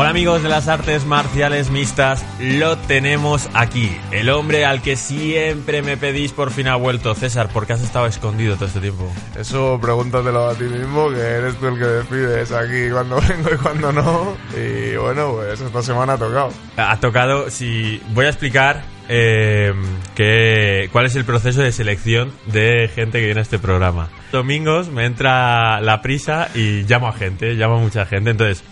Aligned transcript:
Hola 0.00 0.10
amigos 0.10 0.44
de 0.44 0.48
las 0.48 0.68
artes 0.68 1.06
marciales 1.06 1.72
mixtas, 1.72 2.24
lo 2.38 2.78
tenemos 2.78 3.50
aquí. 3.52 3.90
El 4.12 4.30
hombre 4.30 4.64
al 4.64 4.80
que 4.80 4.94
siempre 4.94 5.82
me 5.82 5.96
pedís 5.96 6.30
por 6.30 6.52
fin 6.52 6.68
ha 6.68 6.76
vuelto. 6.76 7.16
César, 7.16 7.48
¿por 7.48 7.66
qué 7.66 7.72
has 7.72 7.82
estado 7.82 8.06
escondido 8.06 8.54
todo 8.54 8.66
este 8.66 8.78
tiempo? 8.78 9.12
Eso 9.36 9.76
pregúntatelo 9.82 10.50
a 10.50 10.54
ti 10.54 10.62
mismo, 10.62 11.10
que 11.10 11.18
eres 11.18 11.56
tú 11.56 11.66
el 11.66 11.78
que 11.80 11.84
decides 11.84 12.52
aquí 12.52 12.88
cuando 12.92 13.20
vengo 13.28 13.50
y 13.52 13.56
cuando 13.56 13.92
no. 13.92 14.36
Y 14.56 14.94
bueno, 14.94 15.32
pues 15.32 15.60
esta 15.60 15.82
semana 15.82 16.12
ha 16.12 16.18
tocado. 16.18 16.52
Ha 16.76 17.00
tocado, 17.00 17.50
si 17.50 18.00
voy 18.10 18.26
a 18.26 18.28
explicar 18.28 18.84
eh, 19.08 19.74
que, 20.14 20.90
cuál 20.92 21.06
es 21.06 21.16
el 21.16 21.24
proceso 21.24 21.60
de 21.60 21.72
selección 21.72 22.30
de 22.46 22.88
gente 22.94 23.18
que 23.18 23.24
viene 23.24 23.40
a 23.40 23.42
este 23.42 23.58
programa. 23.58 24.10
Domingos 24.30 24.90
me 24.90 25.06
entra 25.06 25.80
la 25.80 26.02
prisa 26.02 26.50
y 26.54 26.84
llamo 26.84 27.08
a 27.08 27.12
gente, 27.14 27.54
llamo 27.54 27.78
a 27.78 27.80
mucha 27.80 28.06
gente, 28.06 28.30
entonces... 28.30 28.62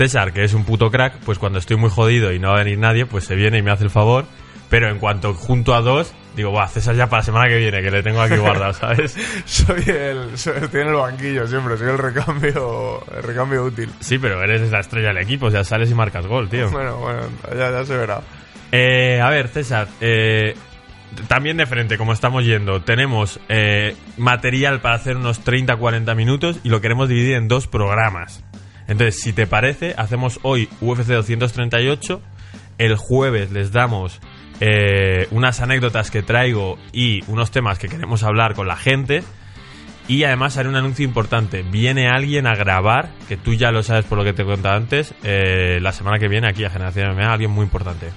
César, 0.00 0.32
que 0.32 0.44
es 0.44 0.54
un 0.54 0.64
puto 0.64 0.90
crack, 0.90 1.18
pues 1.26 1.38
cuando 1.38 1.58
estoy 1.58 1.76
muy 1.76 1.90
jodido 1.90 2.32
y 2.32 2.38
no 2.38 2.48
va 2.48 2.54
a 2.54 2.58
venir 2.64 2.78
nadie, 2.78 3.04
pues 3.04 3.24
se 3.24 3.34
viene 3.34 3.58
y 3.58 3.62
me 3.62 3.70
hace 3.70 3.84
el 3.84 3.90
favor. 3.90 4.24
Pero 4.70 4.88
en 4.88 4.98
cuanto 4.98 5.34
junto 5.34 5.74
a 5.74 5.82
dos, 5.82 6.14
digo, 6.34 6.50
va, 6.52 6.66
César 6.68 6.94
ya 6.94 7.10
para 7.10 7.20
la 7.20 7.24
semana 7.26 7.48
que 7.50 7.58
viene, 7.58 7.82
que 7.82 7.90
le 7.90 8.02
tengo 8.02 8.22
aquí 8.22 8.36
guardado, 8.38 8.72
¿sabes? 8.72 9.14
soy 9.44 9.84
el. 9.88 10.38
Soy, 10.38 10.54
estoy 10.62 10.80
en 10.80 10.88
el 10.88 10.94
banquillo 10.94 11.46
siempre, 11.46 11.76
soy 11.76 11.90
el 11.90 11.98
recambio, 11.98 13.04
el 13.14 13.22
recambio 13.22 13.64
útil. 13.64 13.90
Sí, 14.00 14.18
pero 14.18 14.42
eres 14.42 14.70
la 14.70 14.80
estrella 14.80 15.08
del 15.08 15.18
equipo, 15.18 15.46
o 15.46 15.50
sea, 15.50 15.64
sales 15.64 15.90
y 15.90 15.94
marcas 15.94 16.26
gol, 16.26 16.48
tío. 16.48 16.70
Bueno, 16.70 16.96
bueno, 16.96 17.20
ya, 17.54 17.70
ya 17.70 17.84
se 17.84 17.94
verá. 17.94 18.22
Eh, 18.72 19.20
a 19.22 19.28
ver, 19.28 19.48
César, 19.48 19.86
eh, 20.00 20.56
también 21.28 21.58
de 21.58 21.66
frente, 21.66 21.98
como 21.98 22.14
estamos 22.14 22.42
yendo, 22.42 22.80
tenemos 22.80 23.38
eh, 23.50 23.94
material 24.16 24.80
para 24.80 24.94
hacer 24.94 25.18
unos 25.18 25.44
30-40 25.44 26.16
minutos 26.16 26.58
y 26.64 26.70
lo 26.70 26.80
queremos 26.80 27.06
dividir 27.10 27.34
en 27.34 27.48
dos 27.48 27.66
programas. 27.66 28.42
Entonces, 28.90 29.20
si 29.20 29.32
te 29.32 29.46
parece, 29.46 29.94
hacemos 29.96 30.40
hoy 30.42 30.68
UFC 30.80 31.06
238. 31.06 32.20
El 32.76 32.96
jueves 32.96 33.52
les 33.52 33.70
damos 33.70 34.20
eh, 34.58 35.28
unas 35.30 35.60
anécdotas 35.60 36.10
que 36.10 36.22
traigo 36.22 36.76
y 36.92 37.22
unos 37.30 37.52
temas 37.52 37.78
que 37.78 37.88
queremos 37.88 38.24
hablar 38.24 38.54
con 38.54 38.66
la 38.66 38.74
gente. 38.74 39.22
Y 40.08 40.24
además 40.24 40.56
haré 40.56 40.68
un 40.68 40.74
anuncio 40.74 41.04
importante. 41.04 41.62
Viene 41.62 42.08
alguien 42.08 42.48
a 42.48 42.56
grabar, 42.56 43.10
que 43.28 43.36
tú 43.36 43.54
ya 43.54 43.70
lo 43.70 43.84
sabes 43.84 44.06
por 44.06 44.18
lo 44.18 44.24
que 44.24 44.32
te 44.32 44.42
he 44.42 44.44
contado 44.44 44.76
antes, 44.76 45.14
eh, 45.22 45.78
la 45.80 45.92
semana 45.92 46.18
que 46.18 46.26
viene 46.26 46.48
aquí 46.48 46.64
a 46.64 46.70
Generación 46.70 47.14
MMA, 47.14 47.32
alguien 47.32 47.52
muy 47.52 47.62
importante. 47.62 48.10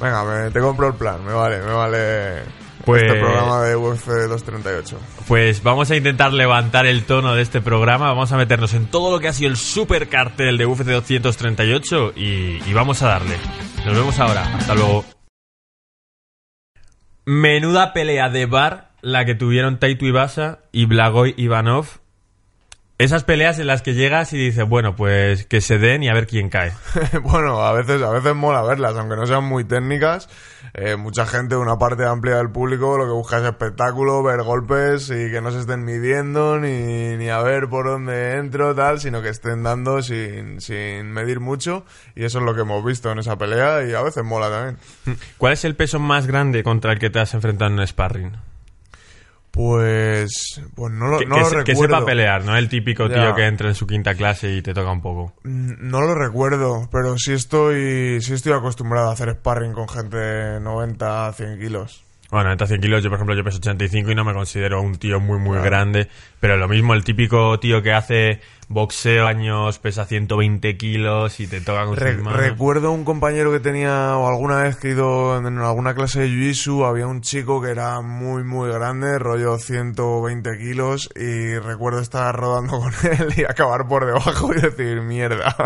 Venga, 0.00 0.22
me, 0.24 0.50
te 0.52 0.60
compro 0.60 0.86
el 0.86 0.94
plan, 0.94 1.24
me 1.24 1.32
vale, 1.32 1.58
me 1.58 1.72
vale 1.72 2.42
pues, 2.90 3.02
este 3.02 3.18
programa 3.18 3.62
de 3.62 3.76
UFC 3.76 4.06
238. 4.06 4.98
Pues 5.28 5.62
vamos 5.62 5.90
a 5.90 5.96
intentar 5.96 6.32
levantar 6.32 6.86
el 6.86 7.04
tono 7.04 7.34
de 7.34 7.42
este 7.42 7.60
programa, 7.60 8.08
vamos 8.08 8.32
a 8.32 8.36
meternos 8.36 8.74
en 8.74 8.86
todo 8.86 9.10
lo 9.10 9.20
que 9.20 9.28
ha 9.28 9.32
sido 9.32 9.50
el 9.50 9.56
super 9.56 10.08
cartel 10.08 10.58
de 10.58 10.66
UFC 10.66 10.84
238 10.84 12.12
y, 12.16 12.60
y 12.66 12.72
vamos 12.72 13.02
a 13.02 13.08
darle. 13.08 13.36
Nos 13.84 13.96
vemos 13.96 14.18
ahora, 14.18 14.54
hasta 14.56 14.74
luego. 14.74 15.04
Menuda 17.24 17.92
pelea 17.92 18.28
de 18.28 18.46
bar 18.46 18.90
la 19.02 19.24
que 19.24 19.34
tuvieron 19.34 19.78
Taito 19.78 20.04
Ibasa 20.04 20.60
y 20.72 20.86
Blagoy 20.86 21.34
Ivanov 21.36 22.00
esas 23.00 23.24
peleas 23.24 23.58
en 23.58 23.66
las 23.66 23.80
que 23.80 23.94
llegas 23.94 24.34
y 24.34 24.36
dices, 24.36 24.68
bueno, 24.68 24.94
pues 24.94 25.46
que 25.46 25.62
se 25.62 25.78
den 25.78 26.02
y 26.02 26.10
a 26.10 26.12
ver 26.12 26.26
quién 26.26 26.50
cae. 26.50 26.72
bueno, 27.22 27.64
a 27.64 27.72
veces, 27.72 28.02
a 28.02 28.10
veces 28.10 28.34
mola 28.34 28.60
verlas, 28.60 28.94
aunque 28.94 29.16
no 29.16 29.26
sean 29.26 29.42
muy 29.44 29.64
técnicas. 29.64 30.28
Eh, 30.74 30.96
mucha 30.96 31.24
gente, 31.24 31.56
una 31.56 31.78
parte 31.78 32.04
amplia 32.04 32.36
del 32.36 32.50
público, 32.50 32.98
lo 32.98 33.06
que 33.06 33.12
busca 33.12 33.38
es 33.38 33.44
espectáculo, 33.44 34.22
ver 34.22 34.42
golpes 34.42 35.08
y 35.08 35.30
que 35.30 35.40
no 35.40 35.50
se 35.50 35.60
estén 35.60 35.82
midiendo 35.82 36.58
ni, 36.58 37.16
ni 37.16 37.30
a 37.30 37.40
ver 37.40 37.70
por 37.70 37.86
dónde 37.86 38.34
entro, 38.34 38.74
tal, 38.74 39.00
sino 39.00 39.22
que 39.22 39.30
estén 39.30 39.62
dando 39.62 40.02
sin, 40.02 40.60
sin 40.60 41.10
medir 41.10 41.40
mucho. 41.40 41.86
Y 42.14 42.24
eso 42.24 42.40
es 42.40 42.44
lo 42.44 42.54
que 42.54 42.60
hemos 42.60 42.84
visto 42.84 43.10
en 43.10 43.18
esa 43.18 43.38
pelea 43.38 43.82
y 43.82 43.94
a 43.94 44.02
veces 44.02 44.24
mola 44.24 44.50
también. 44.50 44.76
¿Cuál 45.38 45.54
es 45.54 45.64
el 45.64 45.74
peso 45.74 45.98
más 45.98 46.26
grande 46.26 46.62
contra 46.62 46.92
el 46.92 46.98
que 46.98 47.08
te 47.08 47.18
has 47.18 47.32
enfrentado 47.32 47.72
en 47.72 47.86
sparring? 47.86 48.49
Pues, 49.50 50.62
pues 50.76 50.92
no 50.92 51.08
lo, 51.08 51.18
que, 51.18 51.26
no 51.26 51.38
lo 51.38 51.48
que, 51.48 51.56
recuerdo. 51.56 51.64
Que 51.64 51.76
sepa 51.76 52.04
pelear, 52.04 52.44
¿no? 52.44 52.56
El 52.56 52.68
típico 52.68 53.08
tío 53.08 53.34
que 53.34 53.46
entra 53.46 53.68
en 53.68 53.74
su 53.74 53.86
quinta 53.86 54.14
clase 54.14 54.54
y 54.54 54.62
te 54.62 54.72
toca 54.72 54.92
un 54.92 55.02
poco. 55.02 55.34
No 55.42 56.00
lo 56.00 56.14
recuerdo, 56.14 56.88
pero 56.92 57.18
sí 57.18 57.32
estoy, 57.32 58.20
sí 58.20 58.34
estoy 58.34 58.52
acostumbrado 58.52 59.10
a 59.10 59.12
hacer 59.12 59.32
sparring 59.34 59.72
con 59.72 59.88
gente 59.88 60.16
de 60.16 60.60
90, 60.60 61.32
100 61.32 61.58
kilos. 61.58 62.04
Bueno, 62.30 62.44
90, 62.44 62.66
100 62.66 62.80
kilos, 62.80 63.02
yo 63.02 63.10
por 63.10 63.16
ejemplo 63.16 63.34
yo 63.34 63.42
peso 63.42 63.58
85 63.58 64.12
y 64.12 64.14
no 64.14 64.24
me 64.24 64.32
considero 64.32 64.80
un 64.80 64.96
tío 64.96 65.18
muy 65.18 65.38
muy 65.38 65.54
claro. 65.54 65.64
grande, 65.64 66.08
pero 66.38 66.56
lo 66.56 66.68
mismo 66.68 66.94
el 66.94 67.02
típico 67.02 67.58
tío 67.58 67.82
que 67.82 67.92
hace 67.92 68.40
boxeo 68.68 69.26
años, 69.26 69.80
pesa 69.80 70.06
120 70.06 70.76
kilos 70.76 71.40
y 71.40 71.48
te 71.48 71.60
toca 71.60 71.84
con 71.86 71.96
Re 71.96 72.14
sus 72.14 72.22
manos. 72.22 72.40
Recuerdo 72.40 72.92
un 72.92 73.04
compañero 73.04 73.50
que 73.50 73.58
tenía, 73.58 74.16
o 74.16 74.28
alguna 74.28 74.62
vez 74.62 74.76
que 74.76 74.88
he 74.88 74.92
ido 74.92 75.36
en 75.38 75.58
alguna 75.58 75.94
clase 75.94 76.20
de 76.20 76.28
Jiu-Jitsu, 76.28 76.88
había 76.88 77.08
un 77.08 77.20
chico 77.20 77.60
que 77.60 77.70
era 77.70 78.00
muy 78.00 78.44
muy 78.44 78.70
grande, 78.70 79.18
rollo 79.18 79.58
120 79.58 80.56
kilos, 80.56 81.10
y 81.16 81.58
recuerdo 81.58 81.98
estar 81.98 82.32
rodando 82.36 82.78
con 82.78 82.92
él 83.10 83.34
y 83.36 83.42
acabar 83.42 83.88
por 83.88 84.06
debajo 84.06 84.54
y 84.54 84.60
decir, 84.60 85.00
mierda. 85.00 85.56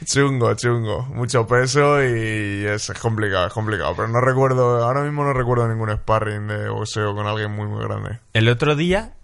Chungo, 0.04 0.54
chungo. 0.54 1.02
Mucho 1.06 1.46
peso 1.46 2.02
y 2.02 2.64
es 2.66 2.92
complicado, 3.00 3.46
es 3.46 3.52
complicado. 3.52 3.94
Pero 3.96 4.08
no 4.08 4.20
recuerdo, 4.20 4.84
ahora 4.84 5.02
mismo 5.02 5.24
no 5.24 5.32
recuerdo 5.32 5.68
ningún 5.68 5.90
sparring 5.90 6.46
de 6.46 6.68
boxeo 6.68 7.14
con 7.14 7.26
alguien 7.26 7.52
muy, 7.52 7.66
muy 7.66 7.84
grande. 7.84 8.18
El 8.32 8.48
otro 8.48 8.76
día, 8.76 9.14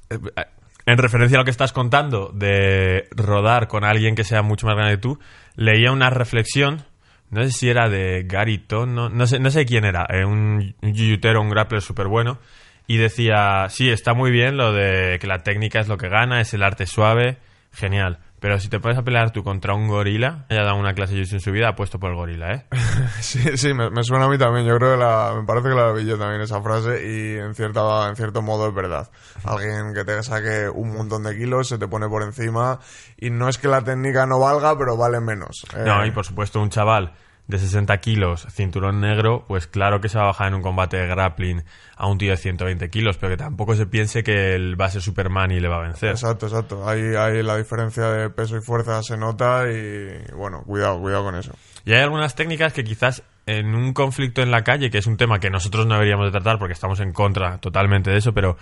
en 0.87 0.99
referencia 0.99 1.39
a 1.39 1.41
lo 1.41 1.45
que 1.45 1.51
estás 1.51 1.73
contando 1.73 2.31
de 2.35 3.09
rodar 3.13 3.69
con 3.69 3.85
alguien 3.85 4.15
que 4.15 4.25
sea 4.25 4.43
mucho 4.43 4.67
más 4.67 4.77
grande 4.77 4.97
que 4.97 5.03
tú, 5.03 5.19
leía 5.57 5.93
una 5.93 6.11
reflexión, 6.11 6.85
no 7.31 7.45
sé 7.45 7.53
si 7.53 7.69
era 7.69 7.89
de 7.89 8.25
Gary 8.27 8.59
Ton, 8.59 8.95
no, 8.95 9.09
no, 9.09 9.27
sé, 9.27 9.39
no 9.39 9.51
sé 9.51 9.67
quién 9.67 9.85
era, 9.85 10.07
eh, 10.09 10.25
un, 10.25 10.75
yuyutero, 10.83 11.41
un 11.41 11.51
grappler 11.51 11.83
súper 11.83 12.09
bueno, 12.09 12.39
y 12.87 12.97
decía, 12.97 13.67
sí, 13.69 13.89
está 13.89 14.15
muy 14.15 14.31
bien 14.31 14.57
lo 14.57 14.73
de 14.73 15.19
que 15.21 15.27
la 15.27 15.45
técnica 15.45 15.81
es 15.81 15.89
lo 15.89 15.97
que 15.97 16.09
gana, 16.09 16.41
es 16.41 16.55
el 16.55 16.63
arte 16.63 16.87
suave, 16.87 17.39
genial. 17.73 18.19
Pero 18.41 18.59
si 18.59 18.69
te 18.69 18.81
pones 18.81 18.97
a 18.97 19.03
pelear 19.03 19.33
tú 19.33 19.45
contra 19.45 19.75
un 19.75 19.87
gorila, 19.87 20.47
ella 20.49 20.63
ha 20.63 20.65
dado 20.65 20.79
una 20.79 20.95
clase 20.95 21.15
de 21.15 21.21
en 21.21 21.41
su 21.41 21.53
vida, 21.53 21.69
ha 21.69 21.77
puesto 21.77 22.01
por 22.01 22.11
el 22.11 22.17
gorila, 22.17 22.55
¿eh? 22.55 22.67
sí, 23.21 23.57
sí, 23.59 23.75
me, 23.75 23.91
me, 23.91 24.03
suena 24.03 24.25
a 24.25 24.29
mí 24.29 24.39
también. 24.39 24.67
Yo 24.67 24.77
creo 24.79 24.93
que 24.93 24.97
la, 24.97 25.35
me 25.37 25.45
parece 25.45 25.69
que 25.69 25.75
la 25.75 25.93
vi 25.93 26.07
yo 26.07 26.19
también 26.19 26.41
esa 26.41 26.63
frase 26.63 27.07
y 27.07 27.37
en, 27.37 27.55
cierta, 27.55 28.09
en 28.09 28.17
cierto 28.17 28.41
modo 28.41 28.69
es 28.69 28.75
verdad. 28.75 29.11
Alguien 29.45 29.93
que 29.93 30.05
te 30.05 30.23
saque 30.23 30.69
un 30.69 30.95
montón 30.95 31.23
de 31.23 31.37
kilos, 31.37 31.69
se 31.69 31.77
te 31.77 31.87
pone 31.87 32.09
por 32.09 32.23
encima 32.23 32.81
y 33.19 33.29
no 33.29 33.49
es 33.49 33.59
que 33.59 33.69
la 33.69 33.83
técnica 33.83 34.25
no 34.25 34.41
valga, 34.41 34.77
pero 34.79 34.97
vale 34.97 35.21
menos. 35.21 35.67
Eh... 35.77 35.85
No, 35.85 36.05
y 36.07 36.11
por 36.11 36.25
supuesto 36.25 36.61
un 36.61 36.71
chaval 36.71 37.13
de 37.51 37.59
60 37.59 37.99
kilos, 37.99 38.47
cinturón 38.51 39.01
negro, 39.01 39.45
pues 39.47 39.67
claro 39.67 40.01
que 40.01 40.09
se 40.09 40.19
va 40.19 40.25
a 40.25 40.27
bajar 40.29 40.49
en 40.49 40.55
un 40.55 40.63
combate 40.63 40.97
de 40.97 41.07
grappling 41.07 41.65
a 41.97 42.07
un 42.07 42.19
tío 42.19 42.31
de 42.31 42.37
120 42.37 42.89
kilos, 42.89 43.19
pero 43.19 43.33
que 43.33 43.37
tampoco 43.37 43.75
se 43.75 43.87
piense 43.87 44.23
que 44.23 44.55
él 44.55 44.81
va 44.81 44.87
a 44.87 44.91
ser 44.91 45.03
Superman 45.03 45.51
y 45.51 45.61
le 45.61 45.69
va 45.69 45.77
a 45.77 45.83
vencer. 45.83 46.11
Exacto, 46.11 46.47
exacto. 46.47 46.89
Ahí, 46.89 47.15
ahí 47.17 47.43
la 47.43 47.57
diferencia 47.57 48.05
de 48.11 48.31
peso 48.31 48.57
y 48.57 48.61
fuerza 48.61 49.03
se 49.03 49.17
nota 49.17 49.71
y 49.71 50.33
bueno, 50.35 50.63
cuidado, 50.63 51.01
cuidado 51.01 51.25
con 51.25 51.35
eso. 51.35 51.53
Y 51.85 51.93
hay 51.93 52.01
algunas 52.01 52.35
técnicas 52.35 52.73
que 52.73 52.85
quizás 52.85 53.23
en 53.47 53.75
un 53.75 53.93
conflicto 53.93 54.43
en 54.43 54.51
la 54.51 54.65
calle, 54.65 54.91
que 54.91 54.99
es 54.99 55.07
un 55.07 55.17
tema 55.17 55.41
que 55.41 55.51
nosotros 55.51 55.87
no 55.87 55.95
deberíamos 55.95 56.27
de 56.27 56.33
tratar 56.33 56.59
porque 56.59 56.75
estamos 56.75 57.01
en 57.01 57.13
contra 57.13 57.59
totalmente 57.59 58.11
de 58.11 58.19
eso, 58.19 58.33
pero 58.33 58.57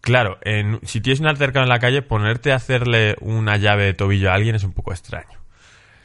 claro, 0.00 0.38
en, 0.42 0.80
si 0.82 1.00
tienes 1.00 1.20
un 1.20 1.26
altercado 1.26 1.62
en 1.62 1.68
la 1.68 1.78
calle, 1.78 2.02
ponerte 2.02 2.52
a 2.52 2.56
hacerle 2.56 3.16
una 3.20 3.56
llave 3.56 3.84
de 3.84 3.94
tobillo 3.94 4.30
a 4.30 4.34
alguien 4.34 4.54
es 4.54 4.64
un 4.64 4.72
poco 4.72 4.92
extraño. 4.92 5.38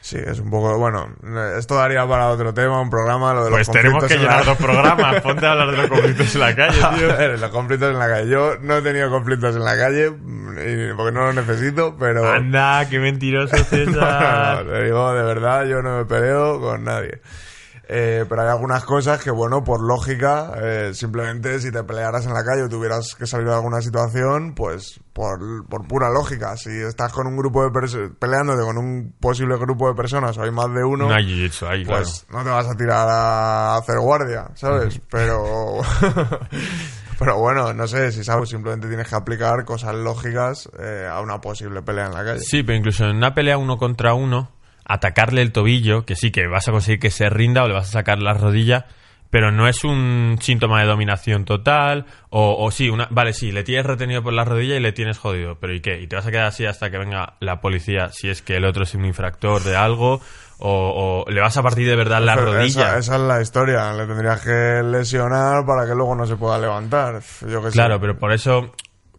Sí, 0.04 0.18
es 0.18 0.38
un 0.38 0.50
poco. 0.50 0.76
Bueno, 0.76 1.08
esto 1.56 1.76
daría 1.76 2.06
para 2.06 2.28
otro 2.28 2.52
tema, 2.52 2.78
un 2.78 2.90
programa, 2.90 3.32
lo 3.32 3.46
de 3.46 3.50
pues 3.50 3.66
los 3.68 3.74
tenemos 3.74 4.04
que 4.04 4.18
llenar 4.18 4.40
la... 4.40 4.44
dos 4.44 4.58
programas. 4.58 5.20
Ponte 5.22 5.46
a 5.46 5.52
hablar 5.52 5.70
de 5.70 5.78
los 5.78 5.88
conflictos 5.88 6.34
en 6.34 6.40
la 6.42 6.54
calle, 6.54 6.78
tío. 6.94 7.10
A 7.10 7.16
ver, 7.16 7.40
los 7.40 7.50
conflictos 7.50 7.90
en 7.90 7.98
la 7.98 8.08
calle. 8.08 8.28
Yo 8.28 8.58
no 8.60 8.76
he 8.76 8.82
tenido 8.82 9.08
conflictos 9.08 9.56
en 9.56 9.64
la 9.64 9.78
calle 9.78 10.10
porque 10.94 11.10
no 11.10 11.32
los 11.32 11.34
necesito, 11.34 11.96
pero. 11.98 12.30
Anda, 12.30 12.86
qué 12.90 12.98
mentiroso 12.98 13.56
César. 13.64 13.94
no, 13.94 14.64
no, 14.64 14.72
te 14.72 14.84
digo, 14.84 15.14
de 15.14 15.22
verdad, 15.22 15.64
yo 15.64 15.80
no 15.80 15.96
me 15.96 16.04
peleo 16.04 16.60
con 16.60 16.84
nadie. 16.84 17.22
Eh, 17.88 18.24
pero 18.28 18.42
hay 18.42 18.48
algunas 18.48 18.84
cosas 18.84 19.22
que, 19.22 19.30
bueno, 19.30 19.62
por 19.62 19.82
lógica, 19.82 20.52
eh, 20.62 20.90
simplemente 20.94 21.60
si 21.60 21.70
te 21.70 21.84
pelearas 21.84 22.24
en 22.26 22.32
la 22.32 22.44
calle 22.44 22.62
o 22.62 22.68
tuvieras 22.68 23.14
que 23.14 23.26
salir 23.26 23.48
de 23.48 23.54
alguna 23.54 23.82
situación, 23.82 24.54
pues 24.54 25.00
por, 25.12 25.66
por 25.68 25.86
pura 25.86 26.10
lógica. 26.10 26.56
Si 26.56 26.70
estás 26.70 27.12
con 27.12 27.26
un 27.26 27.36
grupo 27.36 27.62
de 27.62 27.70
personas, 27.70 28.10
peleándote 28.18 28.62
con 28.62 28.78
un 28.78 29.14
posible 29.20 29.56
grupo 29.56 29.88
de 29.88 29.94
personas 29.94 30.36
o 30.38 30.42
hay 30.42 30.50
más 30.50 30.72
de 30.72 30.84
uno, 30.84 31.08
no 31.08 31.14
hay 31.14 31.50
ahí, 31.68 31.84
pues 31.84 32.24
claro. 32.28 32.44
no 32.44 32.44
te 32.44 32.50
vas 32.50 32.66
a 32.66 32.76
tirar 32.76 33.08
a 33.08 33.76
hacer 33.76 33.98
guardia, 33.98 34.50
¿sabes? 34.54 35.00
pero. 35.10 35.80
Pero 37.18 37.38
bueno, 37.38 37.72
no 37.72 37.86
sé, 37.86 38.10
si 38.10 38.24
sabes, 38.24 38.48
simplemente 38.48 38.88
tienes 38.88 39.08
que 39.08 39.14
aplicar 39.14 39.64
cosas 39.64 39.94
lógicas 39.94 40.68
eh, 40.80 41.08
a 41.10 41.20
una 41.20 41.40
posible 41.40 41.82
pelea 41.82 42.06
en 42.06 42.12
la 42.12 42.24
calle. 42.24 42.40
Sí, 42.40 42.62
pero 42.62 42.76
incluso 42.76 43.04
en 43.04 43.16
una 43.16 43.34
pelea 43.34 43.56
uno 43.56 43.76
contra 43.76 44.14
uno, 44.14 44.50
atacarle 44.84 45.42
el 45.42 45.52
tobillo, 45.52 46.04
que 46.04 46.16
sí, 46.16 46.30
que 46.30 46.46
vas 46.46 46.68
a 46.68 46.72
conseguir 46.72 47.00
que 47.00 47.10
se 47.10 47.28
rinda 47.30 47.64
o 47.64 47.68
le 47.68 47.74
vas 47.74 47.88
a 47.88 47.92
sacar 47.92 48.20
la 48.20 48.34
rodilla, 48.34 48.86
pero 49.30 49.50
no 49.50 49.66
es 49.66 49.82
un 49.82 50.38
síntoma 50.40 50.80
de 50.80 50.86
dominación 50.86 51.44
total, 51.44 52.06
o, 52.30 52.56
o 52.64 52.70
sí, 52.70 52.88
una, 52.88 53.08
vale, 53.10 53.32
sí, 53.32 53.50
le 53.50 53.64
tienes 53.64 53.84
retenido 53.84 54.22
por 54.22 54.32
la 54.32 54.44
rodilla 54.44 54.76
y 54.76 54.80
le 54.80 54.92
tienes 54.92 55.18
jodido, 55.18 55.58
pero 55.58 55.74
¿y 55.74 55.80
qué? 55.80 56.00
¿Y 56.00 56.06
te 56.06 56.16
vas 56.16 56.26
a 56.26 56.30
quedar 56.30 56.46
así 56.46 56.66
hasta 56.66 56.90
que 56.90 56.98
venga 56.98 57.34
la 57.40 57.60
policía 57.60 58.10
si 58.10 58.28
es 58.28 58.42
que 58.42 58.56
el 58.56 58.64
otro 58.64 58.84
es 58.84 58.94
un 58.94 59.04
infractor 59.04 59.64
de 59.64 59.76
algo? 59.76 60.20
O, 60.58 61.24
o 61.26 61.30
le 61.30 61.40
vas 61.40 61.56
a 61.56 61.62
partir 61.62 61.86
de 61.88 61.96
verdad 61.96 62.22
la 62.22 62.36
Pero 62.36 62.54
rodilla? 62.54 62.90
Esa, 62.90 62.98
esa 62.98 63.14
es 63.16 63.20
la 63.22 63.42
historia. 63.42 63.92
Le 63.92 64.06
tendrías 64.06 64.40
que 64.40 64.82
lesionar 64.84 65.66
para 65.66 65.84
que 65.84 65.94
luego 65.96 66.14
no 66.14 66.26
se 66.26 66.36
pueda 66.36 66.58
levantar. 66.58 67.20
Yo 67.48 67.60
sé. 67.60 67.70
Claro, 67.72 68.00
pero 68.00 68.16
por 68.16 68.32
eso 68.32 68.72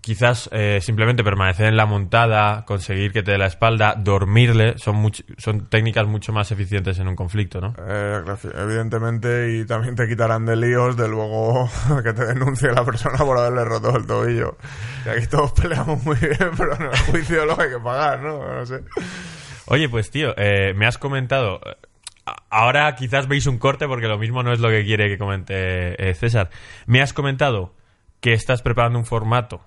quizás 0.05 0.47
eh, 0.53 0.81
simplemente 0.81 1.23
permanecer 1.23 1.65
en 1.65 1.75
la 1.77 1.87
montada, 1.87 2.63
conseguir 2.65 3.11
que 3.11 3.23
te 3.23 3.31
dé 3.31 3.39
la 3.39 3.47
espalda, 3.47 3.95
dormirle, 3.97 4.77
son, 4.77 4.97
much- 4.97 5.25
son 5.39 5.65
técnicas 5.67 6.05
mucho 6.05 6.31
más 6.31 6.51
eficientes 6.51 6.99
en 6.99 7.07
un 7.07 7.15
conflicto, 7.15 7.59
¿no? 7.59 7.73
Eh, 7.79 8.21
evidentemente, 8.55 9.57
y 9.57 9.65
también 9.65 9.95
te 9.95 10.07
quitarán 10.07 10.45
de 10.45 10.57
líos 10.57 10.95
de 10.95 11.07
luego 11.07 11.67
que 12.03 12.13
te 12.13 12.23
denuncie 12.23 12.71
la 12.71 12.85
persona 12.85 13.17
por 13.17 13.35
haberle 13.39 13.65
roto 13.65 13.97
el 13.97 14.05
tobillo. 14.05 14.57
Y 15.07 15.09
aquí 15.09 15.25
todos 15.25 15.51
peleamos 15.59 16.03
muy 16.05 16.17
bien, 16.17 16.37
pero 16.55 16.75
en 16.75 16.83
el 16.83 16.97
juicio 17.09 17.43
lo 17.47 17.59
hay 17.59 17.69
que 17.71 17.79
pagar, 17.79 18.21
¿no? 18.21 18.45
No 18.47 18.63
sé. 18.63 18.83
Oye, 19.65 19.89
pues 19.89 20.11
tío, 20.11 20.35
eh, 20.37 20.75
me 20.75 20.85
has 20.85 20.99
comentado... 20.99 21.61
eh, 21.65 21.75
Ahora 22.51 22.95
quizás 22.95 23.27
veis 23.27 23.45
un 23.47 23.57
corte 23.57 23.87
porque 23.87 24.07
lo 24.07 24.17
mismo 24.19 24.43
no 24.43 24.51
es 24.53 24.59
lo 24.59 24.69
que 24.69 24.83
quiere 24.83 25.07
que 25.09 25.17
comente 25.17 26.13
César. 26.15 26.49
Me 26.87 27.01
has 27.01 27.13
comentado 27.13 27.73
que 28.19 28.33
estás 28.33 28.61
preparando 28.63 28.97
un 28.99 29.05
formato 29.05 29.61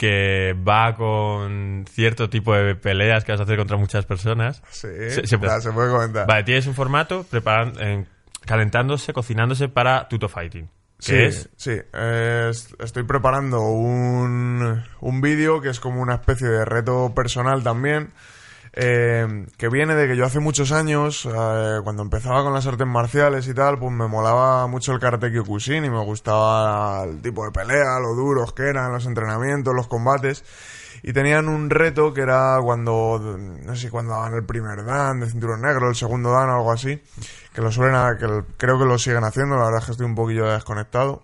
que 0.00 0.54
va 0.66 0.94
con 0.96 1.84
cierto 1.92 2.30
tipo 2.30 2.54
de 2.54 2.74
peleas 2.74 3.22
que 3.22 3.32
vas 3.32 3.40
a 3.42 3.44
hacer 3.44 3.58
contra 3.58 3.76
muchas 3.76 4.06
personas. 4.06 4.62
Sí, 4.70 4.88
Se- 5.10 5.26
se 5.26 5.36
puede- 5.36 5.52
ya, 5.52 5.60
se 5.60 5.70
puede 5.72 5.90
comentar. 5.92 6.26
Vale, 6.26 6.42
tienes 6.44 6.66
un 6.66 6.74
formato 6.74 7.26
preparan- 7.30 7.74
eh, 7.78 8.06
calentándose, 8.46 9.12
cocinándose 9.12 9.68
para 9.68 10.08
Tuto 10.08 10.30
Fighting. 10.30 10.70
Sí, 10.98 11.14
es 11.16 11.50
sí. 11.56 11.72
Eh, 11.92 12.46
est- 12.50 12.72
estoy 12.80 13.02
preparando 13.02 13.60
un, 13.60 14.82
un 15.00 15.20
vídeo 15.20 15.60
que 15.60 15.68
es 15.68 15.80
como 15.80 16.00
una 16.00 16.14
especie 16.14 16.48
de 16.48 16.64
reto 16.64 17.12
personal 17.14 17.62
también. 17.62 18.10
Eh, 18.72 19.46
que 19.56 19.68
viene 19.68 19.94
de 19.94 20.06
que 20.08 20.16
yo 20.16 20.24
hace 20.24 20.38
muchos 20.40 20.70
años, 20.72 21.26
eh, 21.26 21.78
cuando 21.82 22.02
empezaba 22.02 22.42
con 22.42 22.52
las 22.54 22.66
artes 22.66 22.86
marciales 22.86 23.48
y 23.48 23.54
tal, 23.54 23.78
pues 23.78 23.92
me 23.92 24.06
molaba 24.06 24.66
mucho 24.66 24.92
el 24.92 25.00
karate 25.00 25.30
kyokushin 25.32 25.84
y 25.84 25.90
me 25.90 26.02
gustaba 26.04 27.02
el 27.04 27.20
tipo 27.20 27.44
de 27.44 27.50
pelea, 27.50 27.98
lo 28.00 28.14
duros 28.14 28.52
que 28.52 28.68
eran 28.68 28.92
los 28.92 29.06
entrenamientos, 29.06 29.74
los 29.74 29.88
combates. 29.88 30.44
Y 31.02 31.14
tenían 31.14 31.48
un 31.48 31.70
reto 31.70 32.12
que 32.12 32.20
era 32.20 32.58
cuando, 32.62 33.18
no 33.64 33.74
sé 33.74 33.88
cuando 33.90 34.12
daban 34.12 34.34
el 34.34 34.44
primer 34.44 34.84
dan 34.84 35.20
de 35.20 35.30
cinturón 35.30 35.62
negro, 35.62 35.88
el 35.88 35.94
segundo 35.94 36.30
dan 36.30 36.50
o 36.50 36.56
algo 36.56 36.72
así, 36.72 37.02
que 37.54 37.62
lo 37.62 37.72
suelen, 37.72 37.94
a- 37.94 38.18
que 38.18 38.26
creo 38.58 38.78
que 38.78 38.84
lo 38.84 38.98
siguen 38.98 39.24
haciendo, 39.24 39.56
la 39.56 39.64
verdad 39.64 39.78
es 39.80 39.86
que 39.86 39.92
estoy 39.92 40.04
un 40.06 40.14
poquillo 40.14 40.44
desconectado. 40.52 41.22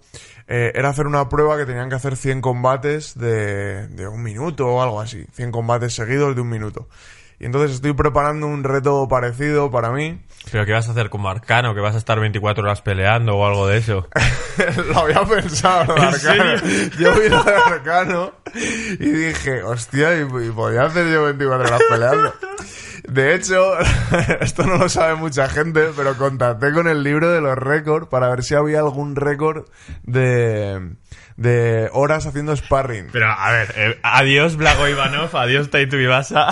Eh, 0.48 0.72
era 0.74 0.88
hacer 0.88 1.06
una 1.06 1.28
prueba 1.28 1.58
que 1.58 1.66
tenían 1.66 1.90
que 1.90 1.96
hacer 1.96 2.16
100 2.16 2.40
combates 2.40 3.18
de, 3.18 3.86
de 3.88 4.08
un 4.08 4.22
minuto 4.22 4.66
o 4.66 4.80
algo 4.82 4.98
así, 5.00 5.26
100 5.34 5.50
combates 5.52 5.94
seguidos 5.94 6.34
de 6.34 6.40
un 6.40 6.48
minuto. 6.48 6.88
Y 7.38 7.44
entonces 7.44 7.72
estoy 7.72 7.92
preparando 7.92 8.46
un 8.46 8.64
reto 8.64 9.06
parecido 9.08 9.70
para 9.70 9.90
mí. 9.90 10.20
Pero 10.50 10.64
¿qué 10.64 10.72
vas 10.72 10.88
a 10.88 10.92
hacer 10.92 11.10
como 11.10 11.28
arcano? 11.28 11.74
¿Que 11.74 11.80
vas 11.80 11.94
a 11.94 11.98
estar 11.98 12.18
24 12.18 12.64
horas 12.64 12.80
peleando 12.80 13.36
o 13.36 13.46
algo 13.46 13.66
de 13.66 13.78
eso? 13.78 14.08
lo 14.88 14.98
había 14.98 15.22
pensado, 15.24 15.94
lo 15.94 15.94
de 15.94 16.00
¿En 16.00 16.14
Arcano. 16.14 16.62
Yo 16.98 17.14
vi 17.14 17.28
lo 17.28 17.42
de 17.42 17.54
Arcano 17.54 18.32
y 18.54 19.10
dije, 19.10 19.62
hostia, 19.62 20.16
y, 20.16 20.22
y 20.22 20.50
podía 20.50 20.84
hacer 20.84 21.12
yo 21.12 21.24
24 21.24 21.68
horas 21.68 21.82
peleando. 21.90 22.34
De 23.08 23.34
hecho, 23.34 23.78
esto 24.40 24.64
no 24.64 24.78
lo 24.78 24.88
sabe 24.88 25.14
mucha 25.14 25.48
gente, 25.48 25.90
pero 25.96 26.16
contacté 26.16 26.72
con 26.72 26.88
el 26.88 27.02
libro 27.02 27.30
de 27.30 27.40
los 27.40 27.56
récords 27.56 28.08
para 28.08 28.28
ver 28.28 28.42
si 28.42 28.54
había 28.54 28.80
algún 28.80 29.14
récord 29.14 29.66
de, 30.02 30.96
de 31.36 31.90
horas 31.92 32.26
haciendo 32.26 32.56
sparring. 32.56 33.08
Pero, 33.12 33.26
a 33.30 33.52
ver, 33.52 33.74
eh, 33.76 33.98
adiós 34.02 34.56
Blago 34.56 34.88
Ivanov, 34.88 35.36
adiós 35.36 35.70
Taito 35.70 35.98
Ibasa. 35.98 36.48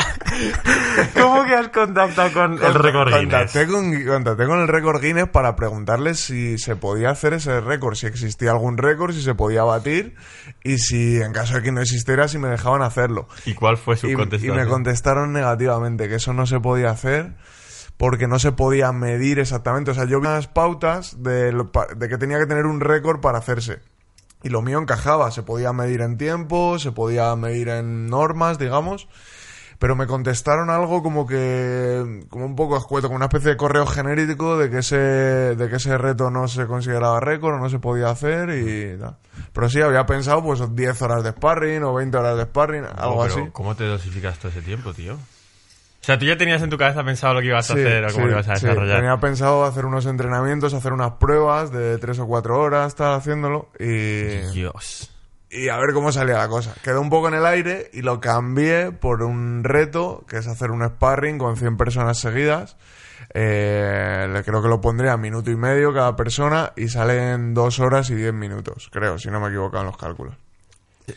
¿Cómo 1.14 1.44
que 1.44 1.54
has 1.54 1.68
contactado 1.68 2.32
con 2.32 2.52
el 2.62 2.74
récord 2.74 3.08
Guinness? 3.08 3.52
Contacté 3.52 3.66
con, 3.66 4.04
contacté 4.04 4.46
con 4.46 4.60
el 4.60 4.68
récord 4.68 5.00
Guinness 5.00 5.28
para 5.28 5.56
preguntarles 5.56 6.20
si 6.20 6.58
se 6.58 6.76
podía 6.76 7.10
hacer 7.10 7.32
ese 7.32 7.60
récord, 7.60 7.94
si 7.94 8.06
existía 8.06 8.50
algún 8.50 8.76
récord, 8.76 9.12
si 9.14 9.22
se 9.22 9.34
podía 9.34 9.64
batir 9.64 10.14
y 10.62 10.78
si 10.78 11.20
en 11.20 11.32
caso 11.32 11.54
de 11.54 11.62
que 11.62 11.72
no 11.72 11.80
existiera, 11.80 12.28
si 12.28 12.38
me 12.38 12.48
dejaban 12.48 12.82
hacerlo. 12.82 13.26
¿Y 13.46 13.54
cuál 13.54 13.76
fue 13.78 13.96
su 13.96 14.06
Y, 14.08 14.12
y 14.12 14.14
contestación? 14.14 14.56
me 14.56 14.66
contestaron 14.66 15.32
negativamente, 15.32 16.08
que 16.08 16.16
eso 16.16 16.32
no 16.34 16.46
se 16.46 16.60
podía 16.60 16.90
hacer 16.90 17.32
porque 17.96 18.26
no 18.26 18.38
se 18.38 18.52
podía 18.52 18.92
medir 18.92 19.38
exactamente. 19.38 19.92
O 19.92 19.94
sea, 19.94 20.04
yo 20.04 20.20
vi 20.20 20.26
unas 20.26 20.48
pautas 20.48 21.22
de, 21.22 21.52
lo 21.52 21.70
de 21.96 22.08
que 22.08 22.18
tenía 22.18 22.38
que 22.38 22.46
tener 22.46 22.66
un 22.66 22.80
récord 22.80 23.20
para 23.20 23.38
hacerse. 23.38 23.80
Y 24.44 24.50
lo 24.50 24.62
mío 24.62 24.78
encajaba, 24.78 25.30
se 25.30 25.42
podía 25.42 25.72
medir 25.72 26.02
en 26.02 26.18
tiempo, 26.18 26.78
se 26.78 26.92
podía 26.92 27.34
medir 27.34 27.68
en 27.70 28.06
normas, 28.06 28.58
digamos. 28.58 29.08
Pero 29.78 29.96
me 29.96 30.06
contestaron 30.06 30.70
algo 30.70 31.02
como 31.02 31.26
que, 31.26 32.24
como 32.28 32.46
un 32.46 32.54
poco 32.54 32.76
escueto, 32.76 33.08
como 33.08 33.16
una 33.16 33.26
especie 33.26 33.50
de 33.50 33.56
correo 33.56 33.86
genérico 33.86 34.56
de 34.56 34.70
que 34.70 34.78
ese, 34.78 34.96
de 34.96 35.68
que 35.68 35.76
ese 35.76 35.98
reto 35.98 36.30
no 36.30 36.46
se 36.46 36.66
consideraba 36.66 37.18
récord 37.20 37.54
o 37.54 37.58
no 37.58 37.68
se 37.68 37.80
podía 37.80 38.10
hacer 38.10 38.50
y 38.50 38.98
tal. 38.98 39.16
Pero 39.52 39.68
sí, 39.68 39.80
había 39.80 40.06
pensado 40.06 40.42
pues 40.42 40.62
10 40.74 41.02
horas 41.02 41.24
de 41.24 41.30
sparring 41.30 41.82
o 41.82 41.94
20 41.94 42.16
horas 42.16 42.36
de 42.36 42.44
sparring, 42.44 42.84
algo 42.84 43.22
pero 43.22 43.34
así. 43.34 43.50
¿Cómo 43.52 43.74
te 43.74 43.84
dosificas 43.84 44.38
todo 44.38 44.52
ese 44.52 44.62
tiempo, 44.62 44.92
tío? 44.92 45.16
O 46.04 46.06
sea, 46.06 46.18
tú 46.18 46.26
ya 46.26 46.36
tenías 46.36 46.60
en 46.60 46.68
tu 46.68 46.76
cabeza 46.76 47.02
pensado 47.02 47.32
lo 47.32 47.40
que 47.40 47.46
ibas 47.46 47.70
a 47.70 47.74
Sí, 47.74 47.80
hacer 47.80 48.04
o 48.04 48.08
cómo 48.08 48.18
sí, 48.18 48.24
lo 48.26 48.30
ibas 48.32 48.48
a 48.50 48.56
sí. 48.56 48.66
desarrollar. 48.66 48.96
Tenía 48.98 49.16
pensado 49.20 49.64
hacer 49.64 49.86
unos 49.86 50.04
entrenamientos, 50.04 50.74
hacer 50.74 50.92
unas 50.92 51.12
pruebas 51.12 51.72
de 51.72 51.96
3 51.96 52.18
o 52.18 52.26
4 52.26 52.60
horas, 52.60 52.88
estar 52.88 53.12
haciéndolo 53.14 53.70
y, 53.80 54.24
Dios. 54.52 55.10
y 55.50 55.70
a 55.70 55.78
ver 55.78 55.94
cómo 55.94 56.12
salía 56.12 56.36
la 56.36 56.48
cosa. 56.48 56.74
Quedó 56.82 57.00
un 57.00 57.08
poco 57.08 57.28
en 57.28 57.34
el 57.34 57.46
aire 57.46 57.88
y 57.94 58.02
lo 58.02 58.20
cambié 58.20 58.92
por 58.92 59.22
un 59.22 59.64
reto, 59.64 60.26
que 60.28 60.36
es 60.36 60.46
hacer 60.46 60.70
un 60.72 60.86
sparring 60.86 61.38
con 61.38 61.56
100 61.56 61.78
personas 61.78 62.18
seguidas. 62.18 62.76
Eh, 63.32 64.42
creo 64.44 64.62
que 64.62 64.68
lo 64.68 64.82
pondré 64.82 65.08
a 65.08 65.16
minuto 65.16 65.50
y 65.50 65.56
medio 65.56 65.94
cada 65.94 66.14
persona 66.16 66.72
y 66.76 66.88
sale 66.88 67.32
en 67.32 67.54
2 67.54 67.80
horas 67.80 68.10
y 68.10 68.14
10 68.14 68.34
minutos, 68.34 68.90
creo, 68.92 69.18
si 69.18 69.30
no 69.30 69.40
me 69.40 69.46
he 69.46 69.48
equivocado 69.48 69.80
en 69.84 69.86
los 69.86 69.96
cálculos. 69.96 70.36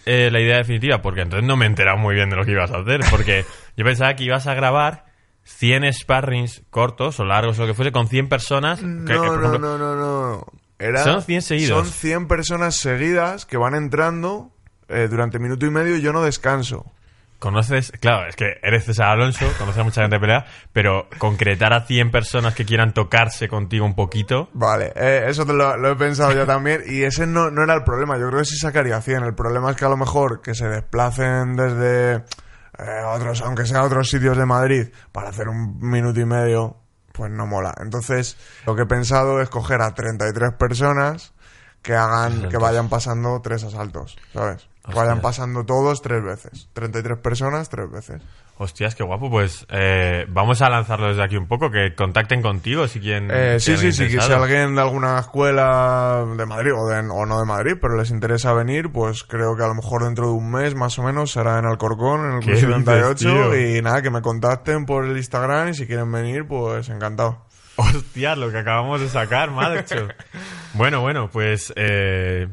Eh, 0.05 0.29
la 0.31 0.41
idea 0.41 0.57
definitiva, 0.57 1.01
porque 1.01 1.21
entonces 1.21 1.47
no 1.47 1.55
me 1.55 1.65
he 1.65 1.67
enterado 1.69 1.97
muy 1.97 2.13
bien 2.15 2.29
de 2.29 2.35
lo 2.35 2.43
que 2.45 2.51
ibas 2.51 2.71
a 2.71 2.79
hacer, 2.79 3.01
porque 3.09 3.45
yo 3.77 3.85
pensaba 3.85 4.15
que 4.15 4.23
ibas 4.25 4.45
a 4.47 4.53
grabar 4.53 5.05
100 5.43 5.93
sparrings 5.93 6.63
cortos 6.69 7.19
o 7.21 7.25
largos 7.25 7.57
o 7.57 7.61
lo 7.61 7.67
que 7.67 7.73
fuese 7.73 7.91
con 7.93 8.07
100 8.09 8.27
personas. 8.27 8.81
No, 8.83 9.05
que, 9.05 9.27
por 9.27 9.39
no, 9.41 9.57
no, 9.57 9.77
no, 9.77 9.95
no. 9.95 10.45
Era- 10.79 11.03
Son 11.03 11.21
100 11.21 11.41
seguidos. 11.41 11.77
Son 11.87 11.87
100 11.93 12.27
personas 12.27 12.75
seguidas 12.75 13.45
que 13.45 13.55
van 13.57 13.75
entrando 13.75 14.51
eh, 14.89 15.07
durante 15.09 15.39
minuto 15.39 15.65
y 15.65 15.69
medio 15.69 15.95
y 15.95 16.01
yo 16.01 16.11
no 16.11 16.21
descanso. 16.21 16.91
Conoces, 17.39 17.91
claro, 17.99 18.27
es 18.27 18.35
que 18.35 18.59
eres 18.63 18.85
César 18.85 19.09
Alonso, 19.09 19.45
conoces 19.59 19.81
a 19.81 19.83
mucha 19.83 20.01
gente 20.01 20.15
de 20.15 20.19
pelea, 20.19 20.45
pero 20.73 21.07
concretar 21.19 21.71
a 21.71 21.85
100 21.85 22.09
personas 22.09 22.55
que 22.55 22.65
quieran 22.65 22.93
tocarse 22.93 23.47
contigo 23.47 23.85
un 23.85 23.93
poquito. 23.93 24.49
Vale, 24.53 24.91
eh, 24.95 25.25
eso 25.27 25.45
te 25.45 25.53
lo, 25.53 25.77
lo 25.77 25.91
he 25.91 25.95
pensado 25.95 26.33
yo 26.33 26.47
también 26.47 26.81
y 26.87 27.03
ese 27.03 27.27
no, 27.27 27.51
no 27.51 27.63
era 27.63 27.75
el 27.75 27.83
problema. 27.83 28.17
Yo 28.17 28.27
creo 28.27 28.39
que 28.39 28.45
sí 28.45 28.57
sacaría 28.57 28.99
100. 29.01 29.23
El 29.23 29.35
problema 29.35 29.69
es 29.69 29.77
que 29.77 29.85
a 29.85 29.89
lo 29.89 29.97
mejor 29.97 30.41
que 30.41 30.55
se 30.55 30.67
desplacen 30.67 31.55
desde 31.55 32.15
eh, 32.15 33.03
otros, 33.05 33.41
aunque 33.41 33.65
sea 33.67 33.83
otros 33.83 34.09
sitios 34.09 34.35
de 34.35 34.45
Madrid, 34.45 34.87
para 35.11 35.29
hacer 35.29 35.47
un 35.47 35.79
minuto 35.79 36.19
y 36.19 36.25
medio, 36.25 36.77
pues 37.11 37.31
no 37.31 37.45
mola. 37.45 37.73
Entonces, 37.79 38.37
lo 38.65 38.75
que 38.75 38.83
he 38.83 38.87
pensado 38.87 39.41
es 39.41 39.49
coger 39.49 39.81
a 39.81 39.93
33 39.93 40.53
personas 40.53 41.33
que 41.81 41.95
hagan, 41.95 42.49
que 42.49 42.57
vayan 42.57 42.89
pasando 42.89 43.39
tres 43.41 43.63
asaltos, 43.63 44.17
¿sabes? 44.33 44.67
Hostia. 44.87 45.03
vayan 45.03 45.21
pasando 45.21 45.65
todos 45.65 46.01
tres 46.01 46.23
veces. 46.23 46.69
33 46.73 47.17
personas 47.19 47.69
tres 47.69 47.89
veces. 47.91 48.21
Hostias, 48.59 48.95
qué 48.95 49.03
guapo. 49.03 49.29
Pues 49.29 49.67
eh, 49.69 50.25
vamos 50.29 50.61
a 50.63 50.69
lanzarlo 50.69 51.09
desde 51.09 51.23
aquí 51.23 51.37
un 51.37 51.47
poco, 51.47 51.69
que 51.69 51.93
contacten 51.93 52.41
contigo 52.41 52.87
si 52.87 52.99
quieren. 52.99 53.29
Eh, 53.31 53.59
sí, 53.59 53.77
sí, 53.77 53.91
sí, 53.91 54.07
que 54.07 54.19
si 54.19 54.31
alguien 54.31 54.73
de 54.73 54.81
alguna 54.81 55.19
escuela 55.19 56.25
de 56.35 56.45
Madrid 56.47 56.71
o, 56.75 56.87
de- 56.87 57.07
o 57.07 57.25
no 57.27 57.39
de 57.39 57.45
Madrid, 57.45 57.73
pero 57.79 57.95
les 57.97 58.09
interesa 58.09 58.53
venir, 58.53 58.91
pues 58.91 59.23
creo 59.23 59.55
que 59.55 59.63
a 59.63 59.67
lo 59.67 59.75
mejor 59.75 60.03
dentro 60.05 60.25
de 60.27 60.31
un 60.33 60.49
mes 60.51 60.73
más 60.73 60.97
o 60.97 61.03
menos 61.03 61.31
será 61.31 61.59
en 61.59 61.65
Alcorcón, 61.65 62.21
en 62.25 62.31
el 62.37 62.39
¿Qué 62.39 62.53
Club 62.59 62.83
78, 62.83 63.51
dices, 63.51 63.77
y 63.77 63.81
nada, 63.83 64.01
que 64.01 64.09
me 64.09 64.21
contacten 64.21 64.85
por 64.87 65.05
el 65.05 65.15
Instagram 65.17 65.69
y 65.69 65.73
si 65.75 65.85
quieren 65.85 66.11
venir, 66.11 66.47
pues 66.47 66.89
encantado. 66.89 67.45
Hostias, 67.75 68.39
lo 68.39 68.49
que 68.49 68.57
acabamos 68.57 69.01
de 69.01 69.09
sacar, 69.09 69.51
macho. 69.51 70.07
bueno, 70.73 71.01
bueno, 71.01 71.29
pues 71.29 71.71
eh, 71.75 72.47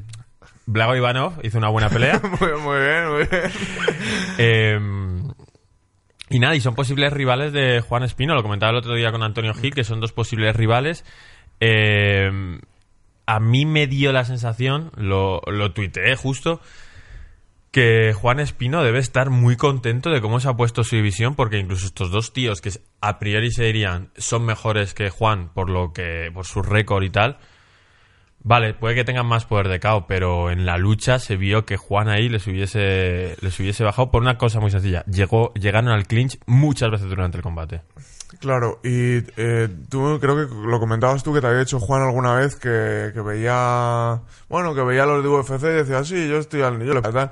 Blago 0.66 0.96
Ivanov 0.96 1.40
hizo 1.42 1.58
una 1.58 1.68
buena 1.68 1.88
pelea. 1.88 2.20
muy, 2.40 2.52
muy 2.60 2.78
bien, 2.78 3.08
muy 3.10 3.26
bien. 3.26 3.52
Eh, 4.38 4.80
y 6.30 6.38
nada, 6.38 6.56
y 6.56 6.60
son 6.60 6.74
posibles 6.74 7.12
rivales 7.12 7.52
de 7.52 7.80
Juan 7.80 8.02
Espino. 8.02 8.34
Lo 8.34 8.42
comentaba 8.42 8.70
el 8.70 8.78
otro 8.78 8.94
día 8.94 9.12
con 9.12 9.22
Antonio 9.22 9.54
Gil, 9.54 9.74
que 9.74 9.84
son 9.84 10.00
dos 10.00 10.12
posibles 10.12 10.56
rivales. 10.56 11.04
Eh, 11.60 12.58
a 13.26 13.40
mí 13.40 13.66
me 13.66 13.86
dio 13.86 14.12
la 14.12 14.24
sensación, 14.24 14.90
lo, 14.96 15.40
lo 15.46 15.72
tuiteé 15.72 16.16
justo, 16.16 16.60
que 17.70 18.12
Juan 18.12 18.38
Espino 18.38 18.84
debe 18.84 18.98
estar 18.98 19.30
muy 19.30 19.56
contento 19.56 20.10
de 20.10 20.20
cómo 20.20 20.40
se 20.40 20.48
ha 20.48 20.56
puesto 20.56 20.84
su 20.84 20.96
división, 20.96 21.34
porque 21.34 21.58
incluso 21.58 21.86
estos 21.86 22.10
dos 22.10 22.32
tíos 22.32 22.60
que 22.60 22.70
a 23.00 23.18
priori 23.18 23.50
se 23.50 23.64
dirían 23.64 24.10
son 24.16 24.44
mejores 24.44 24.94
que 24.94 25.10
Juan 25.10 25.48
por 25.52 25.70
lo 25.70 25.92
que 25.92 26.30
por 26.32 26.46
su 26.46 26.62
récord 26.62 27.02
y 27.02 27.10
tal, 27.10 27.38
Vale, 28.46 28.74
puede 28.74 28.94
que 28.94 29.04
tengan 29.04 29.26
más 29.26 29.46
poder 29.46 29.68
de 29.68 29.80
KO, 29.80 30.06
pero 30.06 30.50
en 30.50 30.66
la 30.66 30.76
lucha 30.76 31.18
se 31.18 31.36
vio 31.36 31.64
que 31.64 31.78
Juan 31.78 32.10
ahí 32.10 32.28
les 32.28 32.46
hubiese, 32.46 33.36
les 33.40 33.58
hubiese 33.58 33.84
bajado 33.84 34.10
por 34.10 34.20
una 34.20 34.36
cosa 34.36 34.60
muy 34.60 34.70
sencilla. 34.70 35.02
Llegó, 35.06 35.54
llegaron 35.54 35.88
al 35.88 36.06
clinch 36.06 36.38
muchas 36.44 36.90
veces 36.90 37.08
durante 37.08 37.38
el 37.38 37.42
combate. 37.42 37.80
Claro, 38.40 38.80
y 38.84 39.22
eh, 39.38 39.68
tú 39.88 40.18
creo 40.20 40.36
que 40.36 40.54
lo 40.54 40.78
comentabas 40.78 41.22
tú 41.22 41.32
que 41.32 41.40
te 41.40 41.46
había 41.46 41.62
hecho 41.62 41.80
Juan 41.80 42.02
alguna 42.02 42.34
vez 42.34 42.56
que, 42.56 43.12
que 43.14 43.20
veía, 43.22 44.20
bueno, 44.50 44.74
que 44.74 44.82
veía 44.82 45.06
los 45.06 45.22
de 45.22 45.28
UFC 45.30 45.62
y 45.62 45.82
decía, 45.82 46.04
sí, 46.04 46.28
yo 46.28 46.36
estoy 46.36 46.60
al 46.60 46.78
tal. 47.02 47.30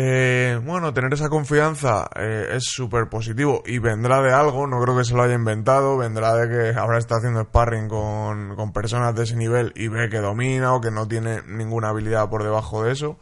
Eh, 0.00 0.60
bueno, 0.64 0.94
tener 0.94 1.12
esa 1.12 1.28
confianza 1.28 2.08
eh, 2.14 2.50
es 2.52 2.66
súper 2.66 3.08
positivo 3.08 3.64
y 3.66 3.80
vendrá 3.80 4.22
de 4.22 4.32
algo, 4.32 4.68
no 4.68 4.80
creo 4.80 4.96
que 4.96 5.02
se 5.02 5.12
lo 5.12 5.24
haya 5.24 5.34
inventado, 5.34 5.96
vendrá 5.96 6.36
de 6.36 6.48
que 6.48 6.78
ahora 6.78 6.98
está 6.98 7.16
haciendo 7.16 7.42
sparring 7.42 7.88
con, 7.88 8.54
con 8.54 8.72
personas 8.72 9.16
de 9.16 9.24
ese 9.24 9.34
nivel 9.34 9.72
y 9.74 9.88
ve 9.88 10.08
que 10.08 10.18
domina 10.18 10.72
o 10.72 10.80
que 10.80 10.92
no 10.92 11.08
tiene 11.08 11.42
ninguna 11.48 11.88
habilidad 11.88 12.30
por 12.30 12.44
debajo 12.44 12.84
de 12.84 12.92
eso. 12.92 13.18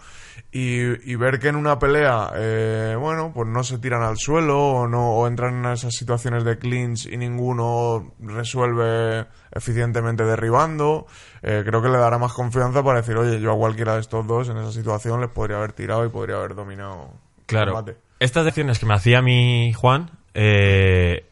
Y, 0.52 1.10
y 1.10 1.16
ver 1.16 1.38
que 1.38 1.48
en 1.48 1.56
una 1.56 1.78
pelea, 1.78 2.30
eh, 2.34 2.96
bueno, 2.98 3.32
pues 3.34 3.48
no 3.48 3.64
se 3.64 3.78
tiran 3.78 4.02
al 4.02 4.18
suelo 4.18 4.58
o, 4.58 4.86
no, 4.86 5.12
o 5.12 5.26
entran 5.26 5.64
en 5.64 5.72
esas 5.72 5.94
situaciones 5.94 6.44
de 6.44 6.58
clinch 6.58 7.06
y 7.06 7.16
ninguno 7.16 8.14
resuelve 8.20 9.26
eficientemente 9.50 10.24
derribando, 10.24 11.06
eh, 11.48 11.62
creo 11.64 11.80
que 11.80 11.88
le 11.88 11.96
dará 11.96 12.18
más 12.18 12.32
confianza 12.32 12.82
para 12.82 13.00
decir, 13.00 13.16
oye, 13.16 13.40
yo 13.40 13.52
a 13.52 13.56
cualquiera 13.56 13.94
de 13.94 14.00
estos 14.00 14.26
dos 14.26 14.48
en 14.48 14.56
esa 14.58 14.72
situación 14.72 15.20
les 15.20 15.30
podría 15.30 15.58
haber 15.58 15.72
tirado 15.72 16.04
y 16.04 16.08
podría 16.08 16.36
haber 16.36 16.54
dominado 16.56 17.10
Claro. 17.46 17.70
el 17.70 17.74
combate. 17.76 17.98
Estas 18.18 18.44
lecciones 18.44 18.78
que 18.80 18.86
me 18.86 18.94
hacía 18.94 19.22
mi 19.22 19.72
Juan 19.72 20.10
eh, 20.34 21.24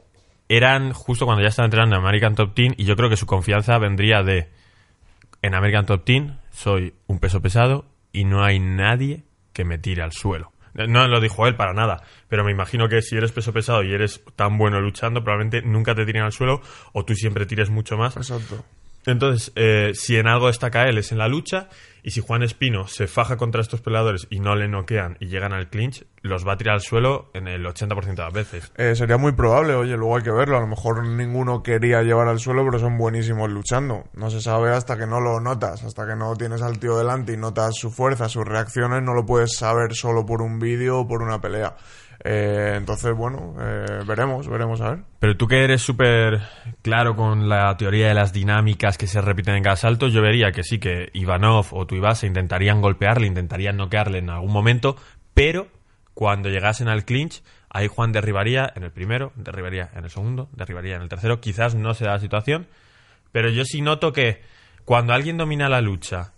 eran 0.49 0.93
justo 0.93 1.25
cuando 1.27 1.43
ya 1.43 1.49
estaba 1.49 1.67
entrenando 1.67 1.97
en 1.97 2.03
American 2.03 2.35
Top 2.37 2.55
Team 2.55 2.75
y 2.77 2.85
yo 2.85 2.95
creo 2.97 3.11
que 3.11 3.17
su 3.17 3.27
confianza 3.27 3.77
vendría 3.79 4.23
de 4.23 4.49
en 5.43 5.55
American 5.55 5.87
Top 5.87 6.05
Team 6.05 6.39
soy 6.53 6.95
un 7.09 7.19
peso 7.19 7.41
pesado 7.43 7.87
y 8.13 8.25
no 8.25 8.45
hay 8.45 8.61
nadie 8.61 9.25
que 9.53 9.65
me 9.65 9.79
tire 9.79 10.03
al 10.03 10.13
suelo. 10.13 10.53
No 10.75 11.07
lo 11.09 11.21
dijo 11.21 11.47
él 11.47 11.57
para 11.57 11.73
nada, 11.73 12.03
pero 12.29 12.45
me 12.45 12.51
imagino 12.53 12.89
que 12.89 13.01
si 13.03 13.17
eres 13.17 13.33
peso 13.33 13.53
pesado 13.53 13.83
y 13.83 13.93
eres 13.93 14.23
tan 14.37 14.59
bueno 14.59 14.81
luchando, 14.81 15.23
probablemente 15.23 15.63
nunca 15.67 15.95
te 15.95 16.05
tiren 16.05 16.23
al 16.23 16.33
suelo 16.33 16.61
o 16.93 17.05
tú 17.05 17.15
siempre 17.15 17.47
tires 17.47 17.71
mucho 17.71 17.97
más. 17.97 18.17
Exacto. 18.17 18.65
Entonces, 19.07 19.53
eh, 19.57 19.93
si 19.95 20.17
en 20.17 20.27
algo 20.27 20.47
destaca 20.47 20.89
él 20.89 20.99
es 20.99 21.13
en 21.13 21.19
la 21.19 21.29
lucha, 21.29 21.69
y 22.05 22.11
si 22.11 22.21
Juan 22.21 22.43
Espino 22.43 22.87
se 22.87 23.07
faja 23.07 23.39
contra 23.39 23.63
estos 23.63 23.81
peleadores 23.81 24.27
y 24.29 24.39
no 24.39 24.55
le 24.55 24.69
noquean 24.69 25.17
y 25.21 25.27
llegan 25.27 25.55
al 25.55 25.71
clinch, 25.71 26.05
los 26.21 26.47
va 26.47 26.53
a 26.53 26.57
tirar 26.59 26.75
al 26.75 26.83
suelo 26.83 27.31
en 27.33 27.49
el 27.49 27.65
80% 27.65 28.15
de 28.15 28.23
las 28.23 28.33
veces. 28.33 28.73
Eh, 28.77 28.95
sería 28.95 29.17
muy 29.17 29.33
probable, 29.33 29.75
oye, 29.75 29.97
luego 29.97 30.19
hay 30.19 30.23
que 30.23 30.31
verlo. 30.31 30.59
A 30.59 30.61
lo 30.61 30.67
mejor 30.67 31.03
ninguno 31.07 31.63
quería 31.63 32.03
llevar 32.03 32.29
al 32.29 32.41
suelo, 32.41 32.63
pero 32.63 32.79
son 32.79 32.99
buenísimos 32.99 33.51
luchando. 33.51 34.05
No 34.13 34.29
se 34.29 34.43
sabe 34.43 34.71
hasta 34.71 34.99
que 34.99 35.07
no 35.07 35.21
lo 35.21 35.41
notas, 35.41 35.83
hasta 35.83 36.07
que 36.07 36.15
no 36.15 36.37
tienes 36.37 36.61
al 36.61 36.79
tío 36.79 36.99
delante 36.99 37.33
y 37.33 37.39
notas 37.39 37.75
su 37.75 37.91
fuerza, 37.91 38.29
sus 38.29 38.45
reacciones, 38.45 39.03
no 39.03 39.15
lo 39.15 39.25
puedes 39.25 39.57
saber 39.57 39.95
solo 39.95 40.27
por 40.27 40.43
un 40.43 40.59
vídeo 40.59 41.01
o 41.01 41.09
por 41.09 41.23
una 41.23 41.41
pelea. 41.41 41.75
Eh, 42.27 42.77
entonces, 42.79 43.15
bueno, 43.15 43.55
eh, 43.61 44.03
veremos, 44.07 44.49
veremos 44.49 44.81
a 44.81 44.91
ver. 44.93 44.99
Pero 45.19 45.37
tú 45.37 45.47
que 45.47 45.63
eres 45.63 45.83
súper 45.83 46.41
claro 46.81 47.15
con 47.15 47.51
la 47.51 47.77
teoría 47.77 48.09
de 48.09 48.15
las 48.15 48.33
dinámicas 48.33 48.97
que 48.97 49.07
se 49.07 49.21
repiten 49.21 49.57
en 49.57 49.63
cada 49.63 49.77
salto, 49.77 50.09
yo 50.09 50.23
vería 50.23 50.51
que 50.51 50.63
sí, 50.63 50.79
que 50.79 51.11
Ivanov 51.13 51.67
o 51.73 51.87
Tuivasa 51.87 52.27
intentarían 52.27 52.81
golpearle, 52.81 53.27
intentarían 53.27 53.77
noquearle 53.77 54.19
en 54.19 54.31
algún 54.31 54.53
momento, 54.53 54.97
pero 55.35 55.69
cuando 56.15 56.49
llegasen 56.49 56.89
al 56.89 57.05
clinch, 57.05 57.43
ahí 57.69 57.89
Juan 57.89 58.13
derribaría 58.13 58.73
en 58.75 58.85
el 58.85 58.91
primero, 58.91 59.33
derribaría 59.35 59.91
en 59.95 60.05
el 60.05 60.11
segundo, 60.11 60.49
derribaría 60.53 60.97
en 60.97 61.03
el 61.03 61.11
tercero. 61.11 61.41
Quizás 61.41 61.75
no 61.75 61.93
se 61.93 62.07
da 62.07 62.13
la 62.13 62.21
situación, 62.21 62.69
pero 63.33 63.51
yo 63.51 63.65
sí 63.67 63.83
noto 63.83 64.15
que 64.15 64.41
cuando 64.87 65.13
alguien 65.13 65.37
domina 65.37 65.69
la 65.69 65.83
lucha 65.83 66.33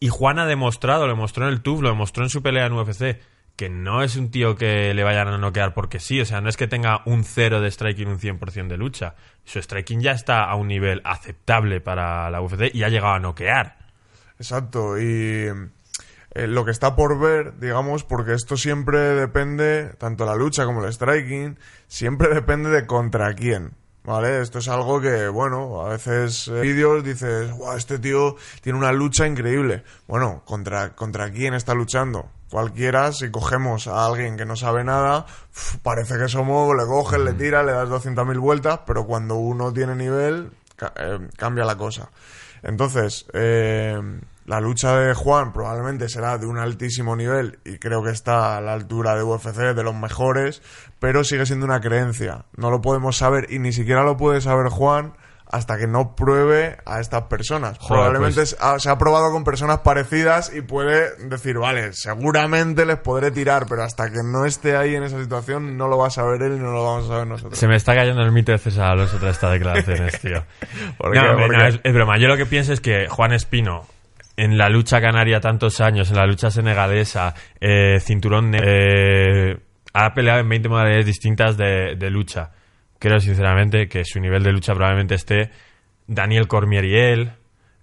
y 0.00 0.08
Juan 0.08 0.40
ha 0.40 0.46
demostrado, 0.46 1.06
lo 1.06 1.12
demostró 1.12 1.46
en 1.46 1.52
el 1.52 1.60
TUF, 1.60 1.82
lo 1.82 1.90
demostró 1.90 2.24
en 2.24 2.30
su 2.30 2.42
pelea 2.42 2.66
en 2.66 2.72
UFC, 2.72 3.20
que 3.58 3.68
no 3.68 4.04
es 4.04 4.14
un 4.14 4.30
tío 4.30 4.54
que 4.54 4.94
le 4.94 5.02
vayan 5.02 5.26
a 5.26 5.36
noquear 5.36 5.74
porque 5.74 5.98
sí, 5.98 6.20
o 6.20 6.24
sea, 6.24 6.40
no 6.40 6.48
es 6.48 6.56
que 6.56 6.68
tenga 6.68 7.02
un 7.06 7.24
cero 7.24 7.60
de 7.60 7.68
striking, 7.68 8.06
un 8.06 8.20
100% 8.20 8.68
de 8.68 8.76
lucha. 8.76 9.16
Su 9.42 9.60
striking 9.60 10.00
ya 10.00 10.12
está 10.12 10.44
a 10.44 10.54
un 10.54 10.68
nivel 10.68 11.02
aceptable 11.04 11.80
para 11.80 12.30
la 12.30 12.40
UFC 12.40 12.72
y 12.72 12.84
ha 12.84 12.88
llegado 12.88 13.14
a 13.14 13.18
noquear. 13.18 13.76
Exacto, 14.38 14.96
y 14.96 15.48
eh, 16.34 16.46
lo 16.46 16.64
que 16.64 16.70
está 16.70 16.94
por 16.94 17.18
ver, 17.18 17.58
digamos, 17.58 18.04
porque 18.04 18.34
esto 18.34 18.56
siempre 18.56 19.00
depende, 19.00 19.92
tanto 19.98 20.24
la 20.24 20.36
lucha 20.36 20.64
como 20.64 20.84
el 20.84 20.92
striking, 20.92 21.58
siempre 21.88 22.32
depende 22.32 22.70
de 22.70 22.86
contra 22.86 23.34
quién. 23.34 23.72
¿Vale? 24.04 24.40
Esto 24.40 24.60
es 24.60 24.68
algo 24.68 25.00
que, 25.00 25.26
bueno, 25.26 25.84
a 25.84 25.88
veces 25.88 26.46
eh, 26.46 26.60
vídeos 26.60 27.02
dices, 27.02 27.50
guau, 27.50 27.76
este 27.76 27.98
tío 27.98 28.36
tiene 28.62 28.78
una 28.78 28.92
lucha 28.92 29.26
increíble. 29.26 29.82
Bueno, 30.06 30.42
¿contra, 30.46 30.94
¿contra 30.94 31.32
quién 31.32 31.54
está 31.54 31.74
luchando? 31.74 32.30
Cualquiera, 32.50 33.12
si 33.12 33.30
cogemos 33.30 33.86
a 33.88 34.06
alguien 34.06 34.36
que 34.36 34.46
no 34.46 34.56
sabe 34.56 34.82
nada, 34.82 35.26
parece 35.82 36.16
que 36.18 36.28
somos, 36.28 36.74
le 36.74 36.86
coges, 36.86 37.20
le 37.20 37.34
tiras, 37.34 37.64
le 37.64 37.72
das 37.72 37.88
200.000 37.88 38.38
vueltas, 38.38 38.80
pero 38.86 39.06
cuando 39.06 39.34
uno 39.36 39.72
tiene 39.72 39.94
nivel, 39.94 40.50
eh, 40.96 41.18
cambia 41.36 41.64
la 41.64 41.76
cosa. 41.76 42.10
Entonces, 42.62 43.26
eh, 43.34 44.00
la 44.46 44.60
lucha 44.60 44.98
de 44.98 45.12
Juan 45.12 45.52
probablemente 45.52 46.08
será 46.08 46.38
de 46.38 46.46
un 46.46 46.58
altísimo 46.58 47.14
nivel 47.14 47.58
y 47.66 47.76
creo 47.76 48.02
que 48.02 48.10
está 48.10 48.56
a 48.56 48.60
la 48.62 48.72
altura 48.72 49.14
de 49.14 49.22
UFC, 49.22 49.74
de 49.74 49.82
los 49.82 49.94
mejores, 49.94 50.62
pero 50.98 51.22
sigue 51.22 51.44
siendo 51.44 51.66
una 51.66 51.80
creencia. 51.80 52.46
No 52.56 52.70
lo 52.70 52.80
podemos 52.80 53.18
saber 53.18 53.52
y 53.52 53.58
ni 53.58 53.72
siquiera 53.74 54.04
lo 54.04 54.16
puede 54.16 54.40
saber 54.40 54.70
Juan 54.70 55.12
hasta 55.50 55.78
que 55.78 55.86
no 55.86 56.14
pruebe 56.14 56.76
a 56.84 57.00
estas 57.00 57.22
personas. 57.22 57.78
Joder, 57.78 57.88
probablemente 58.10 58.34
pues- 58.40 58.50
se 58.50 58.56
ha- 58.60 58.78
se 58.78 58.90
ha 58.90 58.98
probado 58.98 59.30
con 59.32 59.44
personas 59.44 59.78
parecidas 59.78 60.52
y 60.54 60.60
puede 60.60 61.16
decir, 61.28 61.56
vale, 61.58 61.92
seguramente 61.94 62.84
les 62.84 62.98
podré 62.98 63.30
tirar, 63.30 63.64
pero 63.68 63.82
hasta 63.82 64.10
que 64.10 64.18
no 64.24 64.44
esté 64.44 64.76
ahí 64.76 64.94
en 64.94 65.04
esa 65.04 65.18
situación 65.20 65.76
no 65.76 65.88
lo 65.88 65.96
va 65.98 66.08
a 66.08 66.10
saber 66.10 66.42
él 66.42 66.56
y 66.56 66.58
no 66.60 66.70
lo 66.72 66.84
vamos 66.84 67.06
a 67.06 67.08
saber 67.08 67.26
nosotros. 67.26 67.58
Se 67.58 67.66
me 67.66 67.76
está 67.76 67.94
cayendo 67.94 68.20
el 68.22 68.32
mito 68.32 68.52
de 68.52 68.58
César 68.58 68.90
Alonso 68.92 69.16
tras 69.18 69.32
estas 69.36 69.52
declaraciones, 69.52 70.20
tío. 70.20 70.44
¿Por 70.98 71.12
qué? 71.12 71.18
hombre, 71.20 71.46
¿Por 71.46 71.56
no, 71.56 71.62
qué? 71.62 71.68
es, 71.68 71.80
es 71.82 71.94
broma. 71.94 72.18
Yo 72.18 72.28
lo 72.28 72.36
que 72.36 72.46
pienso 72.46 72.72
es 72.74 72.80
que 72.80 73.08
Juan 73.08 73.32
Espino, 73.32 73.86
en 74.36 74.58
la 74.58 74.68
lucha 74.68 75.00
canaria 75.00 75.40
tantos 75.40 75.80
años, 75.80 76.10
en 76.10 76.16
la 76.16 76.26
lucha 76.26 76.50
senegalesa, 76.50 77.34
eh, 77.60 77.98
cinturón 78.00 78.52
eh, 78.54 79.56
ha 79.94 80.12
peleado 80.14 80.40
en 80.40 80.48
20 80.48 80.68
modalidades 80.68 81.06
distintas 81.06 81.56
de, 81.56 81.96
de 81.96 82.10
lucha. 82.10 82.50
Creo 82.98 83.20
sinceramente 83.20 83.88
que 83.88 84.04
su 84.04 84.20
nivel 84.20 84.42
de 84.42 84.52
lucha 84.52 84.74
probablemente 84.74 85.14
esté 85.14 85.50
Daniel 86.06 86.48
Cormier 86.48 86.84
y 86.84 86.96
él, 86.96 87.32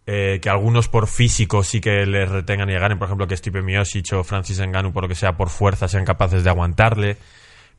eh, 0.07 0.39
que 0.41 0.49
algunos 0.49 0.87
por 0.87 1.07
físico 1.07 1.63
sí 1.63 1.81
que 1.81 2.05
le 2.05 2.25
retengan 2.25 2.69
y 2.69 2.73
ganen, 2.73 2.99
por 2.99 3.07
ejemplo, 3.07 3.27
que 3.27 3.37
Stipe 3.37 3.61
Miocic 3.61 4.13
o 4.13 4.23
Francis 4.23 4.59
Ngannou, 4.59 4.91
por 4.91 5.03
lo 5.03 5.09
que 5.09 5.15
sea, 5.15 5.37
por 5.37 5.49
fuerza, 5.49 5.87
sean 5.87 6.05
capaces 6.05 6.43
de 6.43 6.49
aguantarle. 6.49 7.17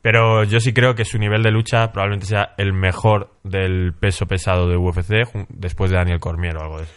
Pero 0.01 0.43
yo 0.43 0.59
sí 0.59 0.73
creo 0.73 0.95
que 0.95 1.05
su 1.05 1.17
nivel 1.17 1.43
de 1.43 1.51
lucha 1.51 1.91
probablemente 1.91 2.27
sea 2.27 2.53
el 2.57 2.73
mejor 2.73 3.31
del 3.43 3.93
peso 3.93 4.25
pesado 4.25 4.67
de 4.67 4.77
UFC, 4.77 5.27
después 5.49 5.91
de 5.91 5.97
Daniel 5.97 6.19
Cormier 6.19 6.57
o 6.57 6.61
algo 6.61 6.77
de 6.77 6.83
eso. 6.83 6.93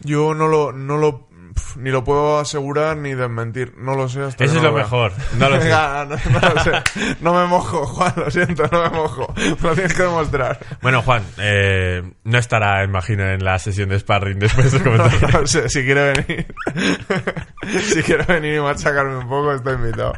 Yo 0.00 0.34
no 0.34 0.48
lo, 0.48 0.72
no 0.72 0.96
lo, 0.96 1.27
ni 1.76 1.90
lo 1.90 2.04
puedo 2.04 2.38
asegurar 2.38 2.96
ni 2.96 3.14
desmentir. 3.14 3.74
No 3.78 3.94
lo 3.94 4.08
sé 4.08 4.22
hasta 4.22 4.44
Eso 4.44 4.54
que 4.54 4.58
es 4.58 4.62
no 4.62 4.68
lo 4.70 4.74
vea. 4.74 4.84
mejor. 4.84 5.12
No 5.38 5.48
lo 5.48 5.60
sé. 5.60 5.68
No, 5.70 6.04
no 6.04 6.54
lo 6.54 6.62
sé. 6.64 6.72
No 7.20 7.34
me 7.34 7.46
mojo, 7.46 7.84
Juan, 7.86 8.12
lo 8.16 8.30
siento, 8.30 8.64
no 8.70 8.82
me 8.82 8.90
mojo. 8.90 9.34
Me 9.36 9.68
lo 9.68 9.74
tienes 9.74 9.94
que 9.94 10.02
demostrar. 10.02 10.58
Bueno, 10.82 11.02
Juan, 11.02 11.22
eh, 11.38 12.02
no 12.24 12.38
estará, 12.38 12.84
imagino, 12.84 13.24
en 13.28 13.44
la 13.44 13.58
sesión 13.58 13.88
de 13.88 13.98
sparring 13.98 14.38
después 14.38 14.72
de 14.72 14.78
No, 14.84 14.84
comentar. 14.84 15.40
no 15.40 15.46
sé, 15.46 15.68
si 15.68 15.84
quiere 15.84 16.12
venir. 16.12 16.46
si 17.82 18.02
quiere 18.02 18.24
venir 18.24 18.54
y 18.56 18.60
machacarme 18.60 19.16
un 19.18 19.28
poco, 19.28 19.52
estoy 19.54 19.74
invitado. 19.74 20.12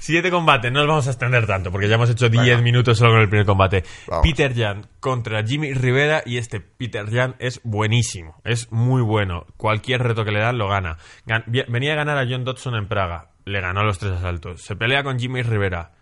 Siguiente 0.00 0.30
combate, 0.30 0.70
no 0.70 0.80
nos 0.80 0.88
vamos 0.88 1.06
a 1.06 1.10
extender 1.10 1.46
tanto 1.46 1.70
porque 1.70 1.86
ya 1.86 1.96
hemos 1.96 2.08
hecho 2.08 2.30
10 2.30 2.42
Venga. 2.44 2.62
minutos 2.62 2.96
solo 2.96 3.12
con 3.12 3.20
el 3.20 3.28
primer 3.28 3.44
combate. 3.44 3.84
Vamos. 4.06 4.22
Peter 4.26 4.54
Jan 4.56 4.86
contra 5.00 5.42
Jimmy 5.44 5.74
Rivera 5.74 6.22
y 6.24 6.38
este 6.38 6.60
Peter 6.60 7.04
Jan 7.10 7.34
es 7.38 7.60
buenísimo, 7.62 8.40
es 8.44 8.72
muy 8.72 9.02
bueno. 9.02 9.44
Cualquier 9.58 10.02
reto 10.02 10.24
que 10.28 10.32
le 10.32 10.40
dan 10.40 10.58
lo 10.58 10.68
gana. 10.68 10.98
Venía 11.46 11.94
a 11.94 11.96
ganar 11.96 12.18
a 12.18 12.26
John 12.28 12.44
Dodson 12.44 12.74
en 12.74 12.86
Praga, 12.86 13.30
le 13.46 13.62
ganó 13.62 13.82
los 13.82 13.98
tres 13.98 14.12
asaltos. 14.12 14.60
Se 14.60 14.76
pelea 14.76 15.02
con 15.02 15.18
Jimmy 15.18 15.40
Rivera. 15.40 15.92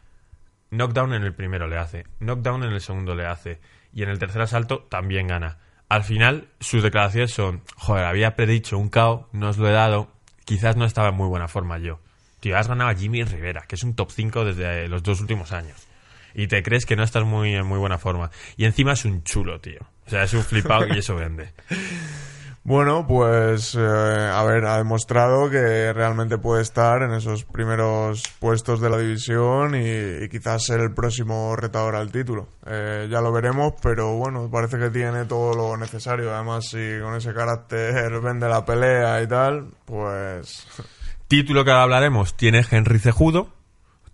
Knockdown 0.70 1.14
en 1.14 1.22
el 1.22 1.32
primero 1.32 1.68
le 1.68 1.78
hace, 1.78 2.06
knockdown 2.18 2.64
en 2.64 2.72
el 2.72 2.80
segundo 2.80 3.14
le 3.14 3.24
hace 3.24 3.60
y 3.92 4.02
en 4.02 4.08
el 4.08 4.18
tercer 4.18 4.42
asalto 4.42 4.80
también 4.90 5.28
gana. 5.28 5.58
Al 5.88 6.02
final 6.02 6.48
sus 6.58 6.82
declaraciones 6.82 7.30
son, 7.30 7.62
joder, 7.76 8.04
había 8.04 8.34
predicho 8.34 8.76
un 8.78 8.88
KO, 8.88 9.28
no 9.30 9.50
os 9.50 9.58
lo 9.58 9.68
he 9.68 9.72
dado, 9.72 10.10
quizás 10.44 10.74
no 10.74 10.84
estaba 10.84 11.10
en 11.10 11.14
muy 11.14 11.28
buena 11.28 11.46
forma 11.46 11.78
yo. 11.78 12.00
Tío, 12.40 12.58
has 12.58 12.66
ganado 12.66 12.90
a 12.90 12.96
Jimmy 12.96 13.22
Rivera, 13.22 13.62
que 13.68 13.76
es 13.76 13.84
un 13.84 13.94
top 13.94 14.10
5 14.10 14.44
desde 14.44 14.88
los 14.88 15.04
dos 15.04 15.20
últimos 15.20 15.52
años. 15.52 15.86
Y 16.34 16.48
te 16.48 16.64
crees 16.64 16.84
que 16.84 16.96
no 16.96 17.04
estás 17.04 17.24
muy 17.24 17.54
en 17.54 17.64
muy 17.64 17.78
buena 17.78 17.98
forma. 17.98 18.32
Y 18.56 18.64
encima 18.64 18.94
es 18.94 19.04
un 19.04 19.22
chulo, 19.22 19.60
tío. 19.60 19.82
O 20.04 20.10
sea, 20.10 20.24
es 20.24 20.34
un 20.34 20.42
flipado 20.42 20.88
y 20.88 20.98
eso 20.98 21.14
vende. 21.14 21.52
Bueno, 22.68 23.06
pues 23.06 23.76
eh, 23.76 23.80
a 23.80 24.42
ver, 24.42 24.64
ha 24.64 24.78
demostrado 24.78 25.48
que 25.48 25.92
realmente 25.92 26.36
puede 26.36 26.62
estar 26.62 27.00
en 27.02 27.12
esos 27.12 27.44
primeros 27.44 28.24
puestos 28.40 28.80
de 28.80 28.90
la 28.90 28.98
división 28.98 29.76
y, 29.76 30.24
y 30.24 30.28
quizás 30.28 30.64
ser 30.64 30.80
el 30.80 30.92
próximo 30.92 31.54
retador 31.54 31.94
al 31.94 32.10
título. 32.10 32.48
Eh, 32.66 33.06
ya 33.08 33.20
lo 33.20 33.30
veremos, 33.30 33.74
pero 33.80 34.16
bueno, 34.16 34.50
parece 34.50 34.78
que 34.78 34.90
tiene 34.90 35.26
todo 35.26 35.54
lo 35.54 35.76
necesario. 35.76 36.34
Además, 36.34 36.66
si 36.66 36.98
con 37.00 37.14
ese 37.14 37.32
carácter 37.32 38.20
vende 38.20 38.48
la 38.48 38.64
pelea 38.64 39.22
y 39.22 39.28
tal, 39.28 39.68
pues 39.84 40.66
Título 41.28 41.64
que 41.64 41.70
ahora 41.70 41.84
hablaremos 41.84 42.36
tiene 42.36 42.64
Henry 42.68 42.98
Cejudo. 42.98 43.52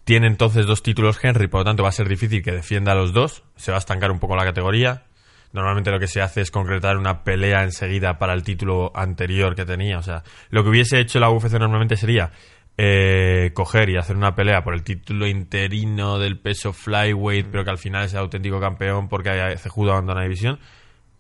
Tiene 0.05 0.27
entonces 0.27 0.67
dos 0.67 0.83
títulos 0.83 1.19
Henry, 1.23 1.49
por 1.49 1.61
lo 1.61 1.65
tanto 1.65 1.85
va 1.85 1.89
a 1.89 1.93
ser 1.93 2.07
difícil 2.07 2.43
que 2.43 2.53
defienda 2.53 2.93
a 2.93 2.97
los 2.97 3.15
dos. 3.15 3.45
Se 3.57 3.71
va 3.71 3.79
a 3.79 3.81
estancar 3.81 4.11
un 4.11 4.19
poco 4.19 4.37
la 4.37 4.45
categoría. 4.45 5.05
Normalmente 5.53 5.91
lo 5.91 6.01
que 6.01 6.07
se 6.07 6.23
hace 6.23 6.41
es 6.41 6.51
concretar 6.51 6.97
una 6.97 7.25
pelea 7.25 7.63
enseguida 7.63 8.19
para 8.19 8.33
el 8.33 8.43
título 8.43 8.91
anterior 8.95 9.55
que 9.55 9.65
tenía. 9.65 9.99
O 9.99 10.03
sea, 10.03 10.23
lo 10.51 10.63
que 10.63 10.71
hubiese 10.71 10.99
hecho 10.99 11.21
la 11.21 11.31
UFC 11.31 11.53
normalmente 11.53 11.97
sería 11.97 12.31
eh, 12.79 13.51
coger 13.53 13.91
y 13.91 13.99
hacer 13.99 14.17
una 14.17 14.35
pelea 14.35 14.65
por 14.65 14.73
el 14.73 14.83
título 14.83 15.27
interino 15.27 16.19
del 16.19 16.39
peso 16.39 16.73
flyweight, 16.73 17.49
pero 17.51 17.65
que 17.65 17.71
al 17.71 17.79
final 17.79 18.05
es 18.05 18.15
el 18.15 18.21
auténtico 18.21 18.61
campeón 18.61 19.09
porque 19.09 19.57
Cejudo 19.59 19.93
abandona 19.93 20.21
la 20.21 20.25
división. 20.25 20.59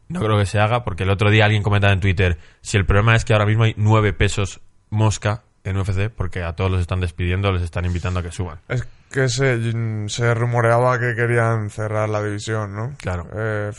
No 0.08 0.20
creo 0.20 0.38
que 0.38 0.46
se 0.46 0.58
haga 0.58 0.84
porque 0.84 1.04
el 1.04 1.10
otro 1.10 1.30
día 1.30 1.44
alguien 1.44 1.62
comentaba 1.62 1.92
en 1.92 2.00
Twitter, 2.00 2.38
si 2.60 2.76
el 2.76 2.84
problema 2.84 3.14
es 3.16 3.24
que 3.24 3.32
ahora 3.32 3.46
mismo 3.46 3.64
hay 3.64 3.74
nueve 3.76 4.12
pesos 4.12 4.60
mosca 4.90 5.42
en 5.64 5.76
UFC 5.76 6.10
porque 6.10 6.42
a 6.42 6.54
todos 6.54 6.70
los 6.70 6.80
están 6.80 7.00
despidiendo, 7.00 7.50
les 7.52 7.62
están 7.62 7.84
invitando 7.84 8.20
a 8.20 8.22
que 8.22 8.32
suban. 8.32 8.58
es 8.68 8.86
que 9.10 9.28
se, 9.28 9.58
se 10.08 10.34
rumoreaba 10.34 10.98
que 10.98 11.14
querían 11.14 11.70
cerrar 11.70 12.08
la 12.08 12.22
división, 12.22 12.74
¿no? 12.74 12.94
Claro. 12.98 13.26
Eh, 13.34 13.70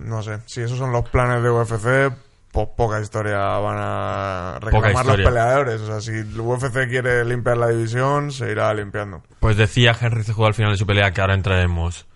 no 0.00 0.22
sé, 0.22 0.40
si 0.46 0.60
esos 0.62 0.78
son 0.78 0.92
los 0.92 1.08
planes 1.08 1.42
de 1.42 1.50
UFC, 1.50 2.14
pues 2.52 2.68
poca 2.76 3.00
historia 3.00 3.38
van 3.58 3.76
a 3.78 4.58
reclamar 4.60 5.06
los 5.06 5.16
peleadores. 5.16 5.80
O 5.82 5.86
sea, 5.86 6.00
si 6.00 6.12
el 6.12 6.40
UFC 6.40 6.88
quiere 6.88 7.24
limpiar 7.24 7.56
la 7.56 7.68
división, 7.68 8.32
se 8.32 8.50
irá 8.50 8.72
limpiando. 8.74 9.22
Pues 9.38 9.56
decía 9.56 9.96
Henry 9.98 10.24
Cejudo 10.24 10.46
al 10.46 10.54
final 10.54 10.72
de 10.72 10.78
su 10.78 10.86
pelea 10.86 11.12
que 11.12 11.20
ahora 11.20 11.34
entraremos. 11.34 12.06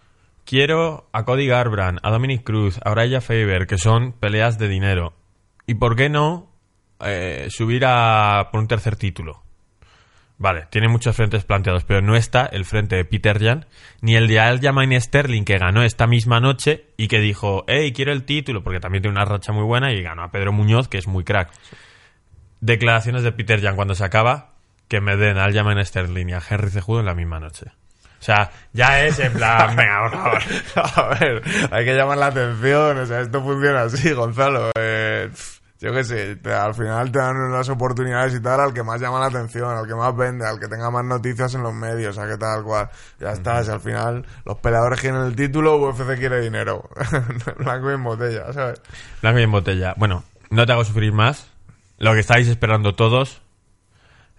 Quiero 0.44 1.08
a 1.12 1.24
Cody 1.24 1.46
Garbrandt, 1.46 2.00
a 2.02 2.10
Dominic 2.10 2.44
Cruz, 2.44 2.78
a 2.84 2.90
Uriah 2.92 3.20
Faber, 3.20 3.66
que 3.66 3.78
son 3.78 4.12
peleas 4.12 4.58
de 4.58 4.68
dinero. 4.68 5.14
¿Y 5.66 5.74
por 5.74 5.96
qué 5.96 6.10
no 6.10 6.50
eh, 7.00 7.46
subir 7.50 7.84
a 7.86 8.48
por 8.52 8.60
un 8.60 8.68
tercer 8.68 8.96
título? 8.96 9.42
Vale, 10.44 10.66
tiene 10.68 10.88
muchos 10.88 11.16
frentes 11.16 11.42
planteados, 11.42 11.84
pero 11.84 12.02
no 12.02 12.16
está 12.16 12.44
el 12.44 12.66
frente 12.66 12.96
de 12.96 13.06
Peter 13.06 13.42
Jan 13.42 13.64
ni 14.02 14.14
el 14.14 14.28
de 14.28 14.40
Aljamain 14.40 15.00
Sterling 15.00 15.44
que 15.44 15.56
ganó 15.56 15.82
esta 15.82 16.06
misma 16.06 16.38
noche 16.38 16.84
y 16.98 17.08
que 17.08 17.18
dijo, 17.18 17.64
hey, 17.66 17.94
quiero 17.94 18.12
el 18.12 18.24
título, 18.24 18.62
porque 18.62 18.78
también 18.78 19.00
tiene 19.00 19.16
una 19.16 19.24
racha 19.24 19.52
muy 19.52 19.64
buena 19.64 19.94
y 19.94 20.02
ganó 20.02 20.22
a 20.22 20.30
Pedro 20.30 20.52
Muñoz, 20.52 20.88
que 20.88 20.98
es 20.98 21.06
muy 21.06 21.24
crack. 21.24 21.50
Declaraciones 22.60 23.22
de 23.22 23.32
Peter 23.32 23.58
Jan 23.58 23.74
cuando 23.74 23.94
se 23.94 24.04
acaba, 24.04 24.50
que 24.86 25.00
me 25.00 25.16
den 25.16 25.38
a 25.38 25.44
Aljamain 25.44 25.82
Sterling 25.82 26.28
y 26.28 26.34
a 26.34 26.42
Henry 26.46 26.68
Cejudo 26.68 27.00
en 27.00 27.06
la 27.06 27.14
misma 27.14 27.40
noche. 27.40 27.68
O 28.20 28.22
sea, 28.22 28.50
ya 28.74 29.02
es 29.02 29.18
en 29.20 29.32
plan, 29.32 29.74
venga, 29.76 30.10
por 30.10 30.42
favor. 30.42 31.14
a 31.14 31.18
ver, 31.18 31.42
hay 31.70 31.84
que 31.86 31.94
llamar 31.94 32.18
la 32.18 32.26
atención. 32.26 32.98
O 32.98 33.06
sea, 33.06 33.22
esto 33.22 33.42
funciona 33.42 33.84
así, 33.84 34.12
Gonzalo. 34.12 34.72
Eh, 34.78 35.30
yo 35.84 35.92
qué 35.92 36.02
sé, 36.02 36.36
te- 36.36 36.52
al 36.54 36.72
final 36.74 37.12
te 37.12 37.18
dan 37.18 37.52
las 37.52 37.68
oportunidades 37.68 38.34
y 38.34 38.40
tal 38.40 38.58
al 38.58 38.72
que 38.72 38.82
más 38.82 38.98
llama 39.00 39.20
la 39.20 39.26
atención, 39.26 39.68
al 39.76 39.86
que 39.86 39.94
más 39.94 40.16
vende, 40.16 40.46
al 40.46 40.58
que 40.58 40.66
tenga 40.66 40.90
más 40.90 41.04
noticias 41.04 41.52
en 41.54 41.62
los 41.62 41.74
medios, 41.74 42.16
a 42.16 42.26
que 42.26 42.38
tal 42.38 42.62
cual. 42.64 42.88
Ya 43.20 43.32
está, 43.32 43.62
si 43.62 43.70
al 43.70 43.80
final 43.80 44.24
los 44.46 44.56
peleadores 44.58 44.98
quieren 45.00 45.20
el 45.20 45.36
título, 45.36 45.76
UFC 45.76 46.16
quiere 46.18 46.40
dinero. 46.40 46.88
Blanco 47.58 47.90
y 47.90 47.94
en 47.94 48.02
botella, 48.02 48.52
¿sabes? 48.54 48.80
Blanco 49.20 49.40
y 49.40 49.42
en 49.42 49.50
botella. 49.52 49.94
Bueno, 49.98 50.24
no 50.48 50.64
te 50.64 50.72
hago 50.72 50.84
sufrir 50.86 51.12
más. 51.12 51.48
Lo 51.98 52.14
que 52.14 52.20
estáis 52.20 52.48
esperando 52.48 52.94
todos, 52.94 53.42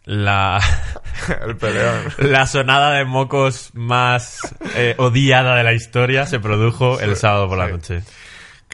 la, 0.06 0.60
el 1.46 1.56
peleón. 1.58 2.06
la 2.18 2.48
sonada 2.48 2.92
de 2.92 3.06
mocos 3.06 3.70
más 3.74 4.40
eh, 4.76 4.96
odiada 4.98 5.56
de 5.56 5.64
la 5.64 5.74
historia 5.74 6.26
se 6.26 6.40
produjo 6.40 7.00
el 7.00 7.16
sábado 7.16 7.48
por 7.48 7.58
la 7.58 7.68
noche. 7.70 8.02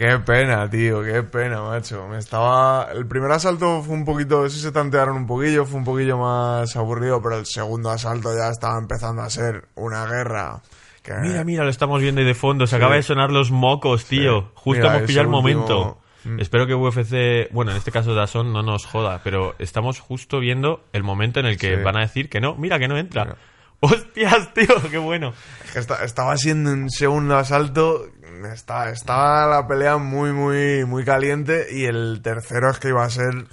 Qué 0.01 0.17
pena, 0.17 0.67
tío, 0.67 1.03
qué 1.03 1.21
pena, 1.21 1.61
macho. 1.61 2.07
Me 2.07 2.17
estaba. 2.17 2.87
El 2.91 3.05
primer 3.05 3.31
asalto 3.31 3.83
fue 3.83 3.93
un 3.93 4.03
poquito. 4.03 4.49
Sí 4.49 4.59
se 4.59 4.71
tantearon 4.71 5.15
un 5.15 5.27
poquillo, 5.27 5.63
fue 5.63 5.77
un 5.77 5.85
poquillo 5.85 6.17
más 6.17 6.75
aburrido, 6.75 7.21
pero 7.21 7.37
el 7.37 7.45
segundo 7.45 7.91
asalto 7.91 8.35
ya 8.35 8.49
estaba 8.49 8.79
empezando 8.79 9.21
a 9.21 9.29
ser 9.29 9.67
una 9.75 10.07
guerra. 10.07 10.59
Que... 11.03 11.13
Mira, 11.21 11.43
mira, 11.43 11.63
lo 11.63 11.69
estamos 11.69 12.01
viendo 12.01 12.19
ahí 12.19 12.25
de 12.25 12.33
fondo. 12.33 12.65
Se 12.65 12.77
acaba 12.77 12.95
de 12.95 13.03
sonar 13.03 13.29
los 13.29 13.51
mocos, 13.51 14.05
tío. 14.05 14.39
Sí. 14.41 14.47
Justo 14.55 14.81
Mira, 14.81 14.95
hemos 14.97 15.07
pillado 15.07 15.29
el 15.29 15.35
último- 15.35 15.59
momento. 15.67 15.97
Mm. 16.23 16.39
Espero 16.39 16.65
que 16.65 16.73
UFC, 16.73 17.51
bueno, 17.53 17.69
en 17.69 17.77
este 17.77 17.91
caso 17.91 18.15
Dazón 18.15 18.51
no 18.53 18.63
nos 18.63 18.87
joda, 18.87 19.21
pero 19.23 19.53
estamos 19.59 19.99
justo 19.99 20.39
viendo 20.39 20.83
el 20.93 21.03
momento 21.03 21.39
en 21.39 21.45
el 21.45 21.57
que 21.59 21.77
Sí. 21.77 21.83
van 21.83 21.97
a 21.97 22.01
decir 22.01 22.27
que 22.27 22.41
no, 22.41 22.55
mira 22.55 22.79
que 22.79 22.87
no 22.87 22.97
entra. 22.97 23.25
Mira. 23.25 23.37
¡Hostias, 23.83 24.53
tío! 24.53 24.67
¡Qué 24.91 24.99
bueno! 24.99 25.33
Es 25.65 25.71
que 25.71 25.79
esta- 25.79 26.03
estaba 26.03 26.37
siendo 26.37 26.71
un 26.71 26.89
segundo 26.91 27.35
asalto. 27.37 28.05
Está, 28.45 28.89
estaba 28.89 29.47
la 29.47 29.67
pelea 29.67 29.97
muy, 29.97 30.31
muy, 30.33 30.85
muy 30.85 31.03
caliente. 31.03 31.67
Y 31.71 31.85
el 31.85 32.21
tercero 32.21 32.69
es 32.69 32.79
que 32.79 32.89
iba 32.89 33.03
a 33.03 33.09
ser. 33.09 33.45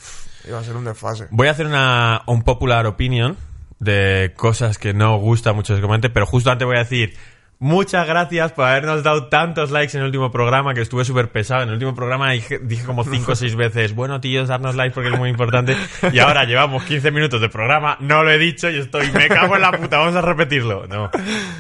Iba 0.46 0.60
a 0.60 0.64
ser 0.64 0.76
un 0.76 0.84
desfase. 0.84 1.26
Voy 1.30 1.48
a 1.48 1.50
hacer 1.50 1.66
una 1.66 2.22
un 2.26 2.42
popular 2.42 2.86
opinion 2.86 3.36
de 3.80 4.32
cosas 4.36 4.78
que 4.78 4.94
no 4.94 5.18
gusta 5.18 5.52
mucho 5.52 5.74
que 5.74 5.80
comente, 5.80 6.10
pero 6.10 6.26
justo 6.26 6.50
antes 6.50 6.66
voy 6.66 6.76
a 6.76 6.80
decir 6.80 7.14
muchas 7.58 8.06
gracias 8.06 8.52
por 8.52 8.66
habernos 8.66 9.02
dado 9.02 9.26
tantos 9.26 9.70
likes 9.70 9.96
en 9.96 10.00
el 10.00 10.06
último 10.06 10.30
programa, 10.30 10.74
que 10.74 10.80
estuve 10.80 11.04
súper 11.04 11.30
pesado. 11.30 11.62
En 11.62 11.68
el 11.68 11.74
último 11.74 11.94
programa 11.94 12.30
dije, 12.32 12.58
dije 12.58 12.84
como 12.84 13.04
5 13.04 13.32
o 13.32 13.34
6 13.34 13.56
veces, 13.56 13.94
bueno 13.94 14.20
tíos, 14.20 14.48
darnos 14.48 14.74
likes 14.76 14.94
porque 14.94 15.10
es 15.10 15.18
muy 15.18 15.30
importante. 15.30 15.76
Y 16.12 16.18
ahora 16.20 16.44
llevamos 16.44 16.84
15 16.84 17.10
minutos 17.10 17.40
de 17.40 17.48
programa, 17.48 17.96
no 18.00 18.22
lo 18.22 18.30
he 18.30 18.38
dicho 18.38 18.70
y 18.70 18.78
estoy, 18.78 19.10
me 19.12 19.28
cago 19.28 19.56
en 19.56 19.62
la 19.62 19.72
puta, 19.72 19.98
vamos 19.98 20.14
a 20.14 20.20
repetirlo. 20.20 20.86
No. 20.86 21.10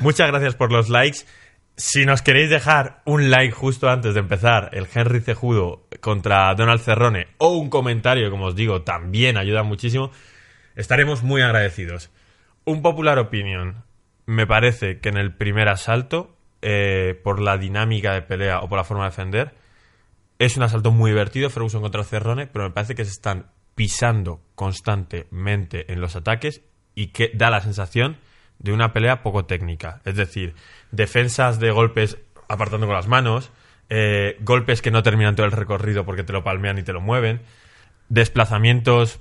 Muchas 0.00 0.28
gracias 0.28 0.54
por 0.54 0.72
los 0.72 0.88
likes. 0.88 1.20
Si 1.80 2.04
nos 2.04 2.22
queréis 2.22 2.50
dejar 2.50 3.02
un 3.04 3.30
like 3.30 3.52
justo 3.52 3.88
antes 3.88 4.12
de 4.12 4.18
empezar 4.18 4.70
el 4.72 4.88
Henry 4.92 5.20
Cejudo 5.20 5.86
contra 6.00 6.52
Donald 6.56 6.80
Cerrone 6.80 7.28
o 7.38 7.56
un 7.56 7.70
comentario, 7.70 8.32
como 8.32 8.46
os 8.46 8.56
digo, 8.56 8.82
también 8.82 9.36
ayuda 9.36 9.62
muchísimo, 9.62 10.10
estaremos 10.74 11.22
muy 11.22 11.40
agradecidos. 11.40 12.10
Un 12.64 12.82
popular 12.82 13.20
opinion. 13.20 13.84
Me 14.26 14.44
parece 14.44 14.98
que 14.98 15.08
en 15.08 15.18
el 15.18 15.36
primer 15.36 15.68
asalto, 15.68 16.36
eh, 16.62 17.14
por 17.22 17.40
la 17.40 17.58
dinámica 17.58 18.12
de 18.12 18.22
pelea 18.22 18.58
o 18.58 18.68
por 18.68 18.76
la 18.76 18.84
forma 18.84 19.04
de 19.04 19.10
defender, 19.10 19.54
es 20.40 20.56
un 20.56 20.64
asalto 20.64 20.90
muy 20.90 21.12
divertido, 21.12 21.48
Ferguson 21.48 21.80
contra 21.80 22.02
Cerrone, 22.02 22.48
pero 22.48 22.64
me 22.64 22.74
parece 22.74 22.96
que 22.96 23.04
se 23.04 23.12
están 23.12 23.52
pisando 23.76 24.42
constantemente 24.56 25.92
en 25.92 26.00
los 26.00 26.16
ataques 26.16 26.60
y 26.96 27.12
que 27.12 27.30
da 27.32 27.50
la 27.50 27.60
sensación 27.60 28.18
de 28.58 28.72
una 28.72 28.92
pelea 28.92 29.22
poco 29.22 29.44
técnica. 29.44 30.00
Es 30.04 30.16
decir, 30.16 30.54
defensas 30.90 31.60
de 31.60 31.70
golpes 31.70 32.18
apartando 32.48 32.86
con 32.86 32.96
las 32.96 33.08
manos, 33.08 33.50
eh, 33.90 34.36
golpes 34.40 34.82
que 34.82 34.90
no 34.90 35.02
terminan 35.02 35.36
todo 35.36 35.46
el 35.46 35.52
recorrido 35.52 36.04
porque 36.04 36.24
te 36.24 36.32
lo 36.32 36.44
palmean 36.44 36.78
y 36.78 36.82
te 36.82 36.92
lo 36.92 37.00
mueven, 37.00 37.40
desplazamientos 38.08 39.20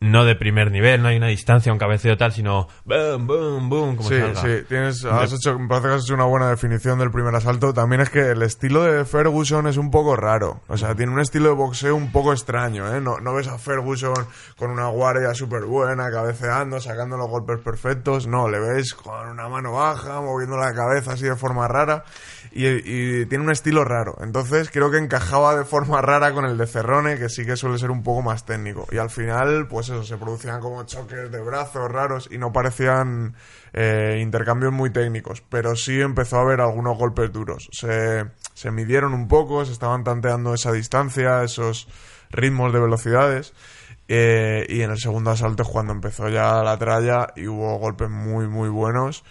no 0.00 0.24
de 0.24 0.34
primer 0.34 0.70
nivel, 0.70 1.02
no 1.02 1.08
hay 1.08 1.18
una 1.18 1.26
distancia, 1.26 1.70
un 1.72 1.78
cabeceo 1.78 2.16
tal, 2.16 2.32
sino 2.32 2.68
boom, 2.86 3.26
boom, 3.26 3.68
boom, 3.68 3.96
como 3.96 4.08
Sí, 4.08 4.18
salga. 4.18 4.40
sí, 4.40 4.64
tienes, 4.66 5.04
has 5.04 5.32
hecho, 5.32 5.58
me 5.58 5.68
parece 5.68 5.88
que 5.88 5.94
has 5.94 6.02
hecho 6.04 6.14
una 6.14 6.24
buena 6.24 6.48
definición 6.48 6.98
del 6.98 7.10
primer 7.10 7.34
asalto. 7.34 7.74
También 7.74 8.00
es 8.00 8.08
que 8.08 8.30
el 8.30 8.42
estilo 8.42 8.82
de 8.82 9.04
Ferguson 9.04 9.66
es 9.66 9.76
un 9.76 9.90
poco 9.90 10.16
raro. 10.16 10.62
O 10.68 10.78
sea, 10.78 10.94
tiene 10.94 11.12
un 11.12 11.20
estilo 11.20 11.50
de 11.50 11.54
boxeo 11.54 11.94
un 11.94 12.10
poco 12.12 12.32
extraño, 12.32 12.94
¿eh? 12.94 13.00
No, 13.00 13.20
no 13.20 13.34
ves 13.34 13.48
a 13.48 13.58
Ferguson 13.58 14.14
con 14.56 14.70
una 14.70 14.88
guardia 14.88 15.34
súper 15.34 15.64
buena, 15.66 16.10
cabeceando, 16.10 16.80
sacando 16.80 17.18
los 17.18 17.28
golpes 17.28 17.58
perfectos. 17.58 18.26
No, 18.26 18.48
le 18.48 18.58
ves 18.58 18.94
con 18.94 19.28
una 19.28 19.48
mano 19.50 19.72
baja, 19.72 20.20
moviendo 20.22 20.56
la 20.56 20.72
cabeza 20.72 21.12
así 21.12 21.24
de 21.24 21.36
forma 21.36 21.68
rara. 21.68 22.04
Y, 22.52 22.66
y 22.66 23.26
tiene 23.26 23.44
un 23.44 23.50
estilo 23.50 23.84
raro. 23.84 24.16
Entonces 24.22 24.70
creo 24.72 24.90
que 24.90 24.96
encajaba 24.98 25.56
de 25.56 25.64
forma 25.64 26.00
rara 26.00 26.32
con 26.32 26.46
el 26.46 26.56
de 26.56 26.66
Cerrone, 26.66 27.18
que 27.18 27.28
sí 27.28 27.44
que 27.44 27.54
suele 27.56 27.78
ser 27.78 27.90
un 27.90 28.02
poco 28.02 28.22
más 28.22 28.46
técnico. 28.46 28.86
Y 28.90 28.96
al 28.96 29.10
final, 29.10 29.68
pues 29.68 29.89
eso, 29.90 30.04
se 30.04 30.16
producían 30.16 30.60
como 30.60 30.84
choques 30.84 31.30
de 31.30 31.40
brazos 31.40 31.90
raros 31.90 32.28
y 32.30 32.38
no 32.38 32.52
parecían 32.52 33.34
eh, 33.72 34.18
intercambios 34.22 34.72
muy 34.72 34.90
técnicos. 34.90 35.42
Pero 35.48 35.76
sí 35.76 36.00
empezó 36.00 36.38
a 36.38 36.42
haber 36.42 36.60
algunos 36.60 36.96
golpes 36.96 37.32
duros. 37.32 37.68
Se, 37.72 38.24
se 38.54 38.70
midieron 38.70 39.12
un 39.14 39.28
poco, 39.28 39.64
se 39.64 39.72
estaban 39.72 40.04
tanteando 40.04 40.54
esa 40.54 40.72
distancia, 40.72 41.42
esos 41.42 41.88
ritmos 42.30 42.72
de 42.72 42.80
velocidades. 42.80 43.52
Eh, 44.12 44.66
y 44.68 44.82
en 44.82 44.90
el 44.90 44.98
segundo 44.98 45.30
asalto 45.30 45.62
es 45.62 45.68
cuando 45.68 45.92
empezó 45.92 46.28
ya 46.28 46.62
la 46.64 46.76
tralla 46.78 47.28
y 47.36 47.46
hubo 47.46 47.78
golpes 47.78 48.10
muy 48.10 48.48
muy 48.48 48.68
buenos 48.68 49.22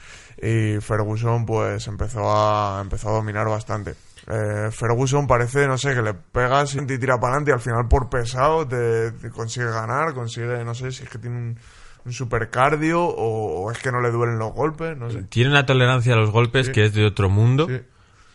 y 0.42 0.80
Ferguson 0.80 1.46
pues 1.46 1.86
empezó 1.88 2.32
a 2.32 2.80
empezó 2.80 3.10
a 3.10 3.14
dominar 3.14 3.50
bastante. 3.50 3.96
Eh, 4.30 4.70
Ferguson 4.72 5.26
parece, 5.26 5.68
no 5.68 5.78
sé, 5.78 5.96
que 5.96 6.02
le 6.04 6.14
pegas 6.14 6.76
y 6.76 6.86
tira 6.86 7.20
para 7.20 7.34
adelante 7.34 7.50
y 7.52 7.54
al 7.56 7.60
final 7.60 7.88
por 7.90 8.10
pesado 8.10 8.68
te, 8.68 9.12
te 9.14 9.30
consigue 9.32 9.66
ganar, 9.72 10.14
consigue, 10.14 10.64
no 10.64 10.76
sé 10.76 10.92
si 10.92 11.04
es 11.04 11.10
que 11.10 11.18
tiene 11.18 11.36
un, 11.38 11.58
un 12.06 12.14
super 12.14 12.52
cardio 12.52 13.04
o, 13.04 13.64
o 13.64 13.72
es 13.72 13.80
que 13.80 13.92
no 13.92 14.02
le 14.02 14.12
duelen 14.12 14.38
los 14.38 14.54
golpes, 14.54 14.96
no 14.98 15.10
sé. 15.10 15.24
Tiene 15.24 15.50
una 15.50 15.66
tolerancia 15.66 16.14
a 16.14 16.18
los 16.18 16.30
golpes 16.30 16.68
Sí. 16.68 16.72
que 16.74 16.86
es 16.86 16.94
de 16.94 17.06
otro 17.08 17.30
mundo. 17.30 17.66
Sí. 17.68 17.82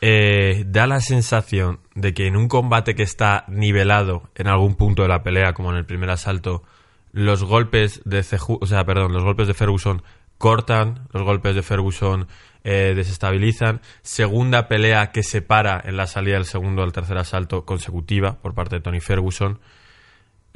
eh, 0.00 0.64
da 0.66 0.86
la 0.88 1.00
sensación 1.00 1.78
de 1.94 2.12
que 2.12 2.26
en 2.26 2.36
un 2.36 2.48
combate 2.48 2.94
que 2.96 3.04
está 3.04 3.44
nivelado 3.46 4.24
en 4.34 4.48
algún 4.48 4.74
punto 4.74 5.02
de 5.02 5.08
la 5.08 5.22
pelea, 5.22 5.54
como 5.54 5.70
en 5.70 5.76
el 5.76 5.86
primer 5.86 6.10
asalto, 6.10 6.64
los 7.12 7.44
golpes 7.44 8.02
de 8.04 8.20
Ceju- 8.22 8.58
o 8.60 8.66
sea, 8.66 8.84
perdón, 8.84 9.12
los 9.12 9.22
golpes 9.22 9.46
de 9.46 9.54
Ferguson 9.54 10.02
cortan, 10.38 11.06
los 11.12 11.22
golpes 11.22 11.54
de 11.54 11.62
Ferguson 11.62 12.28
eh, 12.64 12.92
desestabilizan. 12.96 13.80
Segunda 14.02 14.68
pelea 14.68 15.10
que 15.12 15.22
se 15.22 15.42
para 15.42 15.80
en 15.84 15.96
la 15.96 16.06
salida 16.06 16.34
del 16.36 16.46
segundo 16.46 16.82
al 16.82 16.92
tercer 16.92 17.18
asalto 17.18 17.64
consecutiva 17.64 18.38
por 18.40 18.54
parte 18.54 18.76
de 18.76 18.80
Tony 18.82 19.00
Ferguson. 19.00 19.60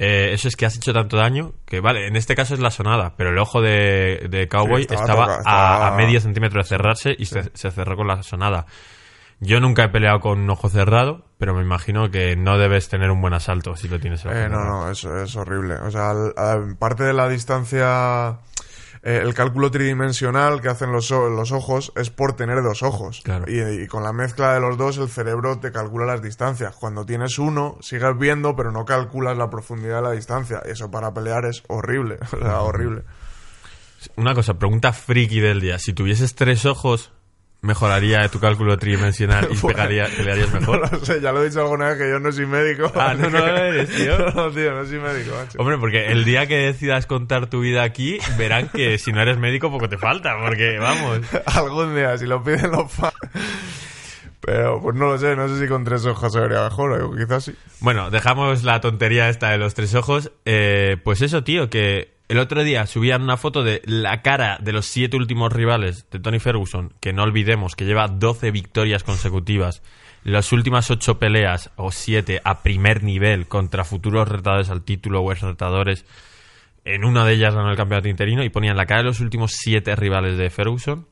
Eh, 0.01 0.31
eso 0.33 0.47
es 0.47 0.55
que 0.55 0.65
has 0.65 0.77
hecho 0.77 0.93
tanto 0.93 1.17
daño 1.17 1.51
que, 1.65 1.81
vale, 1.81 2.07
en 2.07 2.15
este 2.15 2.33
caso 2.33 2.53
es 2.53 2.61
la 2.61 2.71
sonada, 2.71 3.15
pero 3.17 3.31
el 3.31 3.37
ojo 3.37 3.61
de, 3.61 4.27
de 4.29 4.47
Cowboy 4.47 4.85
Sí, 4.87 4.95
estaba 4.95 5.41
a- 5.45 5.91
medio 5.97 6.21
centímetro 6.21 6.61
de 6.61 6.67
cerrarse 6.67 7.13
y 7.19 7.25
se, 7.25 7.51
se 7.53 7.69
cerró 7.69 7.97
con 7.97 8.07
la 8.07 8.23
sonada. 8.23 8.65
Yo 9.41 9.59
nunca 9.59 9.83
he 9.85 9.89
peleado 9.89 10.19
con 10.21 10.39
un 10.39 10.49
ojo 10.49 10.69
cerrado, 10.69 11.25
pero 11.37 11.53
me 11.53 11.61
imagino 11.61 12.11
que 12.11 12.35
no 12.37 12.57
debes 12.57 12.87
tener 12.89 13.11
un 13.11 13.21
buen 13.21 13.33
asalto 13.33 13.75
si 13.75 13.87
lo 13.89 13.99
tienes 13.99 14.23
el 14.25 14.31
Eh, 14.31 14.49
no, 14.49 14.63
no, 14.63 14.89
eso 14.89 15.17
es 15.21 15.35
horrible. 15.35 15.75
O 15.75 15.91
sea, 15.91 16.11
al- 16.11 16.33
al- 16.37 16.77
parte 16.77 17.03
de 17.03 17.13
la 17.13 17.27
distancia, 17.29 18.39
eh, 19.03 19.21
el 19.23 19.33
cálculo 19.33 19.71
tridimensional 19.71 20.61
que 20.61 20.69
hacen 20.69 20.91
los, 20.91 21.09
los 21.09 21.51
ojos 21.51 21.91
es 21.95 22.09
por 22.09 22.33
tener 22.35 22.61
dos 22.61 22.83
ojos. 22.83 23.21
Claro. 23.23 23.45
Y, 23.47 23.59
y 23.83 23.87
con 23.87 24.03
la 24.03 24.13
mezcla 24.13 24.53
de 24.53 24.59
los 24.59 24.77
dos, 24.77 24.97
el 24.97 25.09
cerebro 25.09 25.59
te 25.59 25.71
calcula 25.71 26.05
las 26.05 26.21
distancias. 26.21 26.75
Cuando 26.75 27.05
tienes 27.05 27.39
uno, 27.39 27.77
sigues 27.81 28.17
viendo, 28.17 28.55
pero 28.55 28.71
no 28.71 28.85
calculas 28.85 29.37
la 29.37 29.49
profundidad 29.49 29.97
de 29.97 30.01
la 30.01 30.11
distancia. 30.11 30.59
Eso 30.65 30.91
para 30.91 31.13
pelear 31.13 31.45
es 31.45 31.63
horrible. 31.67 32.17
Horrible. 32.59 33.03
Una 34.15 34.33
cosa, 34.33 34.53
pregunta 34.55 34.93
friki 34.93 35.39
del 35.39 35.59
día. 35.59 35.77
Si 35.79 35.93
tuvieses 35.93 36.35
tres 36.35 36.65
ojos, 36.65 37.11
¿mejoraría 37.61 38.27
tu 38.29 38.39
cálculo 38.39 38.77
tridimensional 38.77 39.49
y 39.51 39.55
pegaría, 39.67 40.05
pelearías 40.05 40.53
No 40.53 40.59
mejor? 40.59 40.91
lo 40.91 41.05
sé, 41.05 41.21
ya 41.21 41.31
lo 41.31 41.41
he 41.43 41.49
dicho 41.49 41.61
alguna 41.61 41.89
vez 41.89 41.97
que 41.97 42.09
yo 42.09 42.19
no 42.19 42.31
soy 42.31 42.45
médico. 42.45 42.91
Ah, 42.95 43.13
no, 43.17 43.29
no 43.29 43.39
lo 43.39 43.57
eres, 43.57 43.89
tío. 43.95 44.17
No, 44.33 44.49
tío, 44.51 44.73
no 44.73 44.85
soy 44.85 44.99
médico, 44.99 45.35
macho. 45.35 45.59
Hombre, 45.59 45.77
porque 45.77 46.07
el 46.07 46.23
día 46.25 46.47
que 46.47 46.57
decidas 46.57 47.05
contar 47.05 47.47
tu 47.47 47.61
vida 47.61 47.83
aquí, 47.83 48.19
verán 48.37 48.69
que 48.69 48.97
si 48.97 49.11
no 49.11 49.21
eres 49.21 49.37
médico, 49.37 49.69
poco 49.71 49.89
te 49.89 49.97
falta, 49.97 50.35
porque 50.41 50.77
vamos. 50.79 51.19
Algún 51.45 51.95
día, 51.95 52.17
si 52.17 52.25
lo 52.25 52.43
piden 52.43 52.71
los 52.71 52.91
fans. 52.91 53.13
Pero 54.41 54.81
pues 54.81 54.95
no 54.95 55.07
lo 55.09 55.17
sé, 55.17 55.35
no 55.35 55.47
sé 55.49 55.59
si 55.59 55.67
con 55.67 55.83
tres 55.83 56.05
ojos 56.05 56.31
se 56.31 56.39
vería 56.39 56.63
mejor, 56.63 56.93
o 57.01 57.11
quizás 57.13 57.43
sí. 57.43 57.55
Bueno, 57.81 58.09
dejamos 58.09 58.63
la 58.63 58.79
tontería 58.79 59.27
esta 59.29 59.49
de 59.49 59.57
los 59.57 59.73
tres 59.73 59.93
ojos. 59.95 60.31
Eh, 60.45 60.95
pues 61.03 61.21
eso, 61.21 61.43
tío, 61.43 61.69
que 61.69 62.18
el 62.29 62.37
otro 62.37 62.63
día 62.63 62.85
subían 62.85 63.23
una 63.23 63.37
foto 63.37 63.63
de 63.63 63.81
la 63.85 64.21
cara 64.21 64.59
de 64.61 64.71
los 64.71 64.85
siete 64.85 65.17
últimos 65.17 65.51
rivales 65.51 66.05
de 66.11 66.19
Tony 66.19 66.39
Ferguson, 66.39 66.93
que 66.99 67.11
no 67.11 67.23
olvidemos 67.23 67.75
que 67.75 67.85
lleva 67.85 68.07
12 68.07 68.51
victorias 68.51 69.03
consecutivas, 69.03 69.81
las 70.23 70.51
últimas 70.51 70.91
ocho 70.91 71.17
peleas 71.17 71.71
o 71.75 71.91
siete 71.91 72.39
a 72.43 72.61
primer 72.61 73.03
nivel 73.03 73.47
contra 73.47 73.83
futuros 73.83 74.27
retadores 74.27 74.69
al 74.69 74.83
título 74.83 75.21
o 75.21 75.31
ex 75.31 75.41
retadores. 75.41 76.05
En 76.85 77.03
una 77.03 77.25
de 77.25 77.33
ellas 77.33 77.55
ganó 77.55 77.71
el 77.71 77.77
campeonato 77.77 78.09
interino 78.09 78.43
y 78.43 78.49
ponían 78.49 78.77
la 78.77 78.85
cara 78.85 79.01
de 79.01 79.07
los 79.07 79.21
últimos 79.21 79.53
siete 79.53 79.95
rivales 79.95 80.37
de 80.37 80.51
Ferguson. 80.51 81.07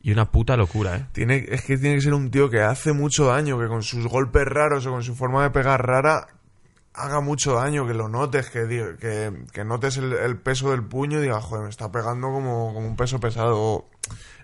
Y 0.00 0.12
una 0.12 0.30
puta 0.30 0.56
locura, 0.56 0.96
¿eh? 0.96 1.06
Tiene, 1.12 1.44
es 1.48 1.62
que 1.62 1.76
tiene 1.76 1.96
que 1.96 2.02
ser 2.02 2.14
un 2.14 2.30
tío 2.30 2.50
que 2.50 2.60
hace 2.60 2.92
mucho 2.92 3.26
daño, 3.26 3.58
que 3.58 3.66
con 3.66 3.82
sus 3.82 4.06
golpes 4.06 4.44
raros 4.44 4.86
o 4.86 4.90
con 4.90 5.02
su 5.02 5.14
forma 5.16 5.42
de 5.42 5.50
pegar 5.50 5.84
rara 5.84 6.37
haga 6.98 7.20
mucho 7.20 7.54
daño, 7.54 7.86
que 7.86 7.94
lo 7.94 8.08
notes, 8.08 8.50
que, 8.50 8.66
que, 9.00 9.32
que 9.52 9.64
notes 9.64 9.96
el, 9.96 10.12
el 10.12 10.36
peso 10.36 10.70
del 10.70 10.82
puño 10.82 11.18
y 11.18 11.22
digas, 11.22 11.44
joder, 11.44 11.64
me 11.64 11.70
está 11.70 11.90
pegando 11.92 12.28
como, 12.28 12.72
como 12.74 12.86
un 12.86 12.96
peso 12.96 13.20
pesado. 13.20 13.86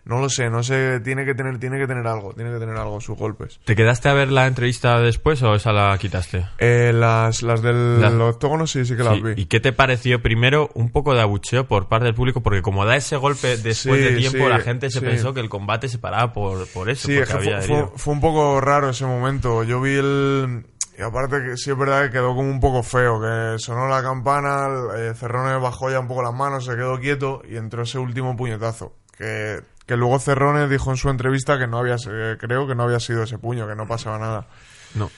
No 0.06 0.20
lo 0.20 0.28
sé, 0.28 0.50
no 0.50 0.62
sé, 0.62 1.00
tiene 1.00 1.24
que 1.24 1.34
tener, 1.34 1.58
tiene 1.58 1.78
que 1.78 1.86
tener 1.86 2.06
algo, 2.06 2.34
tiene 2.34 2.52
que 2.52 2.58
tener 2.58 2.76
algo 2.76 3.00
sus 3.00 3.16
golpes. 3.16 3.58
¿Te 3.64 3.74
quedaste 3.74 4.10
a 4.10 4.12
ver 4.12 4.30
la 4.30 4.46
entrevista 4.46 5.00
después 5.00 5.42
o 5.42 5.54
esa 5.54 5.72
la 5.72 5.96
quitaste? 5.96 6.44
Eh, 6.58 6.92
las, 6.94 7.42
las 7.42 7.62
del 7.62 8.02
Las- 8.02 8.12
octógono 8.12 8.66
sí, 8.66 8.84
sí 8.84 8.96
que 8.98 9.02
las 9.02 9.14
Sí, 9.14 9.22
vi. 9.22 9.32
¿Y 9.40 9.46
qué 9.46 9.60
te 9.60 9.72
pareció 9.72 10.20
primero 10.20 10.68
un 10.74 10.90
poco 10.90 11.14
de 11.14 11.22
abucheo 11.22 11.66
por 11.66 11.88
parte 11.88 12.04
del 12.04 12.14
público? 12.14 12.42
Porque 12.42 12.60
como 12.60 12.84
da 12.84 12.96
ese 12.96 13.16
golpe 13.16 13.56
después 13.56 13.98
Sí, 13.98 14.04
de 14.10 14.16
tiempo, 14.18 14.40
sí, 14.40 14.48
la 14.50 14.60
gente 14.60 14.90
se 14.90 15.00
pensó 15.00 15.32
que 15.32 15.40
el 15.40 15.48
combate 15.48 15.88
se 15.88 15.96
paraba 15.98 16.34
por, 16.34 16.66
por 16.68 16.90
eso, 16.90 17.08
Sí, 17.08 17.16
es 17.16 17.26
que 17.26 17.32
había 17.38 17.62
fue, 17.62 17.88
fue 17.96 18.12
un 18.12 18.20
poco 18.20 18.60
raro 18.60 18.90
ese 18.90 19.06
momento. 19.06 19.62
Yo 19.64 19.80
vi 19.80 19.94
el... 19.94 20.66
Y 20.96 21.02
aparte 21.02 21.42
que 21.42 21.56
sí 21.56 21.70
es 21.70 21.78
verdad 21.78 22.04
que 22.04 22.12
quedó 22.12 22.34
como 22.34 22.48
un 22.48 22.60
poco 22.60 22.82
feo, 22.82 23.20
que 23.20 23.58
sonó 23.58 23.88
la 23.88 24.02
campana, 24.02 24.68
eh, 24.96 25.12
Cerrone 25.14 25.58
bajó 25.58 25.90
ya 25.90 25.98
un 25.98 26.06
poco 26.06 26.22
las 26.22 26.34
manos, 26.34 26.64
se 26.64 26.76
quedó 26.76 26.98
quieto 27.00 27.42
y 27.48 27.56
entró 27.56 27.82
ese 27.82 27.98
último 27.98 28.36
puñetazo. 28.36 28.94
Que, 29.16 29.60
que 29.86 29.96
luego 29.96 30.18
Cerrone 30.20 30.68
dijo 30.68 30.90
en 30.90 30.96
su 30.96 31.10
entrevista 31.10 31.58
que 31.58 31.66
no 31.66 31.78
había, 31.78 31.96
eh, 32.08 32.36
creo 32.38 32.66
que 32.66 32.74
no 32.74 32.84
había 32.84 33.00
sido 33.00 33.24
ese 33.24 33.38
puño, 33.38 33.66
que 33.66 33.74
no 33.74 33.86
pasaba 33.88 34.18
nada. 34.18 34.46
No. 34.94 35.10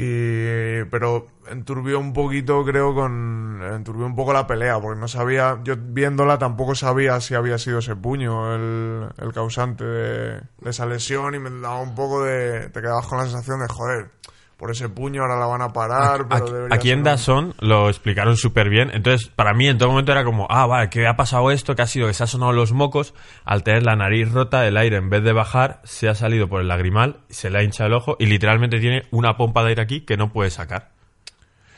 Y, 0.00 0.84
pero 0.92 1.26
enturbió 1.50 1.98
un 1.98 2.12
poquito, 2.12 2.64
creo, 2.64 2.94
con. 2.94 3.60
Enturbió 3.62 4.06
un 4.06 4.14
poco 4.14 4.32
la 4.32 4.46
pelea, 4.46 4.80
porque 4.80 5.00
no 5.00 5.08
sabía. 5.08 5.58
Yo 5.64 5.74
viéndola 5.76 6.38
tampoco 6.38 6.76
sabía 6.76 7.20
si 7.20 7.34
había 7.34 7.58
sido 7.58 7.80
ese 7.80 7.96
puño 7.96 8.54
el, 8.54 9.08
el 9.18 9.32
causante 9.32 9.82
de, 9.84 10.40
de 10.60 10.70
esa 10.70 10.86
lesión 10.86 11.34
y 11.34 11.40
me 11.40 11.50
daba 11.50 11.80
un 11.80 11.96
poco 11.96 12.22
de. 12.22 12.68
Te 12.70 12.80
quedabas 12.80 13.08
con 13.08 13.18
la 13.18 13.24
sensación 13.24 13.58
de, 13.58 13.66
joder, 13.66 14.10
por 14.58 14.72
ese 14.72 14.88
puño 14.88 15.22
ahora 15.22 15.38
la 15.38 15.46
van 15.46 15.62
a 15.62 15.72
parar. 15.72 16.26
pero 16.28 16.66
Aquí, 16.66 16.74
aquí 16.74 16.90
en 16.90 16.98
un- 16.98 17.04
Dazón 17.04 17.54
lo 17.60 17.88
explicaron 17.88 18.36
súper 18.36 18.68
bien. 18.68 18.90
Entonces, 18.92 19.28
para 19.28 19.54
mí 19.54 19.68
en 19.68 19.78
todo 19.78 19.88
momento 19.90 20.10
era 20.12 20.24
como, 20.24 20.46
ah, 20.50 20.66
vale, 20.66 20.90
que 20.90 21.06
ha 21.06 21.14
pasado 21.16 21.50
esto, 21.52 21.76
que 21.76 21.82
ha 21.82 21.86
sido 21.86 22.08
que 22.08 22.12
se 22.12 22.24
ha 22.24 22.26
sonado 22.26 22.52
los 22.52 22.72
mocos. 22.72 23.14
Al 23.44 23.62
tener 23.62 23.84
la 23.84 23.94
nariz 23.94 24.30
rota, 24.32 24.66
el 24.66 24.76
aire 24.76 24.96
en 24.96 25.10
vez 25.10 25.22
de 25.22 25.32
bajar, 25.32 25.80
se 25.84 26.08
ha 26.08 26.14
salido 26.16 26.48
por 26.48 26.60
el 26.60 26.66
lagrimal, 26.68 27.20
se 27.30 27.50
le 27.50 27.58
ha 27.58 27.62
hinchado 27.62 27.86
el 27.86 27.94
ojo 27.94 28.16
y 28.18 28.26
literalmente 28.26 28.80
tiene 28.80 29.04
una 29.12 29.36
pompa 29.36 29.62
de 29.62 29.68
aire 29.70 29.82
aquí 29.82 30.00
que 30.00 30.16
no 30.16 30.32
puede 30.32 30.50
sacar. 30.50 30.90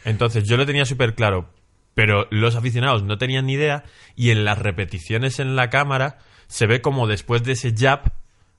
Entonces, 0.04 0.44
yo 0.48 0.56
lo 0.56 0.64
tenía 0.64 0.86
súper 0.86 1.14
claro, 1.14 1.50
pero 1.94 2.26
los 2.30 2.56
aficionados 2.56 3.02
no 3.02 3.18
tenían 3.18 3.44
ni 3.46 3.52
idea 3.54 3.84
y 4.16 4.30
en 4.30 4.44
las 4.46 4.58
repeticiones 4.58 5.38
en 5.38 5.54
la 5.54 5.68
cámara 5.68 6.16
se 6.46 6.66
ve 6.66 6.80
como 6.80 7.06
después 7.06 7.42
de 7.44 7.52
ese 7.52 7.74
jab 7.76 8.10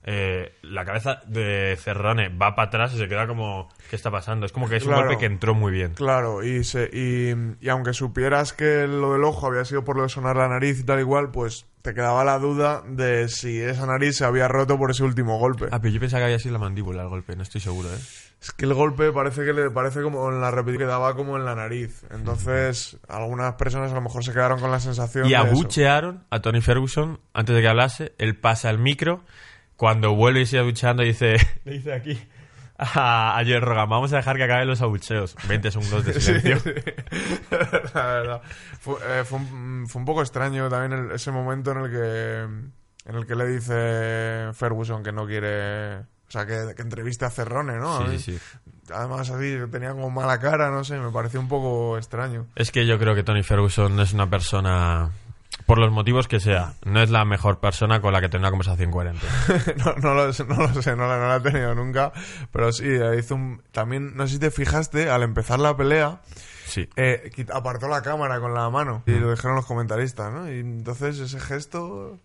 eh, 0.04 0.54
la 0.62 0.84
cabeza 0.84 1.20
de 1.26 1.76
Cerrone 1.80 2.28
va 2.28 2.54
para 2.56 2.68
atrás 2.68 2.94
y 2.94 2.98
se 2.98 3.08
queda 3.08 3.26
como 3.26 3.68
¿qué 3.88 3.96
está 3.96 4.10
pasando? 4.10 4.46
Es 4.46 4.52
como 4.52 4.68
que 4.68 4.76
es 4.76 4.84
un 4.86 4.94
golpe 4.94 5.16
que 5.18 5.26
entró 5.26 5.54
muy 5.54 5.70
bien. 5.72 5.94
Claro, 5.94 6.42
y, 6.42 6.64
se, 6.64 6.90
y, 6.92 7.34
y 7.64 7.68
aunque 7.68 7.92
supieras 7.92 8.52
que 8.52 8.86
lo 8.86 9.12
del 9.12 9.24
ojo 9.24 9.46
había 9.46 9.64
sido 9.64 9.84
por 9.84 9.96
lo 9.96 10.02
de 10.02 10.08
sonar 10.08 10.36
la 10.36 10.48
nariz 10.48 10.80
y 10.80 10.84
tal 10.84 10.98
igual, 11.00 11.30
pues 11.30 11.66
te 11.82 11.94
quedaba 11.94 12.24
la 12.24 12.38
duda 12.38 12.82
de 12.86 13.28
si 13.28 13.60
esa 13.60 13.86
nariz 13.86 14.16
se 14.16 14.24
había 14.24 14.48
roto 14.48 14.78
por 14.78 14.90
ese 14.90 15.02
último 15.04 15.38
golpe. 15.38 15.66
Ah, 15.72 15.80
pero 15.80 15.92
yo 15.94 16.00
pensaba 16.00 16.20
que 16.20 16.26
había 16.26 16.38
sido 16.38 16.52
la 16.54 16.58
mandíbula 16.60 17.02
el 17.02 17.08
golpe, 17.08 17.34
no 17.36 17.42
estoy 17.42 17.60
seguro, 17.60 17.88
¿eh? 17.92 17.98
Es 18.40 18.50
que 18.50 18.64
el 18.64 18.74
golpe 18.74 19.12
parece 19.12 19.44
que 19.44 19.52
le 19.52 19.70
parece 19.70 20.02
como 20.02 20.28
en 20.28 20.40
la 20.40 20.50
repetición 20.50 20.78
que 20.88 20.90
daba 20.90 21.14
como 21.14 21.36
en 21.36 21.44
la 21.44 21.54
nariz. 21.54 22.02
Entonces, 22.10 22.96
algunas 23.08 23.54
personas 23.54 23.92
a 23.92 23.94
lo 23.94 24.00
mejor 24.00 24.24
se 24.24 24.32
quedaron 24.32 24.58
con 24.58 24.72
la 24.72 24.80
sensación 24.80 25.26
Y 25.26 25.28
de 25.28 25.34
eso. 25.36 25.44
abuchearon 25.44 26.24
a 26.28 26.40
Tony 26.40 26.60
Ferguson 26.60 27.20
antes 27.34 27.54
de 27.54 27.62
que 27.62 27.68
hablase. 27.68 28.14
Él 28.18 28.34
pasa 28.36 28.68
el 28.70 28.78
micro. 28.78 29.22
Cuando 29.82 30.14
vuelve 30.14 30.42
y 30.42 30.46
sigue 30.46 30.60
abucheando, 30.60 31.02
dice, 31.02 31.34
le 31.64 31.72
dice 31.72 31.92
aquí 31.92 32.16
a, 32.78 33.36
a 33.36 33.42
Rogan: 33.58 33.88
Vamos 33.88 34.12
a 34.12 34.18
dejar 34.18 34.36
que 34.36 34.44
acaben 34.44 34.68
los 34.68 34.80
abucheos. 34.80 35.34
20 35.48 35.72
segundos 35.72 36.04
de 36.04 36.20
silencio. 36.20 36.60
sí. 36.60 36.70
la 37.92 38.06
verdad. 38.06 38.42
Fue, 38.78 38.94
eh, 39.08 39.24
fue 39.24 39.40
un, 39.40 39.86
fue 39.88 39.98
un 39.98 40.06
poco 40.06 40.22
extraño 40.22 40.68
también 40.68 40.92
el- 41.06 41.10
ese 41.10 41.32
momento 41.32 41.72
en 41.72 41.78
el 41.78 41.90
que 41.90 42.42
en 43.10 43.16
el 43.16 43.26
que 43.26 43.34
le 43.34 43.46
dice 43.48 44.52
Ferguson 44.54 45.02
que 45.02 45.10
no 45.10 45.26
quiere, 45.26 45.96
o 45.96 46.06
sea, 46.28 46.46
que, 46.46 46.76
que 46.76 46.82
entreviste 46.82 47.24
a 47.24 47.30
Cerrone, 47.30 47.78
¿no? 47.78 48.08
Sí, 48.12 48.18
sí. 48.20 48.38
Además 48.94 49.28
así 49.30 49.58
tenía 49.72 49.90
como 49.90 50.10
mala 50.10 50.38
cara, 50.38 50.70
no 50.70 50.84
sé, 50.84 50.96
me 51.00 51.10
pareció 51.10 51.40
un 51.40 51.48
poco 51.48 51.98
extraño. 51.98 52.46
Es 52.54 52.70
que 52.70 52.86
yo 52.86 53.00
creo 53.00 53.16
que 53.16 53.24
Tony 53.24 53.42
Ferguson 53.42 53.98
es 53.98 54.12
una 54.12 54.30
persona, 54.30 55.10
por 55.72 55.78
los 55.78 55.90
motivos 55.90 56.28
que 56.28 56.38
sea, 56.38 56.74
no 56.84 57.00
es 57.00 57.08
la 57.08 57.24
mejor 57.24 57.58
persona 57.58 58.02
con 58.02 58.12
la 58.12 58.20
que 58.20 58.28
tener 58.28 58.40
una 58.42 58.50
conversación 58.50 58.90
coherente. 58.90 59.26
no, 59.82 59.94
no, 60.02 60.12
lo, 60.12 60.30
sé, 60.30 60.44
no 60.44 60.56
lo 60.56 60.82
sé, 60.82 60.94
no 60.96 61.08
la, 61.08 61.16
no 61.16 61.28
la 61.28 61.36
he 61.36 61.40
tenido 61.40 61.74
nunca, 61.74 62.12
pero 62.50 62.70
sí, 62.72 62.84
hizo 63.18 63.36
un, 63.36 63.62
también, 63.72 64.14
no 64.14 64.26
sé 64.26 64.34
si 64.34 64.38
te 64.38 64.50
fijaste, 64.50 65.08
al 65.08 65.22
empezar 65.22 65.60
la 65.60 65.74
pelea, 65.74 66.20
Sí. 66.66 66.90
eh, 66.96 67.30
apartó 67.54 67.88
la 67.88 68.02
cámara 68.02 68.38
con 68.38 68.52
la 68.52 68.68
mano 68.68 69.02
y 69.06 69.12
lo 69.12 69.30
dijeron 69.30 69.56
los 69.56 69.64
comentaristas, 69.64 70.30
¿no? 70.30 70.46
Y 70.52 70.58
entonces 70.60 71.18
ese 71.18 71.40
gesto... 71.40 72.18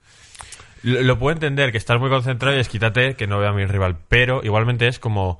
Lo, 0.83 1.01
lo 1.03 1.17
puedo 1.17 1.31
entender, 1.31 1.71
que 1.71 1.77
estás 1.77 2.01
muy 2.01 2.10
concentrado 2.10 2.57
y 2.57 2.60
es 2.60 2.67
quítate 2.67 3.15
que 3.15 3.27
no 3.27 3.39
vea 3.39 3.51
a 3.51 3.53
mi 3.53 3.65
rival. 3.65 3.95
Pero 4.10 4.41
igualmente 4.43 4.89
es 4.89 4.99
como 4.99 5.39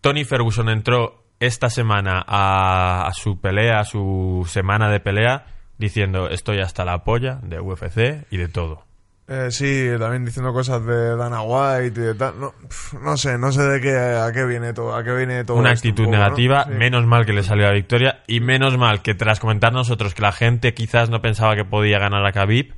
Tony 0.00 0.24
Ferguson 0.24 0.70
entró 0.70 1.22
esta 1.38 1.68
semana 1.68 2.24
a, 2.26 3.06
a 3.06 3.12
su 3.12 3.38
pelea, 3.42 3.80
a 3.80 3.84
su 3.84 4.46
semana 4.48 4.88
de 4.90 5.00
pelea, 5.00 5.44
diciendo 5.80 6.28
estoy 6.30 6.60
hasta 6.60 6.84
la 6.84 7.02
polla 7.02 7.40
de 7.42 7.58
UFC 7.58 8.26
y 8.30 8.36
de 8.36 8.48
todo. 8.48 8.84
Eh, 9.32 9.48
sí, 9.52 9.88
también 9.98 10.24
diciendo 10.24 10.52
cosas 10.52 10.84
de 10.84 11.16
Dana 11.16 11.40
White 11.42 12.00
y 12.00 12.04
de 12.04 12.14
tal. 12.16 12.38
No, 12.40 12.52
no 13.00 13.16
sé, 13.16 13.38
no 13.38 13.52
sé 13.52 13.62
de 13.62 13.80
qué 13.80 13.96
a 13.96 14.32
qué 14.32 14.44
viene 14.44 14.72
todo, 14.72 14.94
a 14.94 15.04
qué 15.04 15.14
viene 15.14 15.44
todo. 15.44 15.56
Una 15.56 15.70
esto 15.72 15.86
un 15.86 15.92
actitud 15.92 16.08
negativa, 16.10 16.64
Sí. 16.64 16.70
menos 16.72 17.06
mal 17.06 17.24
que 17.26 17.32
le 17.32 17.44
salió 17.44 17.66
la 17.66 17.72
victoria 17.72 18.22
y 18.26 18.40
menos 18.40 18.76
mal 18.76 19.02
que 19.02 19.14
tras 19.14 19.38
comentar 19.38 19.72
nosotros 19.72 20.14
que 20.14 20.22
la 20.22 20.32
gente 20.32 20.74
quizás 20.74 21.10
no 21.10 21.22
pensaba 21.22 21.54
que 21.54 21.64
podía 21.64 21.98
ganar 22.00 22.26
a 22.26 22.32
Khabib, 22.32 22.74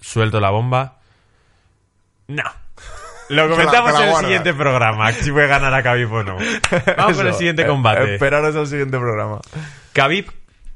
suelto 0.00 0.40
la 0.40 0.50
bomba. 0.50 0.98
No. 2.26 2.42
Lo 3.28 3.48
comentamos 3.50 3.92
la 3.92 4.02
en 4.02 4.08
el 4.08 4.16
siguiente 4.16 4.54
programa, 4.54 5.12
si 5.12 5.30
puede 5.30 5.46
ganar 5.46 5.72
a 5.72 5.84
Khabib 5.84 6.12
o 6.12 6.22
no. 6.24 6.36
Vamos 6.96 7.16
con 7.16 7.26
el 7.26 7.28
Eso, 7.30 7.38
siguiente 7.38 7.62
eh, 7.62 7.66
combate. 7.66 8.14
Esperaros 8.14 8.56
al 8.56 8.66
siguiente 8.66 8.98
programa. 8.98 9.40
Khabib. 9.92 10.26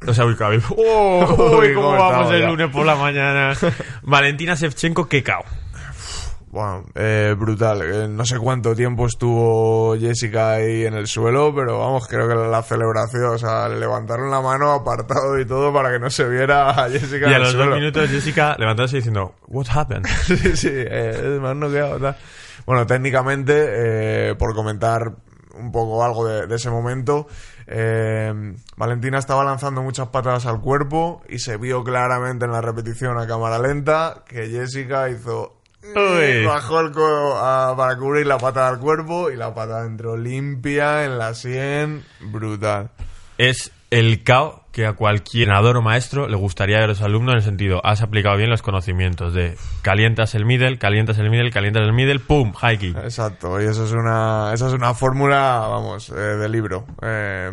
O 0.06 0.14
sea, 0.14 0.24
uy, 0.26 0.36
Khabib. 0.36 0.62
Oh, 0.76 1.58
uy, 1.60 1.74
cómo 1.74 1.88
cómo 1.88 1.98
vamos 1.98 2.32
el 2.32 2.40
ya. 2.42 2.48
lunes 2.48 2.70
por 2.70 2.84
la 2.86 2.96
mañana. 2.96 3.52
Valentina 4.02 4.54
Shevchenko, 4.54 5.06
que 5.08 5.22
cao. 5.22 5.44
Bueno, 6.48 6.84
eh, 6.94 7.34
brutal. 7.36 7.82
Eh, 7.82 8.06
no 8.08 8.24
sé 8.24 8.38
cuánto 8.38 8.76
tiempo 8.76 9.06
estuvo 9.06 9.96
Jessica 9.98 10.52
ahí 10.52 10.84
en 10.86 10.94
el 10.94 11.08
suelo, 11.08 11.52
pero 11.52 11.80
vamos, 11.80 12.06
creo 12.06 12.28
que 12.28 12.34
la 12.36 12.62
celebración, 12.62 13.24
o 13.24 13.38
sea, 13.38 13.68
le 13.68 13.80
levantaron 13.80 14.30
la 14.30 14.40
mano 14.40 14.70
apartado 14.70 15.36
y 15.40 15.44
todo 15.46 15.72
para 15.72 15.90
que 15.90 15.98
no 15.98 16.10
se 16.10 16.28
viera 16.28 16.70
a 16.70 16.88
Jessica 16.88 17.26
Y 17.26 17.30
en 17.30 17.32
a 17.32 17.36
el 17.38 17.42
los 17.42 17.54
dos 17.54 17.60
suelo. 17.64 17.74
minutos 17.74 18.08
Jessica 18.08 18.54
levantándose 18.58 18.98
diciendo, 18.98 19.34
What 19.48 19.66
happened? 19.74 20.06
sí, 20.06 20.56
sí, 20.56 20.70
eh, 20.72 21.38
me 21.42 21.48
han 21.48 21.58
noqueado, 21.58 21.98
tal. 21.98 22.16
Bueno, 22.66 22.86
técnicamente, 22.86 24.30
eh, 24.30 24.34
por 24.36 24.54
comentar 24.54 25.10
un 25.58 25.72
poco 25.72 26.04
algo 26.04 26.24
de, 26.24 26.46
de 26.46 26.54
ese 26.54 26.70
momento, 26.70 27.26
eh, 27.66 28.54
Valentina 28.76 29.18
estaba 29.18 29.44
lanzando 29.44 29.82
muchas 29.82 30.08
patadas 30.08 30.46
al 30.46 30.60
cuerpo 30.60 31.22
y 31.28 31.38
se 31.38 31.56
vio 31.56 31.82
claramente 31.84 32.44
en 32.44 32.52
la 32.52 32.60
repetición 32.60 33.18
a 33.18 33.26
cámara 33.26 33.58
lenta 33.58 34.22
que 34.26 34.48
Jessica 34.48 35.08
hizo... 35.08 35.56
Uy. 35.94 36.46
Bajó 36.46 36.80
el 36.80 36.92
codo 36.92 37.36
a- 37.36 37.76
para 37.76 37.96
cubrir 37.98 38.26
la 38.26 38.38
patada 38.38 38.68
al 38.68 38.78
cuerpo 38.78 39.30
y 39.30 39.36
la 39.36 39.54
patada 39.54 39.84
entró 39.84 40.16
limpia 40.16 41.04
en 41.04 41.18
la 41.18 41.34
sien, 41.34 42.02
brutal. 42.20 42.88
Es 43.36 43.70
el 43.90 44.22
cao 44.22 44.64
que 44.72 44.86
a 44.86 44.94
cualquier 44.94 45.44
entrenador 45.44 45.76
o 45.76 45.82
maestro 45.82 46.26
le 46.26 46.36
gustaría 46.36 46.76
ver 46.76 46.86
a 46.86 46.88
los 46.88 47.00
alumnos 47.00 47.34
en 47.34 47.36
el 47.38 47.44
sentido, 47.44 47.80
has 47.84 48.02
aplicado 48.02 48.36
bien 48.36 48.50
los 48.50 48.60
conocimientos 48.60 49.32
de 49.32 49.56
calientas 49.82 50.34
el 50.34 50.44
middle, 50.44 50.78
calientas 50.78 51.16
el 51.18 51.30
middle, 51.30 51.50
calientas 51.52 51.84
el 51.84 51.92
middle, 51.92 52.18
pum, 52.18 52.52
high. 52.54 52.94
Exacto, 53.04 53.60
y 53.62 53.66
eso 53.66 53.84
es 53.84 53.92
una, 53.92 54.50
esa 54.52 54.66
es 54.66 54.72
una 54.72 54.94
fórmula, 54.94 55.66
vamos, 55.68 56.10
eh, 56.10 56.14
de 56.14 56.48
libro. 56.48 56.86
Eh, 57.02 57.52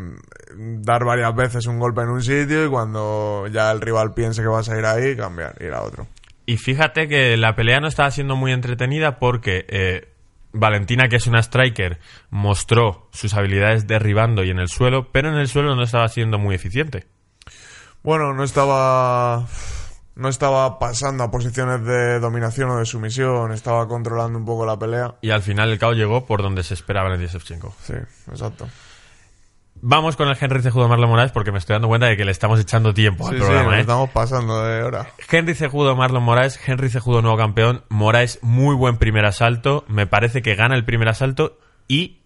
dar 0.56 1.06
varias 1.06 1.36
veces 1.36 1.68
un 1.68 1.78
golpe 1.78 2.02
en 2.02 2.10
un 2.10 2.24
sitio 2.24 2.66
y 2.66 2.70
cuando 2.70 3.46
ya 3.52 3.72
el 3.72 3.82
rival 3.82 4.16
piense 4.16 4.42
que 4.42 4.48
vas 4.48 4.68
a 4.70 4.80
ir 4.80 4.86
ahí, 4.86 5.16
cambiar, 5.16 5.56
ir 5.62 5.74
a 5.74 5.84
otro. 5.84 6.08
Y 6.48 6.58
fíjate 6.58 7.08
que 7.08 7.38
la 7.38 7.56
pelea 7.56 7.80
no 7.80 7.88
estaba 7.88 8.10
siendo 8.10 8.36
muy 8.36 8.52
entretenida 8.52 9.20
porque 9.20 9.66
eh, 9.70 10.11
Valentina, 10.54 11.08
que 11.08 11.16
es 11.16 11.28
una 11.28 11.40
striker, 11.40 12.00
mostró 12.30 13.10
sus 13.12 13.34
habilidades 13.34 13.88
derribando 13.88 14.44
y 14.44 14.50
en 14.50 14.60
el 14.60 14.68
suelo, 14.68 15.12
pero 15.12 15.30
en 15.30 15.36
el 15.36 15.48
suelo 15.48 15.76
no 15.76 15.84
estaba 15.84 16.08
siendo 16.10 16.38
muy 16.38 16.56
eficiente. 16.56 17.08
Bueno, 18.04 18.34
no 18.34 18.44
estaba, 18.44 19.46
no 20.16 20.30
estaba 20.30 20.80
pasando 20.80 21.24
a 21.24 21.32
posiciones 21.32 21.86
de 21.86 22.20
dominación 22.20 22.70
o 22.72 22.80
de 22.80 22.86
sumisión, 22.86 23.52
estaba 23.52 23.88
controlando 23.88 24.40
un 24.40 24.46
poco 24.46 24.66
la 24.66 24.78
pelea. 24.78 25.16
Y 25.22 25.30
al 25.30 25.44
final 25.44 25.70
el 25.70 25.80
cao 25.80 25.94
llegó 25.94 26.26
por 26.26 26.42
donde 26.42 26.64
se 26.64 26.74
esperaba 26.74 27.10
Valentina 27.10 27.32
Shevchenko. 27.32 27.74
Sí, 27.84 27.94
exacto. 28.30 28.68
Vamos 29.84 30.16
con 30.16 30.28
el 30.30 30.38
Henry 30.40 30.62
Cejudo 30.62 30.88
Marlon 30.88 31.10
Moraes 31.10 31.32
porque 31.32 31.52
me 31.52 31.58
estoy 31.58 31.74
dando 31.74 31.88
cuenta 31.88 32.06
de 32.08 32.16
que 32.16 32.24
le 32.24 32.32
estamos 32.32 32.60
echando 32.60 32.94
tiempo 32.94 33.28
al 33.28 33.34
Sí, 33.34 33.40
sí, 33.40 33.44
programa. 33.46 33.70
nos 33.72 33.78
¿eh? 33.78 33.82
estamos 33.82 34.10
pasando 34.12 34.64
de 34.64 34.84
hora. 34.84 35.08
Henry 35.30 35.56
Cejudo 35.56 35.96
Marlon 35.96 36.22
Moraes, 36.22 36.60
Henry 36.68 36.90
Cejudo 36.90 37.22
nuevo 37.24 37.38
campeón, 37.38 37.84
Moraes 37.90 38.38
muy 38.44 38.76
buen 38.76 38.98
primer 38.98 39.26
asalto, 39.26 39.84
me 39.88 40.06
parece 40.06 40.44
que 40.44 40.54
gana 40.54 40.76
el 40.76 40.86
primer 40.86 41.08
asalto 41.10 41.58
y 41.88 42.20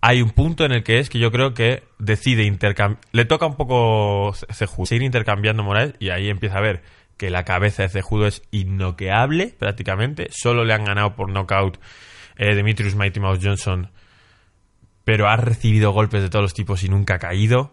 hay 0.00 0.22
un 0.22 0.30
punto 0.30 0.64
en 0.64 0.72
el 0.72 0.84
que 0.84 0.98
es 0.98 1.10
que 1.10 1.18
yo 1.18 1.30
creo 1.30 1.52
que 1.52 1.82
decide 1.98 2.44
intercambiar, 2.44 3.00
le 3.12 3.26
toca 3.26 3.44
un 3.44 3.56
poco 3.56 4.32
Cejudo, 4.50 4.86
seguir 4.86 5.02
intercambiando 5.02 5.62
Moraes 5.62 5.94
y 5.98 6.08
ahí 6.08 6.30
empieza 6.30 6.56
a 6.58 6.62
ver 6.62 6.82
que 7.18 7.28
la 7.28 7.44
cabeza 7.44 7.82
de 7.82 7.90
Cejudo 7.90 8.26
es 8.26 8.42
innoqueable 8.52 9.54
prácticamente, 9.58 10.28
solo 10.30 10.64
le 10.64 10.72
han 10.72 10.84
ganado 10.84 11.14
por 11.14 11.28
knockout 11.30 11.78
eh, 12.36 12.54
Demetrius 12.54 12.94
Mighty 12.94 13.20
Mouse 13.20 13.40
Johnson, 13.42 13.90
pero 15.06 15.28
ha 15.28 15.36
recibido 15.36 15.92
golpes 15.92 16.20
de 16.20 16.28
todos 16.28 16.42
los 16.42 16.52
tipos 16.52 16.82
y 16.82 16.88
nunca 16.88 17.14
ha 17.14 17.18
caído. 17.20 17.72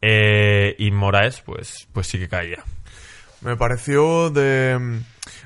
Eh, 0.00 0.76
y 0.78 0.92
Moraes, 0.92 1.40
pues, 1.40 1.88
pues 1.92 2.06
sí 2.06 2.20
que 2.20 2.28
caía. 2.28 2.62
Me 3.40 3.56
pareció 3.56 4.30
de. 4.30 5.00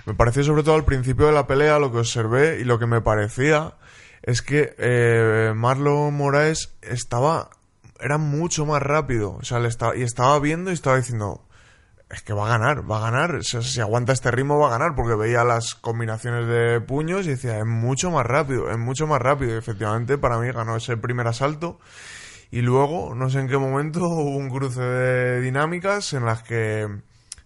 Me 0.05 0.13
pareció 0.15 0.45
sobre 0.45 0.63
todo 0.63 0.75
al 0.75 0.85
principio 0.85 1.25
de 1.25 1.33
la 1.33 1.47
pelea 1.47 1.79
lo 1.79 1.91
que 1.91 2.01
observé 2.01 2.61
y 2.61 2.65
lo 2.65 2.79
que 2.79 2.85
me 2.85 3.01
parecía 3.01 3.73
es 4.21 4.43
que 4.43 4.75
eh, 4.77 5.55
Marlon 5.57 6.13
Moraes 6.13 6.75
estaba. 6.83 7.49
Era 7.99 8.19
mucho 8.19 8.67
más 8.67 8.83
rápido. 8.83 9.33
O 9.41 9.45
sea, 9.45 9.59
le 9.59 9.69
estaba, 9.69 9.97
y 9.97 10.03
estaba 10.03 10.39
viendo 10.39 10.71
y 10.71 10.75
estaba 10.75 10.99
diciendo. 10.99 11.49
Es 12.13 12.23
que 12.23 12.35
va 12.35 12.45
a 12.45 12.59
ganar, 12.59 12.89
va 12.89 12.99
a 12.99 13.11
ganar. 13.11 13.43
Si 13.43 13.81
aguanta 13.81 14.13
este 14.13 14.31
ritmo, 14.31 14.59
va 14.59 14.67
a 14.67 14.79
ganar. 14.79 14.95
Porque 14.95 15.15
veía 15.15 15.45
las 15.45 15.75
combinaciones 15.75 16.47
de 16.47 16.81
puños 16.83 17.27
y 17.27 17.31
decía, 17.31 17.59
es 17.59 17.65
mucho 17.65 18.11
más 18.11 18.27
rápido, 18.27 18.71
es 18.71 18.77
mucho 18.77 19.07
más 19.07 19.21
rápido. 19.21 19.55
Y 19.55 19.59
efectivamente, 19.59 20.19
para 20.19 20.39
mí 20.39 20.53
ganó 20.53 20.77
ese 20.77 20.99
primer 20.99 21.27
asalto. 21.27 21.81
Y 22.51 22.61
luego, 22.61 23.15
no 23.15 23.31
sé 23.31 23.41
en 23.41 23.49
qué 23.49 23.57
momento, 23.57 24.01
hubo 24.09 24.37
un 24.37 24.51
cruce 24.51 24.83
de 24.83 25.41
dinámicas 25.41 26.13
en 26.13 26.27
las 26.27 26.43
que, 26.43 26.87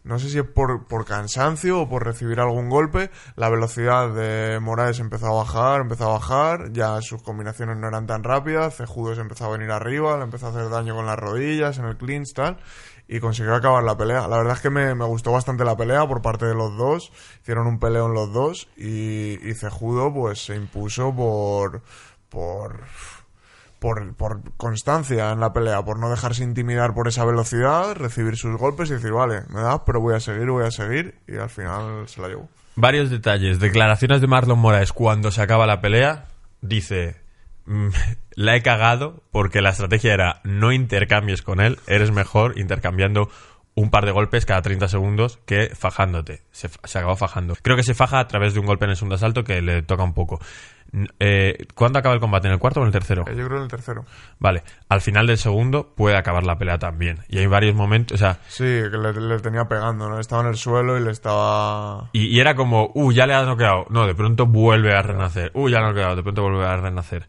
no 0.03 0.19
sé 0.19 0.29
si 0.31 0.39
es 0.41 0.45
por, 0.45 0.89
por 0.89 1.05
cansancio 1.05 1.81
o 1.81 1.89
por 1.89 2.05
recibir 2.05 2.41
algún 2.41 2.69
golpe, 2.69 3.13
la 3.37 3.49
velocidad 3.49 4.13
de 4.13 4.59
Moraes 4.59 4.99
empezó 4.99 5.27
a 5.27 5.45
bajar, 5.45 5.83
empezó 5.83 6.11
a 6.11 6.15
bajar, 6.15 6.73
ya 6.73 7.01
sus 7.03 7.23
combinaciones 7.23 7.77
no 7.77 7.87
eran 7.87 8.09
tan 8.09 8.25
rápidas, 8.25 8.77
Cejudo 8.77 9.15
se 9.15 9.21
empezó 9.21 9.45
a 9.45 9.51
venir 9.51 9.71
arriba, 9.71 10.17
le 10.17 10.25
empezó 10.25 10.47
a 10.47 10.51
hacer 10.51 10.69
daño 10.71 10.97
con 10.97 11.07
las 11.07 11.19
rodillas, 11.19 11.79
en 11.79 11.85
el 11.85 11.97
clinch, 11.97 12.35
tal, 12.35 12.59
y 13.09 13.21
consiguió 13.21 13.55
acabar 13.55 13.85
la 13.85 13.97
pelea. 13.97 14.27
La 14.29 14.39
verdad 14.39 14.55
es 14.55 14.61
que 14.61 14.71
me, 14.71 14.95
me 14.95 15.05
gustó 15.05 15.33
bastante 15.33 15.65
la 15.65 15.77
pelea 15.77 16.07
por 16.07 16.23
parte 16.23 16.47
de 16.47 16.55
los 16.55 16.77
dos, 16.77 17.13
hicieron 17.43 17.67
un 17.67 17.79
peleón 17.79 18.15
los 18.15 18.33
dos, 18.33 18.69
y, 18.77 19.39
y 19.49 19.55
Cejudo 19.55 20.13
pues 20.13 20.45
se 20.45 20.57
impuso 20.57 21.15
por... 21.15 21.83
por 22.29 22.85
por, 23.79 24.15
por 24.15 24.41
constancia 24.57 25.33
en 25.33 25.41
la 25.41 25.53
pelea, 25.53 25.85
por 25.85 25.99
no 25.99 26.09
dejarse 26.09 26.43
intimidar 26.43 26.95
por 26.95 27.09
esa 27.09 27.27
velocidad, 27.27 27.95
recibir 27.95 28.37
sus 28.37 28.57
golpes 28.57 28.91
y 28.91 28.95
decir, 28.95 29.13
vale, 29.13 29.43
me 29.51 29.61
das, 29.61 29.83
pero 29.85 30.01
voy 30.01 30.15
a 30.15 30.21
seguir, 30.21 30.51
voy 30.51 30.65
a 30.65 30.71
seguir, 30.71 31.19
y 31.29 31.37
al 31.37 31.51
final 31.51 32.09
se 32.09 32.23
la 32.23 32.29
llevó. 32.29 32.49
Varios 32.75 33.11
detalles. 33.11 33.61
Declaraciones 33.61 34.21
de 34.23 34.27
Marlon 34.27 34.59
Moraes 34.59 34.93
cuando 34.93 35.31
se 35.31 35.43
acaba 35.43 35.67
la 35.67 35.81
pelea. 35.83 36.27
Dice, 36.63 37.17
"Mm, 37.67 37.89
la 38.37 38.55
he 38.55 38.63
cagado 38.63 39.23
porque 39.33 39.61
la 39.61 39.71
estrategia 39.71 40.15
era 40.15 40.41
no 40.45 40.71
intercambies 40.71 41.43
con 41.43 41.61
él, 41.61 41.79
eres 41.89 42.13
mejor 42.13 42.57
intercambiando 42.59 43.29
un 43.75 43.91
par 43.91 44.07
de 44.07 44.13
golpes 44.13 44.47
cada 44.47 44.63
30 44.63 44.89
segundos 44.89 45.39
que 45.45 45.71
fajándote. 45.75 46.41
Se, 46.51 46.71
se 46.85 46.99
acabó 46.99 47.15
fajando. 47.17 47.55
Creo 47.61 47.77
que 47.77 47.83
se 47.83 47.93
faja 47.95 48.21
a 48.21 48.27
través 48.29 48.55
de 48.55 48.61
un 48.61 48.67
golpe 48.67 48.85
en 48.87 48.93
el 48.93 48.97
segundo 48.97 49.17
asalto 49.17 49.45
que 49.45 49.61
le 49.61 49.83
toca 49.83 50.03
un 50.03 50.15
poco. 50.15 50.41
Eh, 51.19 51.67
¿Cuándo 51.75 51.99
acaba 51.99 52.15
el 52.15 52.21
combate? 52.21 52.47
¿En 52.49 52.55
el 52.55 52.59
cuarto 52.59 52.81
o 52.81 52.85
en 52.85 52.87
el 52.87 52.93
tercero? 52.93 53.25
Eh, 53.29 53.35
Yo 53.37 53.45
creo 53.47 53.59
en 53.59 53.65
el 53.65 53.69
tercero. 53.69 54.07
Vale, 54.39 54.63
al 54.89 55.03
final 55.03 55.27
del 55.27 55.37
segundo 55.37 55.93
puede 55.95 56.17
acabar 56.17 56.45
la 56.45 56.57
pelea 56.57 56.79
también. 56.79 57.19
Y 57.29 57.37
hay 57.39 57.47
varios 57.47 57.75
momentos, 57.75 58.15
o 58.15 58.19
sea, 58.19 58.39
Sí, 58.49 58.65
que 58.65 58.97
le, 58.97 59.13
le 59.13 59.41
tenía 59.41 59.65
pegando, 59.67 60.09
¿no? 60.09 60.21
Estaba 60.21 60.41
en 60.43 60.49
el 60.49 60.57
suelo 60.57 60.97
y 60.97 61.05
le 61.05 61.11
estaba... 61.11 62.09
Y, 62.15 62.29
y 62.29 62.41
era 62.41 62.55
como, 62.55 62.93
uh, 62.95 63.13
ya 63.13 63.27
le 63.27 63.35
has 63.35 63.47
noqueado. 63.47 63.85
No, 63.91 64.07
de 64.07 64.15
pronto 64.15 64.47
vuelve 64.47 64.95
a 64.95 65.03
renacer. 65.03 65.51
Uh, 65.55 65.69
ya 65.69 65.81
lo 65.81 65.87
ha 65.87 65.89
noqueado, 65.91 66.17
de 66.17 66.23
pronto 66.23 66.43
vuelve 66.43 66.65
a 66.65 66.77
renacer. 66.77 67.27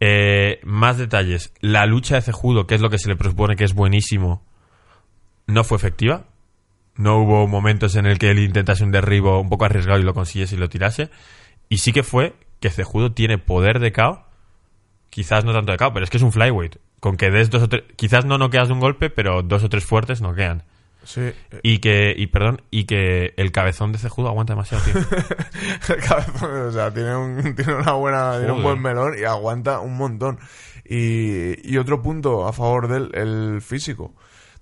Eh, 0.00 0.60
más 0.62 0.98
detalles. 0.98 1.52
La 1.60 1.86
lucha 1.86 2.16
de 2.16 2.22
Cejudo, 2.22 2.66
que 2.66 2.74
es 2.74 2.80
lo 2.80 2.90
que 2.90 2.98
se 2.98 3.08
le 3.08 3.16
presupone 3.16 3.56
que 3.56 3.64
es 3.64 3.74
buenísimo, 3.74 4.44
no 5.46 5.64
fue 5.64 5.76
efectiva. 5.76 6.26
No 6.94 7.18
hubo 7.18 7.46
momentos 7.46 7.94
en 7.96 8.06
el 8.06 8.18
que 8.18 8.30
él 8.30 8.40
intentase 8.40 8.84
un 8.84 8.90
derribo 8.90 9.40
un 9.40 9.48
poco 9.48 9.64
arriesgado 9.64 10.00
y 10.00 10.02
lo 10.02 10.14
consiguiese 10.14 10.56
y 10.56 10.58
lo 10.58 10.68
tirase. 10.68 11.10
Y 11.68 11.78
sí 11.78 11.92
que 11.92 12.02
fue 12.02 12.34
que 12.60 12.70
Cejudo 12.70 13.12
tiene 13.12 13.38
poder 13.38 13.78
de 13.78 13.92
KO. 13.92 14.24
Quizás 15.10 15.44
no 15.44 15.52
tanto 15.52 15.72
de 15.72 15.78
KO, 15.78 15.92
pero 15.92 16.04
es 16.04 16.10
que 16.10 16.16
es 16.16 16.22
un 16.22 16.32
flyweight. 16.32 16.76
Con 17.00 17.16
que 17.16 17.30
des 17.30 17.50
dos 17.50 17.62
o 17.62 17.68
tres... 17.68 17.84
Quizás 17.96 18.24
no 18.24 18.38
noqueas 18.38 18.68
de 18.68 18.74
un 18.74 18.80
golpe, 18.80 19.10
pero 19.10 19.42
dos 19.42 19.62
o 19.62 19.68
tres 19.68 19.84
fuertes 19.84 20.20
noquean. 20.20 20.64
Sí. 21.08 21.22
eh, 21.22 21.34
Y 21.62 21.78
que, 21.78 22.12
y 22.14 22.26
perdón, 22.26 22.60
y 22.70 22.84
que 22.84 23.32
el 23.38 23.50
cabezón 23.50 23.92
de 23.92 23.98
Cejudo 23.98 24.28
aguanta 24.28 24.52
demasiado 24.52 24.84
tiempo. 24.84 25.08
El 25.88 25.96
cabezón, 26.06 26.66
o 26.68 26.70
sea, 26.70 26.92
tiene, 26.92 27.16
un, 27.16 27.54
tiene 27.56 27.74
una 27.76 27.92
buena, 27.92 28.36
tiene 28.36 28.52
un 28.52 28.62
buen 28.62 28.82
melón 28.82 29.14
y 29.18 29.24
aguanta 29.24 29.80
un 29.80 29.96
montón. 29.96 30.38
Y, 30.84 31.66
y 31.66 31.78
otro 31.78 32.02
punto 32.02 32.46
a 32.46 32.52
favor 32.52 32.88
del 32.88 33.10
el 33.14 33.62
físico. 33.62 34.14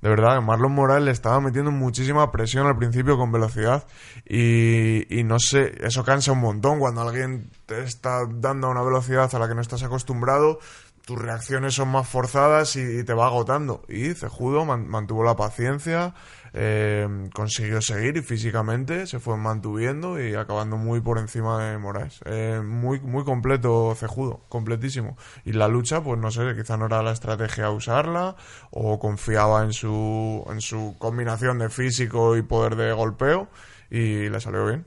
De 0.03 0.09
verdad, 0.09 0.41
Marlon 0.41 0.73
Morales 0.73 1.05
le 1.05 1.11
estaba 1.11 1.41
metiendo 1.41 1.73
muchísima 1.73 2.31
presión 2.31 2.67
al 2.69 2.77
principio 2.77 3.17
con 3.17 3.33
velocidad 3.33 3.87
y, 4.25 5.19
y 5.19 5.25
no 5.25 5.39
sé, 5.41 5.73
eso 5.81 6.05
cansa 6.05 6.33
un 6.33 6.41
montón 6.41 6.79
cuando 6.79 7.01
alguien 7.01 7.51
te 7.65 7.83
está 7.83 8.21
dando 8.29 8.67
a 8.69 8.71
una 8.71 8.83
velocidad 8.83 9.35
a 9.35 9.39
la 9.39 9.49
que 9.49 9.55
no 9.55 9.63
estás 9.63 9.83
acostumbrado, 9.83 10.61
tus 11.07 11.17
reacciones 11.23 11.75
son 11.75 11.89
más 11.91 12.09
forzadas 12.09 12.75
y, 12.75 13.05
te 13.05 13.15
va 13.15 13.27
agotando. 13.27 13.85
Y 13.89 14.13
Cejudo 14.15 14.65
man- 14.65 14.89
mantuvo 14.89 15.23
la 15.23 15.37
paciencia, 15.37 16.15
eh, 16.53 17.07
consiguió 17.33 17.81
seguir 17.81 18.17
y 18.17 18.23
físicamente 18.23 19.07
se 19.07 19.21
fue 19.21 19.37
mantuviendo 19.37 20.21
y 20.21 20.35
acabando 20.35 20.77
muy 20.77 21.01
por 21.01 21.19
encima 21.19 21.63
de 21.65 21.79
Moraes. 21.79 22.19
Eh, 22.25 22.61
muy, 22.61 22.99
muy 22.99 23.23
completo 23.23 23.95
Cejudo, 23.95 24.41
completísimo. 24.49 25.17
Y 25.45 25.53
la 25.53 25.69
lucha, 25.69 26.03
pues 26.03 26.19
no 26.19 26.33
sé, 26.33 26.43
quizá 26.57 26.77
no 26.77 26.87
era 26.87 27.05
la 27.05 27.13
estrategia 27.13 27.71
usarla 27.71 28.35
o 28.73 28.99
confiaba 28.99 29.63
en 29.63 29.73
su, 29.73 30.45
en 30.51 30.61
su 30.61 30.97
combinación 30.99 31.61
de 31.61 31.71
físico 31.71 32.37
y 32.37 32.43
poder 32.43 32.75
de 32.75 32.93
golpeo 32.93 33.47
y 33.93 34.29
le 34.29 34.41
salió 34.41 34.67
bien. 34.67 34.85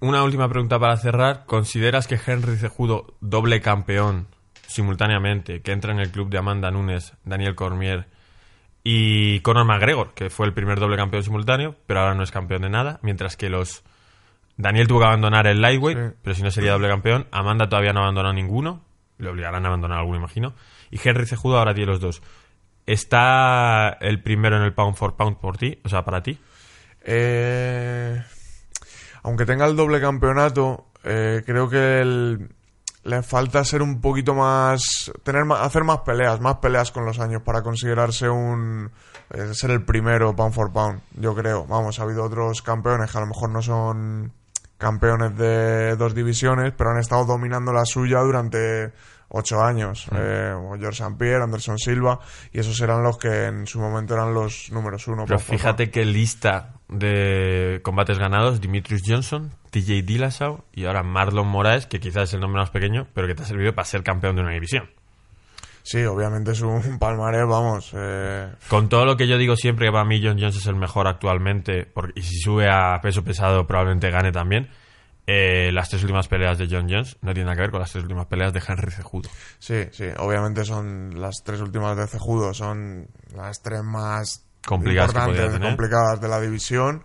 una 0.00 0.24
última 0.24 0.48
pregunta 0.48 0.78
para 0.78 0.96
cerrar. 0.96 1.44
¿Consideras 1.44 2.06
que 2.06 2.18
Henry 2.26 2.56
Cejudo, 2.56 3.14
doble 3.20 3.60
campeón 3.60 4.34
simultáneamente, 4.66 5.62
que 5.62 5.72
entra 5.72 5.92
en 5.92 6.00
el 6.00 6.10
club 6.10 6.28
de 6.30 6.38
Amanda 6.38 6.70
Nunes, 6.70 7.14
Daniel 7.24 7.54
Cormier 7.54 8.06
y 8.84 9.40
Conor 9.40 9.64
McGregor, 9.64 10.14
que 10.14 10.30
fue 10.30 10.46
el 10.46 10.52
primer 10.52 10.78
doble 10.78 10.96
campeón 10.96 11.22
simultáneo, 11.22 11.74
pero 11.86 12.00
ahora 12.00 12.14
no 12.14 12.22
es 12.22 12.30
campeón 12.30 12.62
de 12.62 12.70
nada, 12.70 12.98
mientras 13.02 13.36
que 13.36 13.48
los... 13.48 13.82
Daniel 14.58 14.86
tuvo 14.88 15.00
que 15.00 15.06
abandonar 15.06 15.46
el 15.46 15.60
lightweight, 15.60 15.98
Sí. 15.98 16.16
pero 16.22 16.34
si 16.34 16.42
no 16.42 16.50
sería 16.50 16.72
doble 16.72 16.88
campeón. 16.88 17.26
Amanda 17.30 17.68
todavía 17.68 17.92
no 17.92 18.00
ha 18.00 18.04
abandonado 18.04 18.32
ninguno, 18.34 18.82
le 19.18 19.28
obligarán 19.28 19.64
a 19.64 19.68
abandonar 19.68 19.98
alguno, 19.98 20.16
imagino. 20.18 20.54
Y 20.90 20.98
Henry 21.06 21.26
Cejudo 21.26 21.58
ahora 21.58 21.74
tiene 21.74 21.90
los 21.90 22.00
dos. 22.00 22.22
¿Está 22.86 23.98
el 24.00 24.22
primero 24.22 24.56
en 24.56 24.62
el 24.62 24.72
pound 24.72 24.96
for 24.96 25.16
pound 25.16 25.36
por 25.38 25.58
ti? 25.58 25.78
O 25.84 25.88
sea, 25.88 26.04
para 26.04 26.22
ti. 26.22 26.38
Eh, 27.04 28.22
aunque 29.24 29.44
tenga 29.44 29.66
el 29.66 29.76
doble 29.76 30.00
campeonato, 30.00 30.86
eh, 31.04 31.42
creo 31.44 31.68
que 31.68 32.00
el- 32.00 32.48
le 33.06 33.22
falta 33.22 33.64
ser 33.64 33.82
un 33.82 34.00
poquito 34.00 34.34
más, 34.34 35.12
tener 35.22 35.44
hacer 35.60 35.84
más 35.84 35.98
peleas, 35.98 36.40
más 36.40 36.56
peleas 36.56 36.90
con 36.90 37.04
los 37.04 37.20
años 37.20 37.42
para 37.42 37.62
considerarse 37.62 38.28
un 38.28 38.90
eh, 39.30 39.54
ser 39.54 39.70
el 39.70 39.84
primero 39.84 40.34
pound 40.34 40.52
for 40.52 40.72
pound. 40.72 41.00
Yo 41.14 41.34
creo. 41.34 41.66
Vamos, 41.66 42.00
ha 42.00 42.02
habido 42.02 42.24
otros 42.24 42.62
campeones 42.62 43.10
que 43.10 43.18
a 43.18 43.20
lo 43.20 43.28
mejor 43.28 43.50
no 43.50 43.62
son 43.62 44.32
campeones 44.76 45.36
de 45.36 45.96
dos 45.96 46.14
divisiones, 46.14 46.72
pero 46.76 46.90
han 46.90 46.98
estado 46.98 47.24
dominando 47.24 47.72
la 47.72 47.84
suya 47.84 48.18
durante 48.20 48.92
ocho 49.28 49.62
años. 49.62 50.06
Eh, 50.12 50.52
o 50.54 50.76
George 50.76 51.02
St. 51.02 51.16
Pierre, 51.16 51.44
Anderson 51.44 51.78
Silva, 51.78 52.18
y 52.52 52.58
esos 52.58 52.80
eran 52.80 53.02
los 53.02 53.18
que 53.18 53.46
en 53.46 53.66
su 53.66 53.80
momento 53.80 54.14
eran 54.14 54.34
los 54.34 54.70
números 54.72 55.06
uno. 55.06 55.24
Pero 55.26 55.38
fíjate 55.38 55.90
qué 55.90 56.04
lista 56.04 56.74
de 56.88 57.80
combates 57.82 58.18
ganados, 58.18 58.60
Dimitrius 58.60 59.02
Johnson, 59.06 59.52
TJ 59.82 60.02
Dillashaw 60.06 60.64
y 60.72 60.86
ahora 60.86 61.02
Marlon 61.02 61.46
Moraes, 61.46 61.86
que 61.86 62.00
quizás 62.00 62.24
es 62.30 62.34
el 62.34 62.40
nombre 62.40 62.60
más 62.60 62.70
pequeño, 62.70 63.06
pero 63.14 63.26
que 63.26 63.34
te 63.34 63.42
ha 63.42 63.46
servido 63.46 63.74
para 63.74 63.84
ser 63.84 64.02
campeón 64.02 64.36
de 64.36 64.42
una 64.42 64.52
división. 64.52 64.90
Sí, 65.82 66.02
obviamente 66.04 66.52
es 66.52 66.60
un 66.62 66.98
palmarés, 66.98 67.46
vamos. 67.46 67.90
eh, 67.94 68.50
Con 68.68 68.88
todo 68.88 69.04
lo 69.04 69.16
que 69.16 69.28
yo 69.28 69.36
digo 69.38 69.54
siempre 69.56 69.86
que 69.86 69.92
para 69.92 70.04
mí 70.04 70.20
John 70.22 70.38
Jones 70.38 70.56
es 70.56 70.66
el 70.66 70.76
mejor 70.76 71.06
actualmente, 71.06 71.84
porque, 71.86 72.18
y 72.18 72.22
si 72.22 72.38
sube 72.40 72.68
a 72.70 72.98
peso 73.02 73.22
pesado 73.22 73.66
probablemente 73.66 74.10
gane 74.10 74.32
también, 74.32 74.68
eh, 75.26 75.70
las 75.72 75.88
tres 75.90 76.02
últimas 76.02 76.26
peleas 76.28 76.56
de 76.58 76.68
John 76.70 76.86
Jones 76.88 77.18
no 77.20 77.32
tienen 77.34 77.46
nada 77.46 77.56
que 77.56 77.62
ver 77.62 77.70
con 77.70 77.80
las 77.80 77.90
tres 77.92 78.02
últimas 78.04 78.26
peleas 78.26 78.52
de 78.52 78.62
Henry 78.66 78.90
Cejudo. 78.92 79.28
sí, 79.58 79.84
sí, 79.92 80.06
obviamente 80.18 80.64
son 80.64 81.20
las 81.20 81.42
tres 81.44 81.60
últimas 81.60 81.96
de 81.96 82.06
Cejudo, 82.06 82.54
son 82.54 83.08
las 83.34 83.60
tres 83.62 83.82
más 83.82 84.44
Complicadas 84.66 85.10
importantes, 85.10 85.52
tener. 85.52 85.68
complicadas 85.68 86.20
de 86.20 86.28
la 86.28 86.40
división 86.40 87.04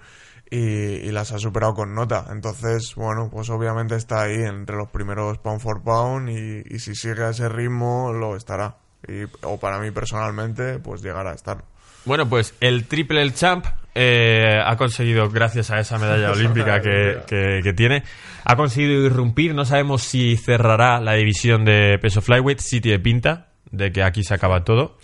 y, 0.51 0.57
y 0.57 1.11
las 1.11 1.31
ha 1.31 1.39
superado 1.39 1.73
con 1.73 1.95
nota. 1.95 2.25
Entonces, 2.31 2.93
bueno, 2.95 3.29
pues 3.31 3.49
obviamente 3.49 3.95
está 3.95 4.23
ahí 4.23 4.35
entre 4.43 4.75
los 4.75 4.89
primeros 4.91 5.37
pound 5.39 5.61
for 5.61 5.81
pound 5.81 6.29
y, 6.29 6.61
y 6.69 6.79
si 6.79 6.93
sigue 6.93 7.23
a 7.23 7.29
ese 7.29 7.49
ritmo 7.49 8.11
lo 8.13 8.35
estará. 8.35 8.75
Y, 9.07 9.23
o 9.43 9.59
para 9.59 9.79
mí 9.79 9.89
personalmente, 9.91 10.77
pues 10.79 11.01
llegará 11.01 11.31
a 11.31 11.35
estar. 11.35 11.63
Bueno, 12.05 12.27
pues 12.27 12.53
el 12.59 12.85
triple 12.87 13.21
el 13.21 13.33
champ 13.33 13.65
eh, 13.95 14.59
ha 14.63 14.75
conseguido, 14.75 15.29
gracias 15.29 15.71
a 15.71 15.79
esa 15.79 15.97
medalla 15.97 16.31
olímpica 16.33 16.81
que, 16.81 17.19
que- 17.27 17.61
que 17.63 17.73
tiene, 17.73 18.03
ha 18.43 18.55
conseguido 18.55 19.05
irrumpir. 19.05 19.55
No 19.55 19.65
sabemos 19.65 20.03
si 20.03 20.35
cerrará 20.37 20.99
la 20.99 21.13
división 21.13 21.63
de 21.65 21.97
peso 22.01 22.21
flyweight. 22.21 22.59
Sí 22.59 22.81
tiene 22.81 22.99
pinta 22.99 23.47
de 23.71 23.91
que 23.91 24.03
aquí 24.03 24.23
se 24.23 24.33
acaba 24.33 24.63
todo. 24.63 24.97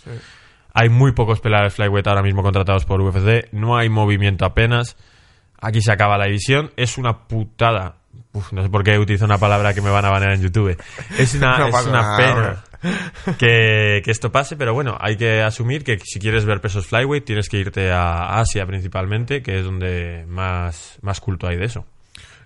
Hay 0.74 0.88
muy 0.90 1.12
pocos 1.12 1.40
peleadores 1.40 1.74
flyweight 1.74 2.06
ahora 2.06 2.22
mismo 2.22 2.42
contratados 2.42 2.84
por 2.84 3.00
UFC. 3.00 3.48
No 3.52 3.76
hay 3.78 3.88
movimiento 3.88 4.44
apenas. 4.44 4.96
Aquí 5.60 5.80
se 5.82 5.92
acaba 5.92 6.18
la 6.18 6.26
división. 6.26 6.72
Es 6.76 6.98
una 6.98 7.26
putada. 7.26 7.96
Uf, 8.32 8.52
no 8.52 8.62
sé 8.62 8.68
por 8.68 8.84
qué 8.84 8.98
utilizo 8.98 9.24
una 9.24 9.38
palabra 9.38 9.74
que 9.74 9.80
me 9.80 9.90
van 9.90 10.04
a 10.04 10.10
banear 10.10 10.32
en 10.32 10.42
YouTube. 10.42 10.76
Es 11.18 11.34
una, 11.34 11.58
No 11.58 11.66
es 11.66 11.72
pasa 11.72 11.90
una 11.90 12.02
nada, 12.02 12.16
pena 12.16 12.64
que, 13.38 14.02
que 14.04 14.10
esto 14.10 14.30
pase, 14.30 14.56
pero 14.56 14.74
bueno, 14.74 14.96
hay 15.00 15.16
que 15.16 15.42
asumir 15.42 15.84
que 15.84 15.98
si 15.98 16.18
quieres 16.20 16.44
ver 16.44 16.60
pesos 16.60 16.86
flyweight 16.86 17.24
tienes 17.24 17.48
que 17.48 17.58
irte 17.58 17.90
a 17.90 18.38
Asia 18.38 18.66
principalmente, 18.66 19.42
que 19.42 19.58
es 19.58 19.64
donde 19.64 20.24
más, 20.28 20.98
más 21.02 21.20
culto 21.20 21.48
hay 21.48 21.56
de 21.56 21.64
eso. 21.64 21.84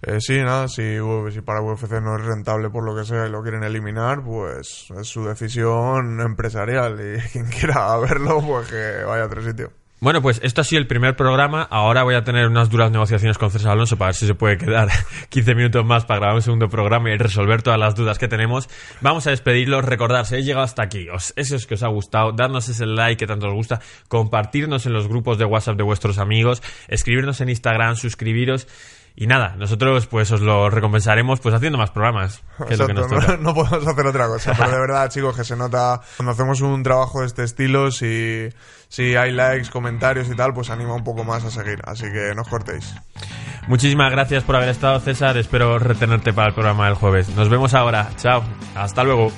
Eh, 0.05 0.20
sí, 0.20 0.40
nada, 0.42 0.66
si, 0.66 0.96
si 1.31 1.40
para 1.42 1.62
UFC 1.62 1.92
no 2.03 2.16
es 2.16 2.25
rentable 2.25 2.70
por 2.70 2.85
lo 2.85 2.96
que 2.96 3.05
sea 3.05 3.27
y 3.27 3.31
lo 3.31 3.42
quieren 3.42 3.62
eliminar, 3.62 4.22
pues 4.25 4.88
es 4.98 5.07
su 5.07 5.25
decisión 5.25 6.20
empresarial 6.20 6.98
y 7.01 7.20
quien 7.33 7.46
quiera 7.46 7.96
verlo, 7.98 8.40
pues 8.40 8.68
que 8.68 9.05
vaya 9.05 9.22
a 9.22 9.27
otro 9.27 9.42
sitio. 9.42 9.72
Bueno, 10.02 10.20
pues 10.20 10.40
esto 10.42 10.62
ha 10.62 10.64
sido 10.64 10.80
el 10.80 10.88
primer 10.88 11.14
programa. 11.14 11.62
Ahora 11.62 12.02
voy 12.02 12.16
a 12.16 12.24
tener 12.24 12.48
unas 12.48 12.68
duras 12.68 12.90
negociaciones 12.90 13.38
con 13.38 13.52
César 13.52 13.70
Alonso 13.70 13.96
para 13.96 14.08
ver 14.08 14.16
si 14.16 14.26
se 14.26 14.34
puede 14.34 14.58
quedar 14.58 14.88
15 15.28 15.54
minutos 15.54 15.86
más 15.86 16.04
para 16.06 16.18
grabar 16.18 16.34
un 16.34 16.42
segundo 16.42 16.68
programa 16.68 17.12
y 17.12 17.16
resolver 17.16 17.62
todas 17.62 17.78
las 17.78 17.94
dudas 17.94 18.18
que 18.18 18.26
tenemos. 18.26 18.68
Vamos 19.00 19.28
a 19.28 19.30
despedirlos. 19.30 19.84
Recordar, 19.84 20.26
si 20.26 20.34
habéis 20.34 20.46
llegado 20.46 20.64
hasta 20.64 20.82
aquí, 20.82 21.08
os, 21.08 21.32
eso 21.36 21.54
es 21.54 21.68
que 21.68 21.74
os 21.74 21.84
ha 21.84 21.86
gustado, 21.86 22.32
darnos 22.32 22.68
ese 22.68 22.84
like 22.84 23.16
que 23.16 23.28
tanto 23.28 23.46
os 23.46 23.54
gusta, 23.54 23.80
compartirnos 24.08 24.86
en 24.86 24.92
los 24.92 25.06
grupos 25.06 25.38
de 25.38 25.44
WhatsApp 25.44 25.76
de 25.76 25.84
vuestros 25.84 26.18
amigos, 26.18 26.64
escribirnos 26.88 27.40
en 27.40 27.50
Instagram, 27.50 27.94
suscribiros. 27.94 28.66
Y 29.14 29.27
nada, 29.27 29.55
nosotros 29.57 30.07
pues 30.07 30.31
os 30.33 30.40
lo 30.40 30.70
recompensaremos 30.70 31.40
pues 31.40 31.55
haciendo 31.55 31.77
más 31.79 31.90
programas, 31.90 32.42
que 32.66 32.75
es 32.75 32.79
lo 32.79 32.87
que 32.87 32.94
nos 32.94 33.07
Exacto, 33.12 33.27
toca. 33.33 33.37
no, 33.42 33.42
no 33.53 33.55
podemos 33.55 33.87
hacer 33.87 34.07
otra 34.07 34.27
cosa, 34.27 34.55
pero 34.57 34.70
de 34.70 34.81
verdad, 34.81 35.11
chicos, 35.11 35.37
que 35.37 35.44
se 35.44 35.55
nota 35.55 36.01
cuando 36.16 36.33
hacemos 36.33 36.61
un 36.62 36.83
trabajo 36.83 37.20
de 37.20 37.27
este 37.27 37.44
estilo, 37.44 37.90
si, 37.90 38.48
si 38.88 39.14
hay 39.14 39.33
likes, 39.33 39.68
comentarios 39.70 40.29
y 40.29 40.35
tal, 40.35 40.55
pues 40.55 40.70
anima 40.70 40.94
un 40.94 41.05
poco 41.05 41.25
más 41.25 41.44
a 41.44 41.51
seguir, 41.51 41.81
así 41.85 42.05
que 42.05 42.33
no 42.35 42.42
os 42.42 42.48
cortéis. 42.48 42.94
Muchísimas 43.68 44.11
gracias 44.11 44.42
por 44.44 44.57
haber 44.57 44.70
estado, 44.70 44.98
César. 45.01 45.37
Espero 45.37 45.79
retenerte 45.79 46.33
para 46.33 46.48
el 46.48 46.55
programa 46.55 46.87
del 46.87 46.94
jueves. 46.94 47.29
Nos 47.37 47.48
vemos 47.48 47.75
ahora. 47.75 48.09
Chao. 48.16 48.42
Hasta 48.75 49.05
luego. 49.05 49.31